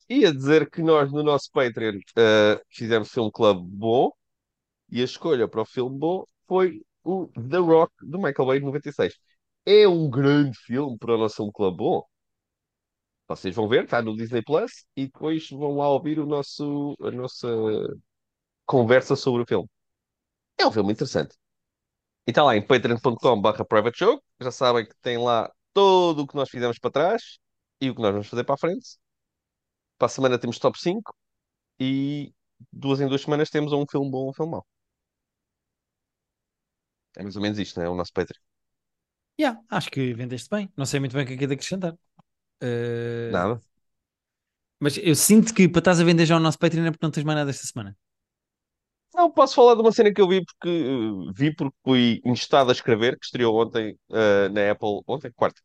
Ia 0.09 0.31
dizer 0.33 0.69
que 0.69 0.81
nós, 0.83 1.11
no 1.11 1.23
nosso 1.23 1.49
Patreon, 1.51 1.99
eh, 2.17 2.61
fizemos 2.69 3.09
filme 3.11 3.31
club 3.31 3.59
bom 3.67 4.11
e 4.89 5.01
a 5.01 5.05
escolha 5.05 5.47
para 5.47 5.61
o 5.61 5.65
filme 5.65 5.97
bom 5.99 6.25
foi 6.47 6.83
o 7.03 7.27
The 7.29 7.57
Rock, 7.59 7.93
do 8.03 8.17
Michael 8.19 8.47
Bay, 8.47 8.59
de 8.59 8.65
96. 8.65 9.15
É 9.67 9.87
um 9.87 10.09
grande 10.09 10.57
filme 10.57 10.97
para 10.97 11.13
o 11.13 11.17
nosso 11.19 11.35
filme 11.35 11.51
club 11.53 11.77
bom. 11.77 12.03
Vocês 13.27 13.55
vão 13.55 13.67
ver, 13.67 13.85
está 13.85 14.01
no 14.01 14.15
Disney 14.15 14.41
Plus 14.43 14.85
e 14.95 15.05
depois 15.05 15.49
vão 15.49 15.77
lá 15.77 15.89
ouvir 15.89 16.19
o 16.19 16.25
nosso, 16.25 16.95
a 17.01 17.11
nossa 17.11 17.47
conversa 18.65 19.15
sobre 19.15 19.43
o 19.43 19.45
filme. 19.47 19.67
É 20.59 20.67
um 20.67 20.71
filme 20.71 20.93
interessante. 20.93 21.35
E 22.27 22.31
está 22.31 22.43
lá 22.43 22.55
em 22.57 22.65
patreon.com.br 22.65 23.65
privatejoke. 23.67 24.23
Já 24.41 24.51
sabem 24.51 24.87
que 24.87 24.95
tem 25.01 25.17
lá 25.17 25.51
todo 25.73 26.21
o 26.23 26.27
que 26.27 26.35
nós 26.35 26.49
fizemos 26.49 26.79
para 26.79 26.91
trás 26.91 27.39
e 27.81 27.89
o 27.89 27.95
que 27.95 28.01
nós 28.01 28.13
vamos 28.13 28.27
fazer 28.29 28.43
para 28.45 28.55
a 28.55 28.59
frente. 28.59 28.97
Para 29.97 30.05
a 30.07 30.09
semana 30.09 30.39
temos 30.39 30.57
top 30.59 30.79
5 30.79 31.13
e 31.79 32.33
duas 32.71 33.01
em 33.01 33.07
duas 33.09 33.21
semanas 33.23 33.49
temos 33.51 33.73
um 33.73 33.85
filme 33.89 34.11
bom, 34.11 34.29
um 34.29 34.33
filme 34.33 34.53
mau. 34.53 34.65
É 37.17 37.23
mais 37.23 37.35
ou 37.35 37.41
menos 37.41 37.59
isto, 37.59 37.77
não 37.79 37.85
é? 37.85 37.89
O 37.89 37.95
nosso 37.95 38.13
Patreon. 38.13 38.41
Yeah, 39.39 39.59
acho 39.69 39.89
que 39.91 40.13
vendeste 40.13 40.49
bem. 40.49 40.71
Não 40.77 40.85
sei 40.85 40.99
muito 40.99 41.13
bem 41.13 41.23
o 41.25 41.27
que 41.27 41.33
é 41.33 41.37
que 41.37 41.43
é 41.43 41.47
de 41.47 41.53
acrescentar. 41.53 41.97
Eh, 42.61 43.31
Nada. 43.31 43.61
Mas 44.79 44.97
eu 44.97 45.15
sinto 45.15 45.53
que 45.53 45.67
para 45.69 45.79
estás 45.79 45.99
a 45.99 46.03
vender 46.09 46.25
já 46.25 46.37
o 46.37 46.39
nosso 46.39 46.59
Patreon 46.59 46.85
é 46.85 46.91
porque 46.91 47.05
não 47.05 47.11
tens 47.11 47.23
mais 47.25 47.37
nada 47.37 47.49
esta 47.51 47.65
semana. 47.67 47.95
Não, 49.13 49.31
posso 49.31 49.55
falar 49.55 49.75
de 49.75 49.81
uma 49.81 49.91
cena 49.93 50.13
que 50.13 50.19
eu 50.21 50.27
vi 50.27 50.43
porque 50.43 50.69
eh, 50.69 51.31
vi 51.33 51.55
porque 51.55 51.75
fui 51.83 52.21
instado 52.25 52.69
a 52.69 52.73
escrever, 52.73 53.17
que 53.17 53.25
estreou 53.25 53.55
ontem 53.61 53.97
eh, 54.11 54.49
na 54.49 54.71
Apple, 54.71 55.01
ontem, 55.07 55.31
quarta, 55.31 55.61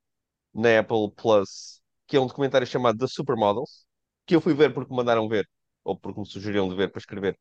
na 0.54 0.80
Apple 0.80 1.12
Plus, 1.16 1.82
que 2.08 2.16
é 2.16 2.20
um 2.20 2.26
documentário 2.28 2.66
chamado 2.66 2.98
The 2.98 3.06
Supermodels, 3.08 3.86
que 4.26 4.36
eu 4.36 4.40
fui 4.42 4.54
ver 4.54 4.74
porque 4.74 4.90
me 4.92 4.96
mandaram 4.98 5.28
ver, 5.28 5.48
ou 5.84 5.96
porque 5.98 6.20
me 6.20 6.26
sugeriram 6.26 6.68
de 6.68 6.76
ver 6.76 6.90
para 6.90 7.00
escrever. 7.00 7.38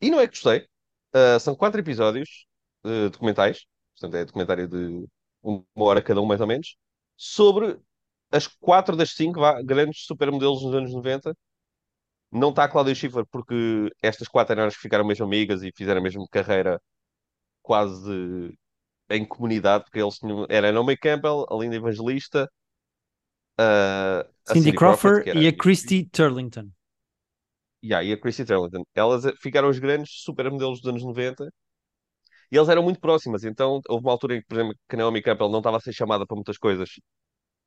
E 0.00 0.10
não 0.10 0.20
é 0.20 0.26
que 0.28 0.34
gostei. 0.34 0.68
Uh, 1.14 1.40
são 1.40 1.56
quatro 1.56 1.80
episódios 1.80 2.46
uh, 2.84 3.10
documentais, 3.10 3.66
portanto 3.94 4.16
é 4.16 4.24
documentário 4.26 4.68
de 4.68 5.06
uma 5.44 5.86
hora 5.86 6.02
cada 6.02 6.20
um 6.20 6.26
mais 6.26 6.40
ou 6.40 6.46
menos, 6.46 6.76
sobre 7.16 7.78
as 8.30 8.46
quatro 8.46 8.96
das 8.96 9.10
cinco 9.10 9.40
vá, 9.40 9.62
grandes 9.62 10.06
supermodelos 10.06 10.62
nos 10.64 10.74
anos 10.74 10.92
90. 10.92 11.36
Não 12.32 12.50
está 12.50 12.64
a 12.64 12.68
Cláudia 12.68 12.94
Schiffer 12.94 13.24
porque 13.30 13.90
estas 14.02 14.26
quatro 14.26 14.52
eram 14.54 14.66
as 14.66 14.74
que 14.74 14.82
ficaram 14.82 15.04
mesmo 15.06 15.24
amigas 15.24 15.62
e 15.62 15.70
fizeram 15.76 16.02
mesmo 16.02 16.26
carreira 16.28 16.80
quase 17.62 18.56
em 19.10 19.24
comunidade, 19.24 19.84
porque 19.84 20.00
eles 20.00 20.18
tinham, 20.18 20.46
era 20.48 20.70
a 20.70 20.72
Naomi 20.72 20.96
Campbell, 20.96 21.46
a 21.48 21.54
Linda 21.54 21.76
Evangelista, 21.76 22.50
a, 23.58 24.26
a 24.48 24.52
Cindy, 24.52 24.72
Crawford, 24.72 25.24
que 25.24 25.32
e 25.32 25.46
a 25.46 25.56
Christy 25.56 26.04
Turlington. 26.10 26.70
yeah, 27.82 28.02
e 28.02 28.12
a 28.12 28.18
Chrissy 28.18 28.44
Turlington, 28.44 28.84
elas 28.94 29.24
ficaram 29.40 29.68
os 29.68 29.78
grandes 29.78 30.22
supermodelos 30.22 30.80
dos 30.80 30.88
anos 30.88 31.04
90 31.04 31.52
e 32.54 32.56
elas 32.56 32.68
eram 32.68 32.82
muito 32.84 33.00
próximas. 33.00 33.44
Então 33.44 33.80
houve 33.88 34.04
uma 34.06 34.12
altura 34.12 34.36
em 34.36 34.40
que, 34.40 34.46
por 34.46 34.56
exemplo, 34.56 34.76
que 34.88 34.96
a 34.96 34.98
Naomi 34.98 35.22
Campbell 35.22 35.48
não 35.50 35.58
estava 35.58 35.76
a 35.78 35.80
ser 35.80 35.92
chamada 35.92 36.26
para 36.26 36.36
muitas 36.36 36.58
coisas 36.58 36.90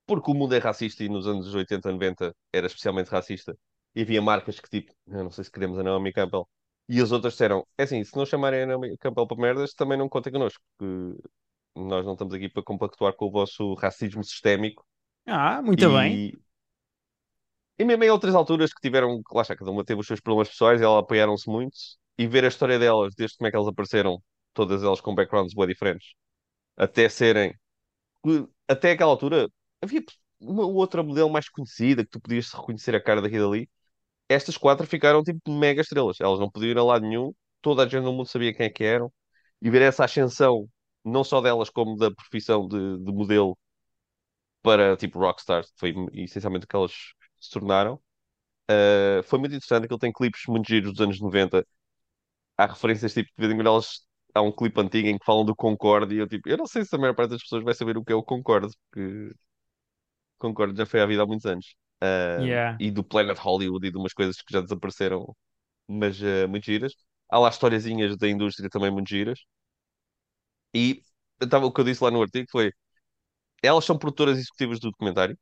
porque 0.08 0.32
o 0.32 0.34
mundo 0.34 0.56
é 0.56 0.60
racista 0.60 1.04
e 1.04 1.10
nos 1.10 1.28
anos 1.28 1.54
80, 1.54 1.92
90 1.92 2.36
era 2.54 2.68
especialmente 2.68 3.10
racista. 3.10 3.56
E 3.94 4.02
havia 4.02 4.22
marcas 4.22 4.60
que 4.60 4.70
tipo, 4.70 4.94
eu 5.08 5.24
não 5.26 5.32
sei 5.32 5.44
se 5.44 5.52
queremos 5.52 5.78
a 5.78 5.84
Naomi 5.84 6.14
Campbell. 6.14 6.48
E 6.88 7.02
as 7.02 7.12
outras 7.12 7.34
disseram, 7.34 7.68
é 7.78 7.84
assim, 7.84 8.02
se 8.04 8.16
não 8.16 8.26
chamarem 8.26 8.62
a 8.64 8.66
Naomi 8.66 8.98
Campbell 8.98 9.28
para 9.28 9.38
merdas, 9.38 9.74
também 9.74 9.98
não 9.98 10.08
contem 10.08 10.32
connosco, 10.32 10.64
porque 10.78 11.22
nós 11.76 12.06
não 12.06 12.14
estamos 12.14 12.34
aqui 12.34 12.48
para 12.48 12.64
compactuar 12.64 13.14
com 13.14 13.26
o 13.26 13.32
vosso 13.32 13.74
racismo 13.74 14.24
sistémico. 14.24 14.86
Ah, 15.26 15.62
muito 15.62 15.92
bem. 15.92 16.16
E, 16.16 16.40
e 17.80 17.86
mesmo 17.86 18.06
em 18.06 18.10
outras 18.10 18.34
alturas 18.34 18.74
que 18.74 18.80
tiveram, 18.82 19.22
lá 19.34 19.42
está, 19.42 19.58
cada 19.58 19.70
uma 19.70 19.84
teve 19.84 20.00
os 20.00 20.08
seus 20.08 20.22
problemas 20.22 20.48
pessoais 20.48 20.80
e 20.80 20.86
elas 20.86 21.00
apoiaram-se 21.00 21.50
muito. 21.50 21.76
E 22.18 22.26
ver 22.26 22.46
a 22.46 22.48
história 22.48 22.80
delas, 22.80 23.14
desde 23.16 23.38
como 23.38 23.48
é 23.48 23.52
que 23.52 23.58
elas 23.58 23.68
apareceram, 23.68 24.24
todas 24.58 24.84
elas 24.84 25.02
com 25.02 25.16
backgrounds 25.16 25.54
bem 25.56 25.68
diferentes, 25.68 26.16
até 26.78 27.10
serem. 27.10 27.54
Até 28.68 28.92
aquela 28.92 29.12
altura, 29.12 29.50
havia 29.82 30.04
uma 30.40 30.66
outra 30.66 31.02
modelo 31.04 31.30
mais 31.30 31.50
conhecida 31.50 32.04
que 32.04 32.10
tu 32.12 32.20
podias 32.22 32.52
reconhecer 32.52 32.96
a 32.96 33.02
cara 33.04 33.22
daqui 33.22 33.36
e 33.36 33.40
dali. 33.40 33.70
Estas 34.30 34.58
quatro 34.58 34.88
ficaram 34.88 35.24
tipo 35.24 35.52
mega 35.52 35.82
estrelas. 35.82 36.20
Elas 36.22 36.40
não 36.40 36.50
podiam 36.52 36.72
ir 36.72 36.78
a 36.80 36.84
lado 36.84 37.08
nenhum, 37.08 37.34
toda 37.62 37.84
a 37.84 37.88
gente 37.88 38.04
no 38.04 38.14
mundo 38.14 38.28
sabia 38.30 38.54
quem 38.56 38.68
é 38.68 38.70
que 38.70 38.84
eram. 38.84 39.12
E 39.62 39.70
ver 39.70 39.82
essa 39.84 40.06
ascensão, 40.06 40.70
não 41.06 41.24
só 41.24 41.42
delas, 41.42 41.70
como 41.70 41.98
da 41.98 42.12
profissão 42.12 42.68
de, 42.68 43.00
de 43.00 43.14
modelo 43.14 43.58
para 44.62 44.98
tipo 44.98 45.20
rockstars, 45.20 45.72
que 45.72 45.80
foi 45.80 45.94
essencialmente 46.14 46.66
o 46.66 46.68
que 46.68 46.76
elas 46.76 46.92
se 47.40 47.50
tornaram. 47.52 47.96
Uh, 48.72 49.24
foi 49.24 49.40
muito 49.40 49.54
interessante, 49.56 49.86
aquele 49.86 50.00
tem 50.00 50.14
clipes 50.14 50.44
muito 50.48 50.68
giros 50.70 50.92
dos 50.94 51.02
anos 51.02 51.22
90. 51.22 51.66
Há 52.58 52.68
referências, 52.68 53.14
tipo, 53.14 53.30
de 53.30 53.36
vez 53.42 53.54
em 53.54 53.58
quando 53.58 53.68
elas... 53.70 54.07
Há 54.38 54.42
um 54.42 54.52
clipe 54.52 54.80
antigo 54.82 55.08
em 55.08 55.18
que 55.18 55.26
falam 55.26 55.46
do 55.46 55.56
Concorde 55.56 56.16
e 56.16 56.20
eu, 56.20 56.28
tipo, 56.28 56.50
eu 56.50 56.58
não 56.58 56.68
sei 56.68 56.86
se 56.86 56.96
a 56.96 57.00
maior 57.00 57.16
parte 57.16 57.32
das 57.32 57.42
pessoas 57.44 57.64
vai 57.64 57.74
saber 57.74 57.98
o 57.98 58.04
que 58.04 58.12
é 58.14 58.16
o 58.16 58.24
Concorde, 58.24 58.74
porque 58.92 59.34
Concorde 60.38 60.78
já 60.78 60.86
foi 60.86 61.02
à 61.02 61.06
vida 61.06 61.24
há 61.24 61.26
muitos 61.26 61.46
anos. 61.46 61.76
Uh, 62.04 62.56
Yeah. 62.56 62.80
e 62.80 62.92
do 62.92 63.04
Planet 63.04 63.38
Hollywood 63.40 63.88
e 63.88 63.92
de 63.92 63.98
umas 63.98 64.14
coisas 64.14 64.38
que 64.42 64.54
já 64.54 64.62
desapareceram, 64.62 65.36
mas 65.88 66.20
uh, 66.22 66.48
muito 66.50 66.66
giras. 66.66 66.94
Há 67.30 67.40
lá 67.40 67.50
historiazinhas 67.50 68.18
da 68.18 68.30
indústria 68.30 68.70
também 68.70 68.92
muito 68.92 69.10
giras. 69.10 69.40
E 70.74 71.02
tava, 71.50 71.66
o 71.66 71.72
que 71.72 71.82
eu 71.82 71.86
disse 71.86 72.04
lá 72.04 72.12
no 72.12 72.22
artigo 72.22 72.48
foi: 72.52 72.72
elas 73.64 73.86
são 73.86 73.98
produtoras 73.98 74.38
executivas 74.40 74.80
do 74.80 74.92
documentário, 74.92 75.38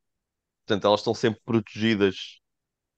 portanto, 0.67 0.87
elas 0.87 1.01
estão 1.01 1.13
sempre 1.15 1.41
protegidas 1.45 2.39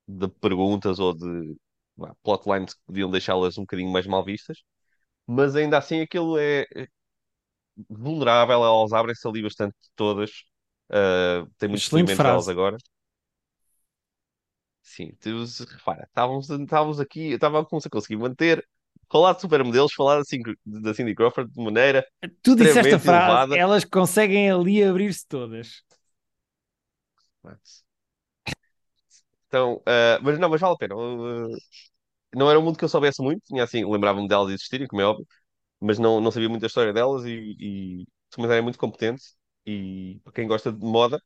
de 0.08 0.28
perguntas 0.30 1.00
ou 1.00 1.14
de 1.16 1.58
bah, 1.98 2.16
plotlines 2.24 2.74
que 2.76 2.82
podiam 2.86 3.12
deixá-las 3.12 3.58
um 3.58 3.64
bocadinho 3.64 3.92
mais 3.92 4.08
mal 4.08 4.24
vistas, 4.26 4.60
mas 5.28 5.56
ainda 5.56 5.78
assim 5.78 6.02
aquilo 6.02 6.38
é 6.38 6.66
é 6.76 6.88
vulnerável, 7.90 8.64
elas 8.64 8.94
abrem-se 8.94 9.28
ali 9.28 9.44
bastante 9.44 9.76
todas. 9.96 10.32
Uh, 10.90 11.46
tem 11.58 11.70
muitos 11.70 11.86
Excelente 11.86 12.08
depoimentos 12.08 12.18
delas 12.18 12.48
agora. 12.48 12.78
Sim, 14.82 15.12
repara, 15.70 16.06
estávamos, 16.06 16.50
estávamos 16.50 17.00
aqui, 17.00 17.32
eu 17.32 17.36
estava 17.36 17.60
a 17.62 17.90
conseguir 17.90 18.16
manter, 18.16 18.66
falar 19.12 19.34
de 19.34 19.42
supermodelos, 19.42 19.94
falar 19.94 20.24
Cindy, 20.24 20.58
da 20.66 20.94
Cindy 20.94 21.14
Crawford 21.14 21.52
de 21.52 21.62
maneira 21.62 22.06
Tu 22.42 22.56
disseste 22.56 22.96
a 22.96 23.00
frase, 23.00 23.28
elevada. 23.28 23.58
elas 23.58 23.86
conseguem 23.86 24.50
ali 24.50 24.84
abrir-se 24.84 25.28
todas. 25.28 25.84
Então, 29.48 29.76
uh, 29.78 30.22
mas 30.22 30.40
não, 30.40 30.50
mas 30.50 30.60
vale 30.62 30.74
a 30.74 30.78
pena. 30.78 30.96
Uh, 30.96 31.48
não 32.38 32.50
era 32.50 32.60
um 32.60 32.64
mundo 32.64 32.78
que 32.78 32.86
eu 32.86 32.90
soubesse 32.90 33.22
muito, 33.22 33.44
tinha 33.46 33.64
assim, 33.64 33.86
lembrava-me 33.86 34.28
delas 34.28 34.50
existirem, 34.52 34.88
como 34.88 35.02
é 35.02 35.06
óbvio, 35.06 35.28
mas 35.82 36.00
não, 36.00 36.22
não 36.22 36.32
sabia 36.32 36.50
muito 36.50 36.62
da 36.62 36.68
história 36.68 36.94
delas 36.94 37.26
e, 37.26 37.56
e 37.60 38.06
documentário 38.32 38.60
é 38.62 38.64
muito 38.64 38.80
competente 38.80 39.24
e 39.66 40.20
para 40.24 40.34
quem 40.34 40.48
gosta 40.48 40.72
de 40.74 40.80
moda, 40.86 41.22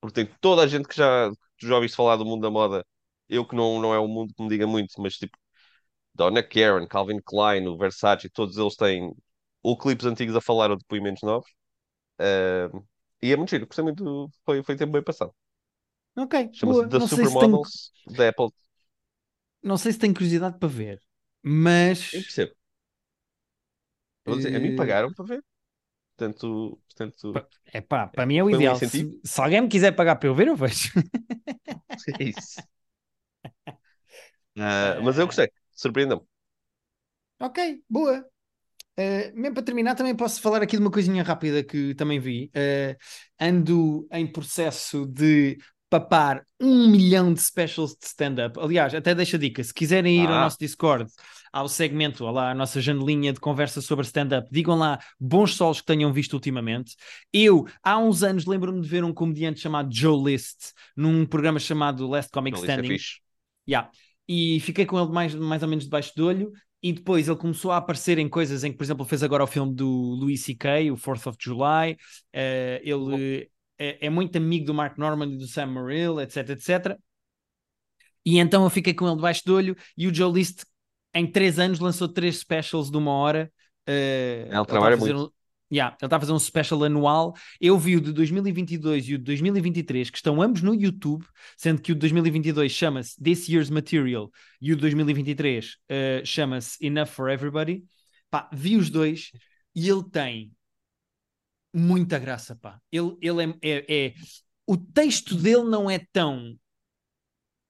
porque 0.00 0.24
tem 0.24 0.34
toda 0.40 0.62
a 0.62 0.68
gente 0.68 0.88
que 0.88 0.96
já, 0.96 1.30
que 1.58 1.66
já 1.68 1.74
ouviste 1.76 1.96
falar 1.96 2.16
do 2.16 2.24
mundo 2.26 2.42
da 2.42 2.50
moda, 2.50 2.86
eu 3.28 3.46
que 3.46 3.56
não, 3.56 3.80
não 3.80 3.94
é 3.94 4.00
um 4.00 4.08
mundo 4.08 4.34
que 4.34 4.42
me 4.42 4.48
diga 4.50 4.66
muito, 4.66 5.00
mas 5.00 5.14
tipo, 5.16 5.36
Donna 6.14 6.42
Karan, 6.42 6.86
Calvin 6.88 7.20
Klein, 7.24 7.66
o 7.68 7.76
Versace, 7.76 8.28
todos 8.30 8.56
eles 8.56 8.76
têm 8.76 9.14
ou 9.62 9.76
clipes 9.78 10.06
antigos 10.06 10.36
a 10.36 10.40
falar 10.40 10.70
ou 10.70 10.76
depoimentos 10.78 11.22
novos. 11.22 11.48
Uh, 12.20 12.86
e 13.22 13.32
é 13.32 13.36
muito 13.36 13.50
giro, 13.50 13.66
gostei 13.66 13.84
muito, 13.84 14.30
foi, 14.44 14.62
foi 14.64 14.76
tempo 14.76 14.92
bem 14.92 15.02
passado. 15.04 15.34
Ok, 16.16 16.34
Chama-se. 16.52 16.88
The 16.88 17.00
se 17.18 17.36
tenho, 17.38 17.58
Supermodels 17.58 17.92
da 18.06 18.28
Apple. 18.28 18.50
Não 19.62 19.76
sei 19.78 19.92
se 19.92 19.98
tenho 19.98 20.14
curiosidade 20.14 20.58
para 20.58 20.68
ver, 20.68 21.00
Eu 22.12 22.22
mas 22.22 22.22
percebo. 22.22 22.54
Eu 24.24 24.32
vou 24.32 24.36
dizer, 24.36 24.54
a 24.54 24.60
mim 24.60 24.72
eh, 24.72 24.74
pagaram 24.74 25.12
para 25.12 25.24
ver. 25.24 25.44
Portanto, 26.16 26.80
portanto 26.86 27.48
é 27.72 27.80
pá, 27.80 28.06
para 28.08 28.26
mim 28.26 28.38
é 28.38 28.44
o 28.44 28.50
um 28.50 28.50
ideal. 28.50 28.76
incentivo. 28.76 29.12
Se, 29.20 29.20
se 29.24 29.40
alguém 29.40 29.60
me 29.62 29.68
quiser 29.68 29.92
pagar 29.92 30.16
para 30.16 30.28
eu 30.28 30.34
ver, 30.34 30.48
eu 30.48 30.56
vejo. 30.56 30.90
É 32.20 32.24
isso. 32.24 32.62
Ah, 34.58 34.98
mas 35.02 35.18
eu 35.18 35.26
gostei. 35.26 35.48
Surpreendeu-me. 35.74 36.26
ok, 37.38 37.58
boa. 37.88 38.24
Uh, 38.98 39.32
mesmo 39.34 39.54
para 39.54 39.64
terminar, 39.64 39.94
também 39.96 40.16
posso 40.16 40.40
falar 40.42 40.62
aqui 40.62 40.76
de 40.76 40.82
uma 40.82 40.90
coisinha 40.90 41.22
rápida 41.22 41.64
que 41.64 41.94
também 41.96 42.20
vi. 42.20 42.50
Uh, 42.56 42.96
ando 43.40 44.08
em 44.12 44.30
processo 44.30 45.06
de 45.06 45.58
papar 46.00 46.44
um 46.60 46.88
milhão 46.88 47.32
de 47.32 47.40
specials 47.40 47.92
de 47.92 48.06
stand-up. 48.06 48.58
Aliás, 48.58 48.94
até 48.94 49.14
deixa 49.14 49.36
a 49.36 49.40
dica: 49.40 49.62
se 49.62 49.72
quiserem 49.72 50.22
ir 50.24 50.28
ao 50.28 50.34
Ah, 50.34 50.40
nosso 50.42 50.58
Discord, 50.58 51.10
ao 51.52 51.68
segmento, 51.68 52.24
lá, 52.24 52.50
a 52.50 52.54
nossa 52.54 52.80
janelinha 52.80 53.32
de 53.32 53.40
conversa 53.40 53.80
sobre 53.80 54.04
stand-up, 54.04 54.48
digam 54.50 54.76
lá 54.76 54.98
bons 55.18 55.54
solos 55.54 55.80
que 55.80 55.86
tenham 55.86 56.12
visto 56.12 56.34
ultimamente. 56.34 56.94
Eu, 57.32 57.66
há 57.82 57.98
uns 57.98 58.22
anos, 58.22 58.46
lembro-me 58.46 58.80
de 58.80 58.88
ver 58.88 59.04
um 59.04 59.12
comediante 59.12 59.60
chamado 59.60 59.94
Joe 59.94 60.22
List 60.32 60.72
num 60.96 61.24
programa 61.26 61.58
chamado 61.58 62.06
Last 62.08 62.30
Comic 62.30 62.56
é 62.58 62.60
Standing. 62.60 62.88
fixe. 62.88 63.20
Yeah. 63.68 63.90
E 64.28 64.60
fiquei 64.60 64.84
com 64.86 64.98
ele 65.00 65.10
mais, 65.12 65.34
mais 65.34 65.62
ou 65.62 65.68
menos 65.68 65.84
debaixo 65.84 66.12
do 66.16 66.26
olho. 66.26 66.52
E 66.82 66.92
depois 66.92 67.26
ele 67.26 67.36
começou 67.38 67.72
a 67.72 67.78
aparecer 67.78 68.18
em 68.18 68.28
coisas 68.28 68.62
em 68.62 68.70
que, 68.70 68.76
por 68.76 68.84
exemplo, 68.84 69.04
fez 69.04 69.22
agora 69.22 69.42
o 69.42 69.46
filme 69.46 69.74
do 69.74 69.88
Louis 69.88 70.40
C.K., 70.42 70.90
o 70.90 70.96
4th 70.96 71.26
of 71.26 71.38
July. 71.40 71.96
Eh, 72.32 72.80
ele 72.84 73.48
é, 73.78 74.06
é 74.06 74.10
muito 74.10 74.36
amigo 74.36 74.66
do 74.66 74.74
Mark 74.74 74.98
Norman 74.98 75.32
e 75.32 75.38
do 75.38 75.46
Sam 75.46 75.66
Morrill, 75.66 76.20
etc, 76.20 76.50
etc. 76.50 76.98
E 78.24 78.38
então 78.38 78.64
eu 78.64 78.70
fiquei 78.70 78.92
com 78.92 79.06
ele 79.06 79.16
debaixo 79.16 79.42
do 79.44 79.54
olho. 79.54 79.76
E 79.96 80.06
o 80.06 80.14
Joe 80.14 80.32
List, 80.32 80.64
em 81.14 81.30
três 81.30 81.58
anos, 81.58 81.78
lançou 81.78 82.08
três 82.08 82.38
specials 82.38 82.90
de 82.90 82.96
uma 82.96 83.12
hora. 83.12 83.52
Eh, 83.86 84.46
Ele 84.48 84.56
a 84.56 84.64
trabalha 84.64 84.96
muito. 84.96 85.26
um, 85.26 85.30
Yeah, 85.72 85.96
ele 86.00 86.06
está 86.06 86.16
a 86.16 86.20
fazer 86.20 86.32
um 86.32 86.38
special 86.38 86.84
anual. 86.84 87.34
Eu 87.60 87.76
vi 87.76 87.96
o 87.96 88.00
de 88.00 88.12
2022 88.12 89.08
e 89.08 89.14
o 89.14 89.18
de 89.18 89.24
2023, 89.24 90.10
que 90.10 90.16
estão 90.16 90.40
ambos 90.40 90.62
no 90.62 90.72
YouTube, 90.72 91.24
sendo 91.56 91.82
que 91.82 91.90
o 91.90 91.94
de 91.94 92.00
2022 92.00 92.70
chama-se 92.70 93.20
This 93.20 93.48
Year's 93.48 93.68
Material 93.68 94.30
e 94.60 94.72
o 94.72 94.76
de 94.76 94.80
2023 94.82 95.76
eh, 95.88 96.22
chama-se 96.24 96.84
Enough 96.86 97.08
for 97.08 97.30
Everybody. 97.30 97.82
Pá, 98.30 98.48
vi 98.52 98.76
os 98.76 98.90
dois 98.90 99.32
e 99.74 99.88
ele 99.88 100.04
tem 100.04 100.52
muita 101.76 102.18
graça, 102.18 102.56
pá. 102.56 102.80
Ele, 102.90 103.16
ele 103.20 103.56
é, 103.62 103.68
é- 103.70 104.06
é- 104.08 104.14
O 104.66 104.76
texto 104.76 105.36
dele 105.36 105.64
não 105.64 105.90
é 105.90 105.98
tão 106.12 106.56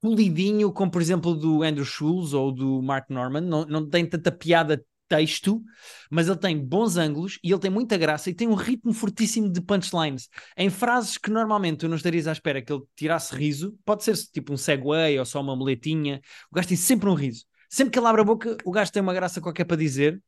polidinho 0.00 0.72
como, 0.72 0.90
por 0.90 1.00
exemplo, 1.02 1.34
do 1.34 1.62
Andrew 1.62 1.84
Schultz 1.84 2.32
ou 2.32 2.52
do 2.52 2.82
Mark 2.82 3.10
Norman. 3.10 3.40
Não, 3.40 3.64
não 3.64 3.88
tem 3.88 4.06
tanta 4.08 4.30
piada 4.30 4.84
texto, 5.08 5.62
mas 6.10 6.26
ele 6.28 6.36
tem 6.38 6.58
bons 6.58 6.96
ângulos 6.96 7.38
e 7.42 7.50
ele 7.52 7.60
tem 7.60 7.70
muita 7.70 7.96
graça 7.96 8.28
e 8.28 8.34
tem 8.34 8.48
um 8.48 8.54
ritmo 8.54 8.92
fortíssimo 8.92 9.50
de 9.50 9.60
punchlines 9.60 10.28
em 10.56 10.68
frases 10.68 11.16
que 11.16 11.30
normalmente 11.30 11.78
tu 11.78 11.88
não 11.88 11.96
estarias 11.96 12.26
à 12.26 12.32
espera 12.32 12.60
que 12.60 12.72
ele 12.72 12.82
tirasse 12.96 13.34
riso. 13.34 13.78
Pode 13.84 14.02
ser 14.04 14.16
tipo 14.32 14.52
um 14.52 14.56
segue 14.56 15.18
ou 15.18 15.24
só 15.24 15.40
uma 15.40 15.54
moletinha. 15.54 16.20
O 16.50 16.54
gajo 16.56 16.68
tem 16.68 16.76
sempre 16.76 17.08
um 17.08 17.14
riso. 17.14 17.44
Sempre 17.68 17.92
que 17.92 17.98
ele 17.98 18.06
abre 18.06 18.20
a 18.20 18.24
boca, 18.24 18.56
o 18.64 18.70
gajo 18.72 18.92
tem 18.92 19.02
uma 19.02 19.14
graça 19.14 19.40
qualquer 19.40 19.64
para 19.64 19.76
dizer. 19.76 20.20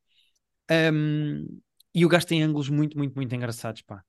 Um, 0.70 1.60
e 1.98 2.04
o 2.04 2.08
gajo 2.08 2.26
tem 2.26 2.42
ângulos 2.42 2.68
muito, 2.68 2.96
muito, 2.96 3.14
muito 3.14 3.34
engraçados, 3.34 3.82
pá. 3.82 4.02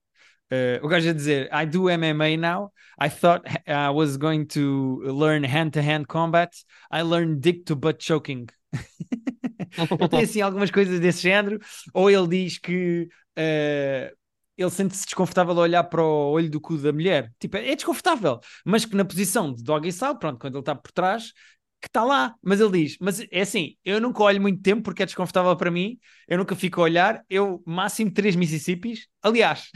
Uh, 0.52 0.84
o 0.84 0.88
gajo 0.88 1.10
a 1.10 1.13
dizer, 1.13 1.49
I 1.54 1.65
do 1.65 1.89
MMA 1.89 2.38
now. 2.38 2.71
I 2.99 3.10
thought 3.10 3.43
I 3.67 3.89
was 3.89 4.17
going 4.17 4.45
to 4.47 5.01
learn 5.03 5.45
hand-to-hand 5.45 6.05
combat. 6.07 6.51
I 6.91 7.01
learned 7.01 7.41
dick 7.41 7.66
to 7.66 7.76
butt 7.76 8.03
choking. 8.03 8.47
tem 10.09 10.24
assim 10.24 10.41
algumas 10.41 10.72
coisas 10.72 10.99
desse 10.99 11.22
género. 11.22 11.59
Ou 11.93 12.09
ele 12.09 12.28
diz 12.28 12.57
que 12.57 13.07
uh, 13.38 14.16
ele 14.57 14.70
sente-se 14.70 15.05
desconfortável 15.05 15.53
a 15.57 15.61
olhar 15.61 15.84
para 15.84 16.03
o 16.03 16.32
olho 16.32 16.49
do 16.49 16.59
cu 16.59 16.78
da 16.78 16.91
mulher. 16.91 17.32
Tipo, 17.39 17.57
é 17.57 17.76
desconfortável, 17.76 18.39
mas 18.66 18.86
que 18.86 18.95
na 18.95 19.05
posição 19.05 19.53
de 19.53 19.63
doggy 19.63 19.91
style, 19.91 20.20
pronto, 20.20 20.39
quando 20.39 20.55
ele 20.55 20.61
está 20.61 20.76
por 20.76 20.91
trás, 20.91 21.32
que 21.82 21.88
está 21.88 22.03
lá. 22.03 22.36
Mas 22.41 22.59
ele 22.59 22.84
diz, 22.84 22.97
mas 22.99 23.19
é 23.32 23.41
assim, 23.41 23.75
eu 23.86 24.01
nunca 24.01 24.23
olho 24.23 24.41
muito 24.41 24.61
tempo 24.61 24.84
porque 24.84 25.03
é 25.03 25.05
desconfortável 25.05 25.55
para 25.55 25.71
mim. 25.71 25.97
Eu 26.27 26.38
nunca 26.38 26.55
fico 26.55 26.82
a 26.82 26.84
olhar. 26.84 27.23
Eu 27.30 27.61
máximo 27.65 28.11
3 28.13 28.36
Mississippis. 28.36 29.07
Aliás, 29.21 29.69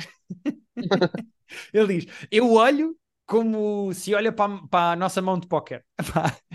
ele 1.73 1.99
diz: 2.01 2.13
Eu 2.31 2.51
olho 2.53 2.95
como 3.25 3.93
se 3.93 4.13
olha 4.13 4.31
para, 4.31 4.57
para 4.67 4.91
a 4.93 4.95
nossa 4.95 5.21
mão 5.21 5.39
de 5.39 5.47
póquer. 5.47 5.85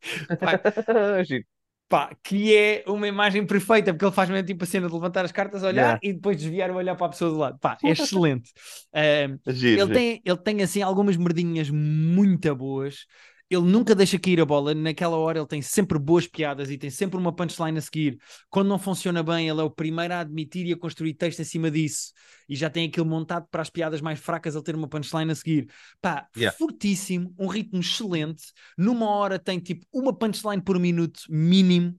Pá, 1.88 2.16
que 2.24 2.54
é 2.56 2.82
uma 2.88 3.06
imagem 3.06 3.46
perfeita, 3.46 3.92
porque 3.92 4.04
ele 4.04 4.12
faz 4.14 4.28
mesmo 4.30 4.46
tipo 4.46 4.64
a 4.64 4.66
cena 4.66 4.88
de 4.88 4.94
levantar 4.94 5.24
as 5.24 5.32
cartas, 5.32 5.62
olhar 5.62 5.98
Yeah. 5.98 6.00
e 6.02 6.12
depois 6.14 6.36
desviar 6.36 6.70
o 6.70 6.76
olhar 6.76 6.96
para 6.96 7.06
a 7.06 7.10
pessoa 7.10 7.30
do 7.30 7.36
lado. 7.38 7.58
Pá, 7.58 7.78
é 7.84 7.90
excelente. 7.90 8.50
Ahm, 8.92 9.38
Giro, 9.46 9.82
ele, 9.82 9.86
giro. 9.86 9.92
tem, 9.92 10.22
ele 10.24 10.36
tem 10.38 10.62
assim 10.62 10.82
algumas 10.82 11.16
merdinhas 11.16 11.68
muito 11.70 12.54
boas. 12.56 13.06
Ele 13.54 13.70
nunca 13.70 13.94
deixa 13.94 14.18
cair 14.18 14.40
a 14.40 14.44
bola. 14.44 14.74
Naquela 14.74 15.16
hora 15.16 15.38
ele 15.38 15.46
tem 15.46 15.62
sempre 15.62 15.98
boas 15.98 16.26
piadas 16.26 16.70
e 16.70 16.76
tem 16.76 16.90
sempre 16.90 17.18
uma 17.18 17.32
punchline 17.32 17.78
a 17.78 17.80
seguir. 17.80 18.18
Quando 18.50 18.68
não 18.68 18.78
funciona 18.78 19.22
bem, 19.22 19.48
ele 19.48 19.60
é 19.60 19.64
o 19.64 19.70
primeiro 19.70 20.14
a 20.14 20.20
admitir 20.20 20.66
e 20.66 20.72
a 20.72 20.76
construir 20.76 21.14
texto 21.14 21.40
acima 21.40 21.70
disso. 21.70 22.12
E 22.48 22.56
já 22.56 22.68
tem 22.68 22.88
aquilo 22.88 23.06
montado 23.06 23.46
para 23.50 23.62
as 23.62 23.70
piadas 23.70 24.00
mais 24.00 24.18
fracas 24.18 24.54
ele 24.54 24.64
ter 24.64 24.74
uma 24.74 24.88
punchline 24.88 25.30
a 25.30 25.34
seguir. 25.34 25.68
Pá, 26.00 26.28
Yeah. 26.36 26.56
fortíssimo, 26.58 27.34
um 27.38 27.46
ritmo 27.46 27.80
excelente. 27.80 28.42
Numa 28.76 29.08
hora 29.08 29.38
tem 29.38 29.58
tipo 29.58 29.86
uma 29.92 30.12
punchline 30.12 30.62
por 30.62 30.78
minuto 30.78 31.20
mínimo. 31.28 31.94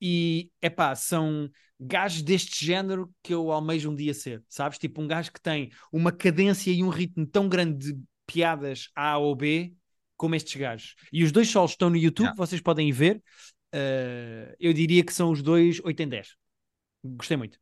E 0.00 0.50
é 0.60 0.68
pá, 0.68 0.94
são 0.94 1.48
gajos 1.80 2.22
deste 2.22 2.64
género 2.64 3.10
que 3.22 3.32
eu 3.32 3.50
almejo 3.50 3.90
um 3.90 3.94
dia 3.94 4.12
ser, 4.12 4.42
sabes? 4.48 4.78
Tipo 4.78 5.00
um 5.00 5.06
gajo 5.06 5.32
que 5.32 5.40
tem 5.40 5.70
uma 5.90 6.12
cadência 6.12 6.70
e 6.70 6.82
um 6.82 6.88
ritmo 6.88 7.26
tão 7.26 7.48
grande 7.48 7.92
de 7.92 8.00
piadas 8.26 8.88
A 8.94 9.18
ou 9.18 9.34
B 9.34 9.72
como 10.16 10.34
estes 10.34 10.54
gajos. 10.56 10.94
E 11.12 11.24
os 11.24 11.32
dois 11.32 11.48
solos 11.48 11.72
estão 11.72 11.90
no 11.90 11.96
YouTube, 11.96 12.26
Yeah. 12.26 12.36
vocês 12.36 12.60
podem 12.60 12.88
ir 12.88 12.92
ver. 12.92 13.22
Uh, 13.74 14.54
eu 14.60 14.72
diria 14.72 15.04
que 15.04 15.12
são 15.12 15.30
os 15.32 15.42
dois 15.42 15.80
8 15.84 16.00
em 16.00 16.08
10. 16.08 16.36
Gostei 17.04 17.36
muito. 17.36 17.58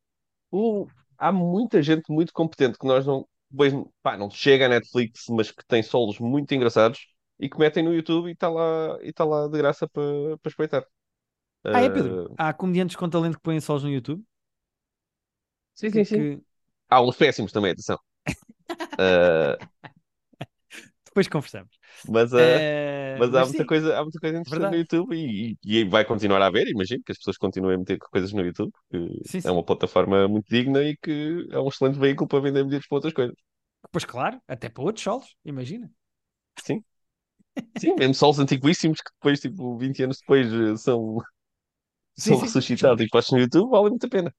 O- 0.51 0.87
há 1.17 1.31
muita 1.31 1.81
gente 1.81 2.11
muito 2.11 2.33
competente 2.33 2.77
que 2.77 2.85
nós 2.87 3.05
não, 3.05 3.27
depois, 3.49 3.73
pá, 4.01 4.17
não 4.17 4.29
chega 4.29 4.65
à 4.65 4.69
Netflix, 4.69 5.25
mas 5.29 5.51
que 5.51 5.65
tem 5.67 5.81
solos 5.83 6.19
muito 6.19 6.53
engraçados 6.53 7.07
e 7.39 7.49
que 7.49 7.57
metem 7.59 7.83
no 7.83 7.93
YouTube 7.93 8.29
e 8.29 8.33
está 8.33 8.49
lá, 8.49 8.97
e 9.01 9.11
tá 9.13 9.23
lá 9.25 9.47
de 9.47 9.57
graça 9.57 9.87
para 9.89 10.37
para 10.41 10.49
espreitar. 10.49 10.85
Ah, 11.71 11.81
é 11.81 11.89
Uh, 11.89 11.93
Pedro? 11.93 12.35
Há 12.37 12.53
comediantes 12.53 12.95
com 12.95 13.09
talento 13.09 13.37
que 13.37 13.43
põem 13.43 13.59
solos 13.59 13.83
no 13.83 13.89
YouTube? 13.91 14.23
sim, 15.73 15.91
Que- 15.91 16.03
sim, 16.05 16.05
sim. 16.05 16.29
que- 16.37 16.43
Há 16.89 17.01
uns 17.01 17.15
péssimos 17.17 17.51
também, 17.51 17.71
atenção. 17.71 17.97
Uh, 18.99 19.57
Depois 21.05 21.27
conversamos. 21.27 21.77
Mas 22.07 22.33
uh, 22.33 22.65
mas 23.15 23.33
há 23.35 23.45
mas 23.45 23.47
muita 23.47 23.65
sim, 23.65 23.65
coisa, 23.65 23.97
há 23.97 24.01
muita 24.03 24.19
coisa 24.19 24.37
interessante 24.39 24.69
verdade. 24.69 24.71
no 24.71 24.77
YouTube 24.77 25.15
e, 25.15 25.57
e, 25.63 25.79
e 25.81 25.85
vai 25.85 26.03
continuar 26.05 26.41
a 26.41 26.47
haver, 26.47 26.67
imagino 26.67 27.03
que 27.05 27.11
as 27.11 27.17
pessoas 27.17 27.37
continuem 27.37 27.75
a 27.75 27.79
meter 27.79 27.97
coisas 27.99 28.33
no 28.33 28.41
YouTube, 28.41 28.71
que 28.91 28.97
Sim, 29.23 29.41
é 29.43 29.51
sim. 29.51 29.53
uma 29.53 29.63
plataforma 29.63 30.27
muito 30.27 30.47
digna 30.49 30.81
e 30.83 30.97
que 30.97 31.47
é 31.51 31.59
um 31.59 31.67
excelente 31.69 31.99
veículo 31.99 32.27
para 32.27 32.39
vender 32.41 32.63
bilhetes 32.65 32.87
para 32.87 32.97
outras 32.97 33.13
coisas. 33.13 33.35
Pois 33.91 34.05
claro, 34.13 34.37
até 34.53 34.67
para 34.69 34.83
outros 34.83 35.03
solos, 35.07 35.29
imagina. 35.45 35.87
Sim. 36.63 36.83
Sim, 37.77 37.95
mesmo 37.97 38.13
solos 38.15 38.39
antiquíssimos 38.39 38.99
que 39.01 39.11
depois, 39.15 39.39
tipo, 39.41 39.77
20 39.77 40.03
anos 40.03 40.19
depois, 40.19 40.47
eh, 40.53 40.77
são, 40.77 41.17
são 42.15 42.37
ressuscitados 42.37 43.03
e 43.05 43.09
postos 43.09 43.33
no 43.33 43.39
YouTube, 43.39 43.71
vale 43.71 43.89
muito 43.91 44.05
a 44.07 44.09
pena. 44.09 44.33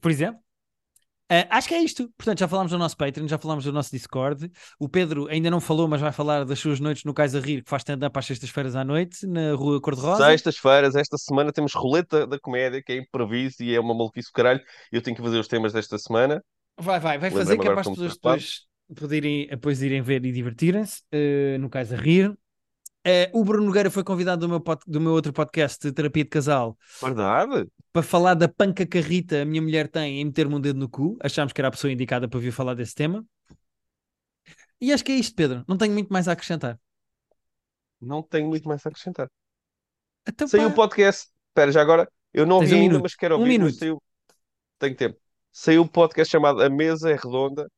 Por 0.00 0.10
exemplo. 0.10 0.42
Ah, 1.28 1.58
acho 1.58 1.68
que 1.68 1.74
é 1.74 1.82
isto. 1.82 2.08
Portanto, 2.16 2.38
já 2.38 2.48
falámos 2.48 2.72
do 2.72 2.78
nosso 2.78 2.96
Patreon, 2.96 3.28
já 3.28 3.36
falámos 3.36 3.64
do 3.64 3.72
nosso 3.72 3.90
Discord. 3.90 4.50
O 4.78 4.88
Pedro 4.88 5.26
ainda 5.28 5.50
não 5.50 5.60
falou, 5.60 5.86
mas 5.86 6.00
vai 6.00 6.10
falar 6.10 6.44
das 6.44 6.58
suas 6.58 6.80
noites 6.80 7.04
no 7.04 7.12
Cais 7.12 7.34
a 7.34 7.40
Rir, 7.40 7.62
que 7.62 7.68
faz 7.68 7.82
stand-up 7.82 8.18
às 8.18 8.24
sextas-feiras 8.24 8.74
à 8.74 8.84
noite, 8.84 9.26
na 9.26 9.52
Rua 9.54 9.80
Cor-de-Rosa. 9.80 10.24
Sextas-feiras, 10.24 10.94
esta 10.94 11.18
semana, 11.18 11.52
temos 11.52 11.74
Roleta 11.74 12.26
da 12.26 12.38
Comédia, 12.38 12.82
que 12.82 12.92
é 12.92 12.96
improviso 12.96 13.62
e 13.62 13.74
é 13.74 13.80
uma 13.80 13.94
maluquice 13.94 14.30
do 14.30 14.32
caralho. 14.32 14.60
Eu 14.90 15.02
tenho 15.02 15.16
que 15.16 15.22
fazer 15.22 15.38
os 15.38 15.46
temas 15.46 15.72
desta 15.72 15.98
semana. 15.98 16.42
Vai, 16.80 16.98
vai, 16.98 17.18
vai 17.18 17.30
fazer 17.30 17.58
que 17.58 17.66
é 17.66 17.70
para 17.70 17.80
as 17.80 17.88
pessoas 17.88 18.14
depois 18.14 18.68
poderem, 18.96 19.46
depois 19.48 19.82
irem 19.82 20.00
ver 20.00 20.24
e 20.24 20.32
divertirem-se 20.32 21.02
eh, 21.12 21.58
no 21.58 21.68
Cais 21.68 21.92
a 21.92 21.96
Rir. 21.96 22.32
Eh, 23.04 23.30
o 23.32 23.44
Bruno 23.44 23.66
Nogueira 23.66 23.90
foi 23.90 24.04
convidado 24.04 24.40
do 24.40 24.48
meu, 24.48 24.60
pod- 24.60 24.82
do 24.86 25.00
meu 25.00 25.12
outro 25.12 25.32
podcast, 25.32 25.80
de 25.86 25.92
Terapia 25.92 26.24
de 26.24 26.30
Casal, 26.30 26.76
Verdade? 27.00 27.66
para 27.92 28.02
falar 28.02 28.34
da 28.34 28.48
panca 28.48 28.84
que 28.86 28.98
a 28.98 29.44
minha 29.44 29.62
mulher, 29.62 29.88
tem 29.88 30.20
em 30.20 30.24
meter-me 30.26 30.54
um 30.54 30.60
dedo 30.60 30.78
no 30.78 30.88
cu. 30.88 31.16
Achámos 31.22 31.52
que 31.52 31.60
era 31.60 31.68
a 31.68 31.70
pessoa 31.70 31.92
indicada 31.92 32.28
para 32.28 32.40
vir 32.40 32.52
falar 32.52 32.74
desse 32.74 32.94
tema. 32.94 33.24
E 34.80 34.92
acho 34.92 35.04
que 35.04 35.12
é 35.12 35.16
isto, 35.16 35.34
Pedro. 35.34 35.64
Não 35.66 35.76
tenho 35.76 35.92
muito 35.92 36.12
mais 36.12 36.28
a 36.28 36.32
acrescentar. 36.32 36.78
Não 38.00 38.22
tenho 38.22 38.48
muito 38.48 38.68
mais 38.68 38.84
a 38.84 38.88
acrescentar. 38.90 39.28
Então, 40.26 40.46
Saiu 40.46 40.68
o 40.68 40.74
podcast. 40.74 41.28
Espera, 41.48 41.72
já 41.72 41.80
agora. 41.80 42.10
Eu 42.32 42.46
não 42.46 42.60
Tens 42.60 42.70
vi 42.70 42.74
um 42.76 42.78
ainda, 42.78 42.88
minuto. 42.90 43.02
mas 43.04 43.14
quero 43.14 43.36
Um 43.36 43.40
ouvir. 43.40 43.58
mas 43.58 43.58
minuto. 43.58 43.78
saiu... 43.78 44.02
Tenho 44.78 44.96
tempo. 44.96 45.18
Saiu 45.50 45.82
o 45.82 45.88
podcast 45.88 46.30
chamado 46.30 46.62
A 46.62 46.68
Mesa 46.70 47.10
é 47.10 47.14
Redonda, 47.16 47.68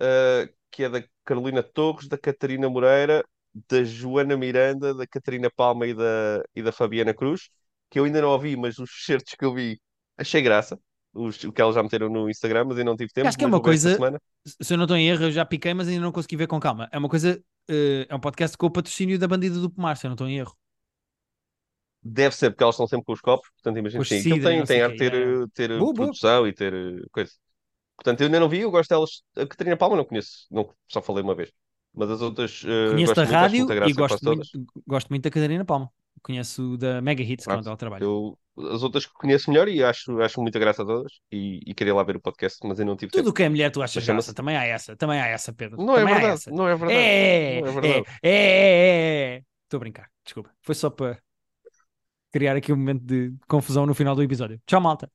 eh, 0.00 0.52
que 0.70 0.84
é 0.84 0.88
da 0.88 1.04
Carolina 1.24 1.62
Torres, 1.62 2.08
da 2.08 2.18
Catarina 2.18 2.68
Moreira, 2.68 3.24
da 3.68 3.84
Joana 3.84 4.36
Miranda, 4.36 4.94
da 4.94 5.06
Catarina 5.06 5.50
Palma 5.54 5.86
e 5.86 5.94
da, 5.94 6.42
e 6.54 6.62
da 6.62 6.72
Fabiana 6.72 7.14
Cruz, 7.14 7.50
que 7.90 7.98
eu 7.98 8.04
ainda 8.04 8.20
não 8.20 8.30
ouvi, 8.30 8.56
mas 8.56 8.78
os 8.78 8.90
certos 9.04 9.34
que 9.34 9.44
eu 9.44 9.54
vi 9.54 9.80
achei 10.16 10.42
graça. 10.42 10.78
Os, 11.12 11.42
o 11.42 11.52
que 11.52 11.60
elas 11.60 11.74
já 11.74 11.82
meteram 11.82 12.08
no 12.08 12.30
Instagram, 12.30 12.66
mas 12.66 12.78
eu 12.78 12.84
não 12.84 12.96
tive 12.96 13.12
tempo. 13.12 13.26
Acho 13.26 13.36
que 13.36 13.42
é 13.44 13.46
uma 13.46 13.60
coisa- 13.60 13.98
se 14.46 14.72
eu 14.72 14.78
não 14.78 14.84
estou 14.84 14.96
em 14.96 15.08
erro, 15.08 15.24
eu 15.24 15.32
já 15.32 15.44
piquei, 15.44 15.74
mas 15.74 15.88
ainda 15.88 16.00
não 16.02 16.12
consegui 16.12 16.36
ver 16.36 16.46
com 16.46 16.60
calma. 16.60 16.88
É 16.92 16.98
uma 16.98 17.08
coisa, 17.08 17.42
eh, 17.68 18.06
é 18.08 18.14
um 18.14 18.20
podcast 18.20 18.56
com 18.56 18.66
o 18.66 18.70
patrocínio 18.70 19.18
da 19.18 19.26
Bandida 19.26 19.58
do 19.58 19.68
Pomar, 19.68 19.96
se 19.96 20.06
eu 20.06 20.08
não 20.10 20.14
estou 20.14 20.28
em 20.28 20.38
erro. 20.38 20.56
Deve 22.02 22.34
ser, 22.34 22.50
porque 22.50 22.62
elas 22.62 22.74
estão 22.76 22.86
sempre 22.86 23.04
com 23.04 23.12
os 23.12 23.20
copos, 23.20 23.50
portanto 23.50 23.78
imagino 23.78 24.02
que 24.02 24.08
sim. 24.08 24.20
Aquilo 24.20 24.36
cidra 24.36 24.52
e 24.54 24.56
tem, 24.56 24.64
tem 24.64 24.82
ar 24.82 24.90
de 24.90 24.96
ter, 24.96 25.12
é. 25.14 25.46
ter 25.52 25.68
Boa, 25.68 25.92
boa. 25.92 25.94
produção 25.94 26.46
e 26.48 26.52
ter 26.54 26.72
eh, 26.72 27.02
coisa. 27.12 27.32
Portanto, 27.96 28.20
eu 28.22 28.26
ainda 28.26 28.40
não 28.40 28.48
vi, 28.48 28.60
eu 28.60 28.70
gosto 28.70 28.90
delas. 28.90 29.22
A 29.36 29.46
Catarina 29.46 29.76
Palma 29.76 29.96
não 29.96 30.04
conheço, 30.06 30.46
não, 30.50 30.74
só 30.88 31.02
falei 31.02 31.22
uma 31.24 31.34
vez. 31.34 31.52
Mas 31.94 32.10
as 32.10 32.22
outras 32.22 32.62
eh, 32.64 32.90
Conheço 32.90 33.14
gosto 33.14 33.30
da 33.30 33.40
rádio 33.40 33.58
muita 33.58 33.74
graça 33.74 33.90
e 33.90 33.94
gosto 33.94 34.24
muito, 34.24 34.48
gosto 34.86 35.08
muito 35.08 35.22
da 35.22 35.30
Catarina 35.30 35.64
Palma. 35.64 35.90
Conheço 36.22 36.76
da 36.76 37.00
Mega 37.00 37.22
Hits, 37.22 37.44
Pronto, 37.44 37.58
quando 37.58 37.66
ela 37.68 37.76
trabalha. 37.76 38.04
Eu, 38.04 38.38
as 38.70 38.82
outras 38.82 39.06
que 39.06 39.12
conheço 39.14 39.50
melhor 39.50 39.68
e 39.68 39.82
acho, 39.82 40.20
acho 40.20 40.40
muita 40.40 40.58
graça 40.58 40.82
a 40.82 40.86
todas 40.86 41.12
e, 41.32 41.60
e 41.66 41.74
queria 41.74 41.94
lá 41.94 42.02
ver 42.02 42.16
o 42.16 42.20
podcast, 42.20 42.58
mas 42.62 42.78
ainda 42.78 42.90
não 42.90 42.96
tive 42.96 43.10
Tudo 43.10 43.30
o 43.30 43.32
que 43.32 43.42
é 43.42 43.48
mulher 43.48 43.70
tu 43.70 43.82
achas 43.82 44.04
graça. 44.04 44.34
Também 44.34 44.56
há 44.56 44.64
essa, 44.64 44.94
também 44.96 45.18
há 45.20 45.26
essa, 45.26 45.52
Pedro. 45.52 45.82
Não 45.82 45.96
é 45.96 46.00
também 46.00 46.14
há 46.14 46.18
verdade, 46.18 46.34
essa. 46.34 46.50
não 46.50 46.68
é 46.68 46.76
verdade. 46.76 46.92
É, 46.92 47.60
Não 47.60 47.66
é 47.66 47.70
é, 47.70 47.72
verdade. 47.72 48.04
é, 48.22 48.30
é, 48.30 49.34
é. 49.36 49.42
Estou 49.64 49.78
a 49.78 49.80
brincar, 49.80 50.10
desculpa. 50.24 50.50
Foi 50.62 50.74
só 50.74 50.90
para 50.90 51.18
criar 52.32 52.56
aqui 52.56 52.72
um 52.72 52.76
momento 52.76 53.02
de 53.04 53.32
confusão 53.48 53.86
no 53.86 53.94
final 53.94 54.14
do 54.14 54.22
episódio. 54.22 54.60
Tchau, 54.66 54.80
malta. 54.80 55.10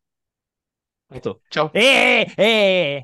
Então, 1.12 1.40
tchau. 1.50 1.70
É, 1.74 1.82
é, 1.82 2.22
é. 2.22 2.26
É, 2.38 2.98
é. 3.00 3.04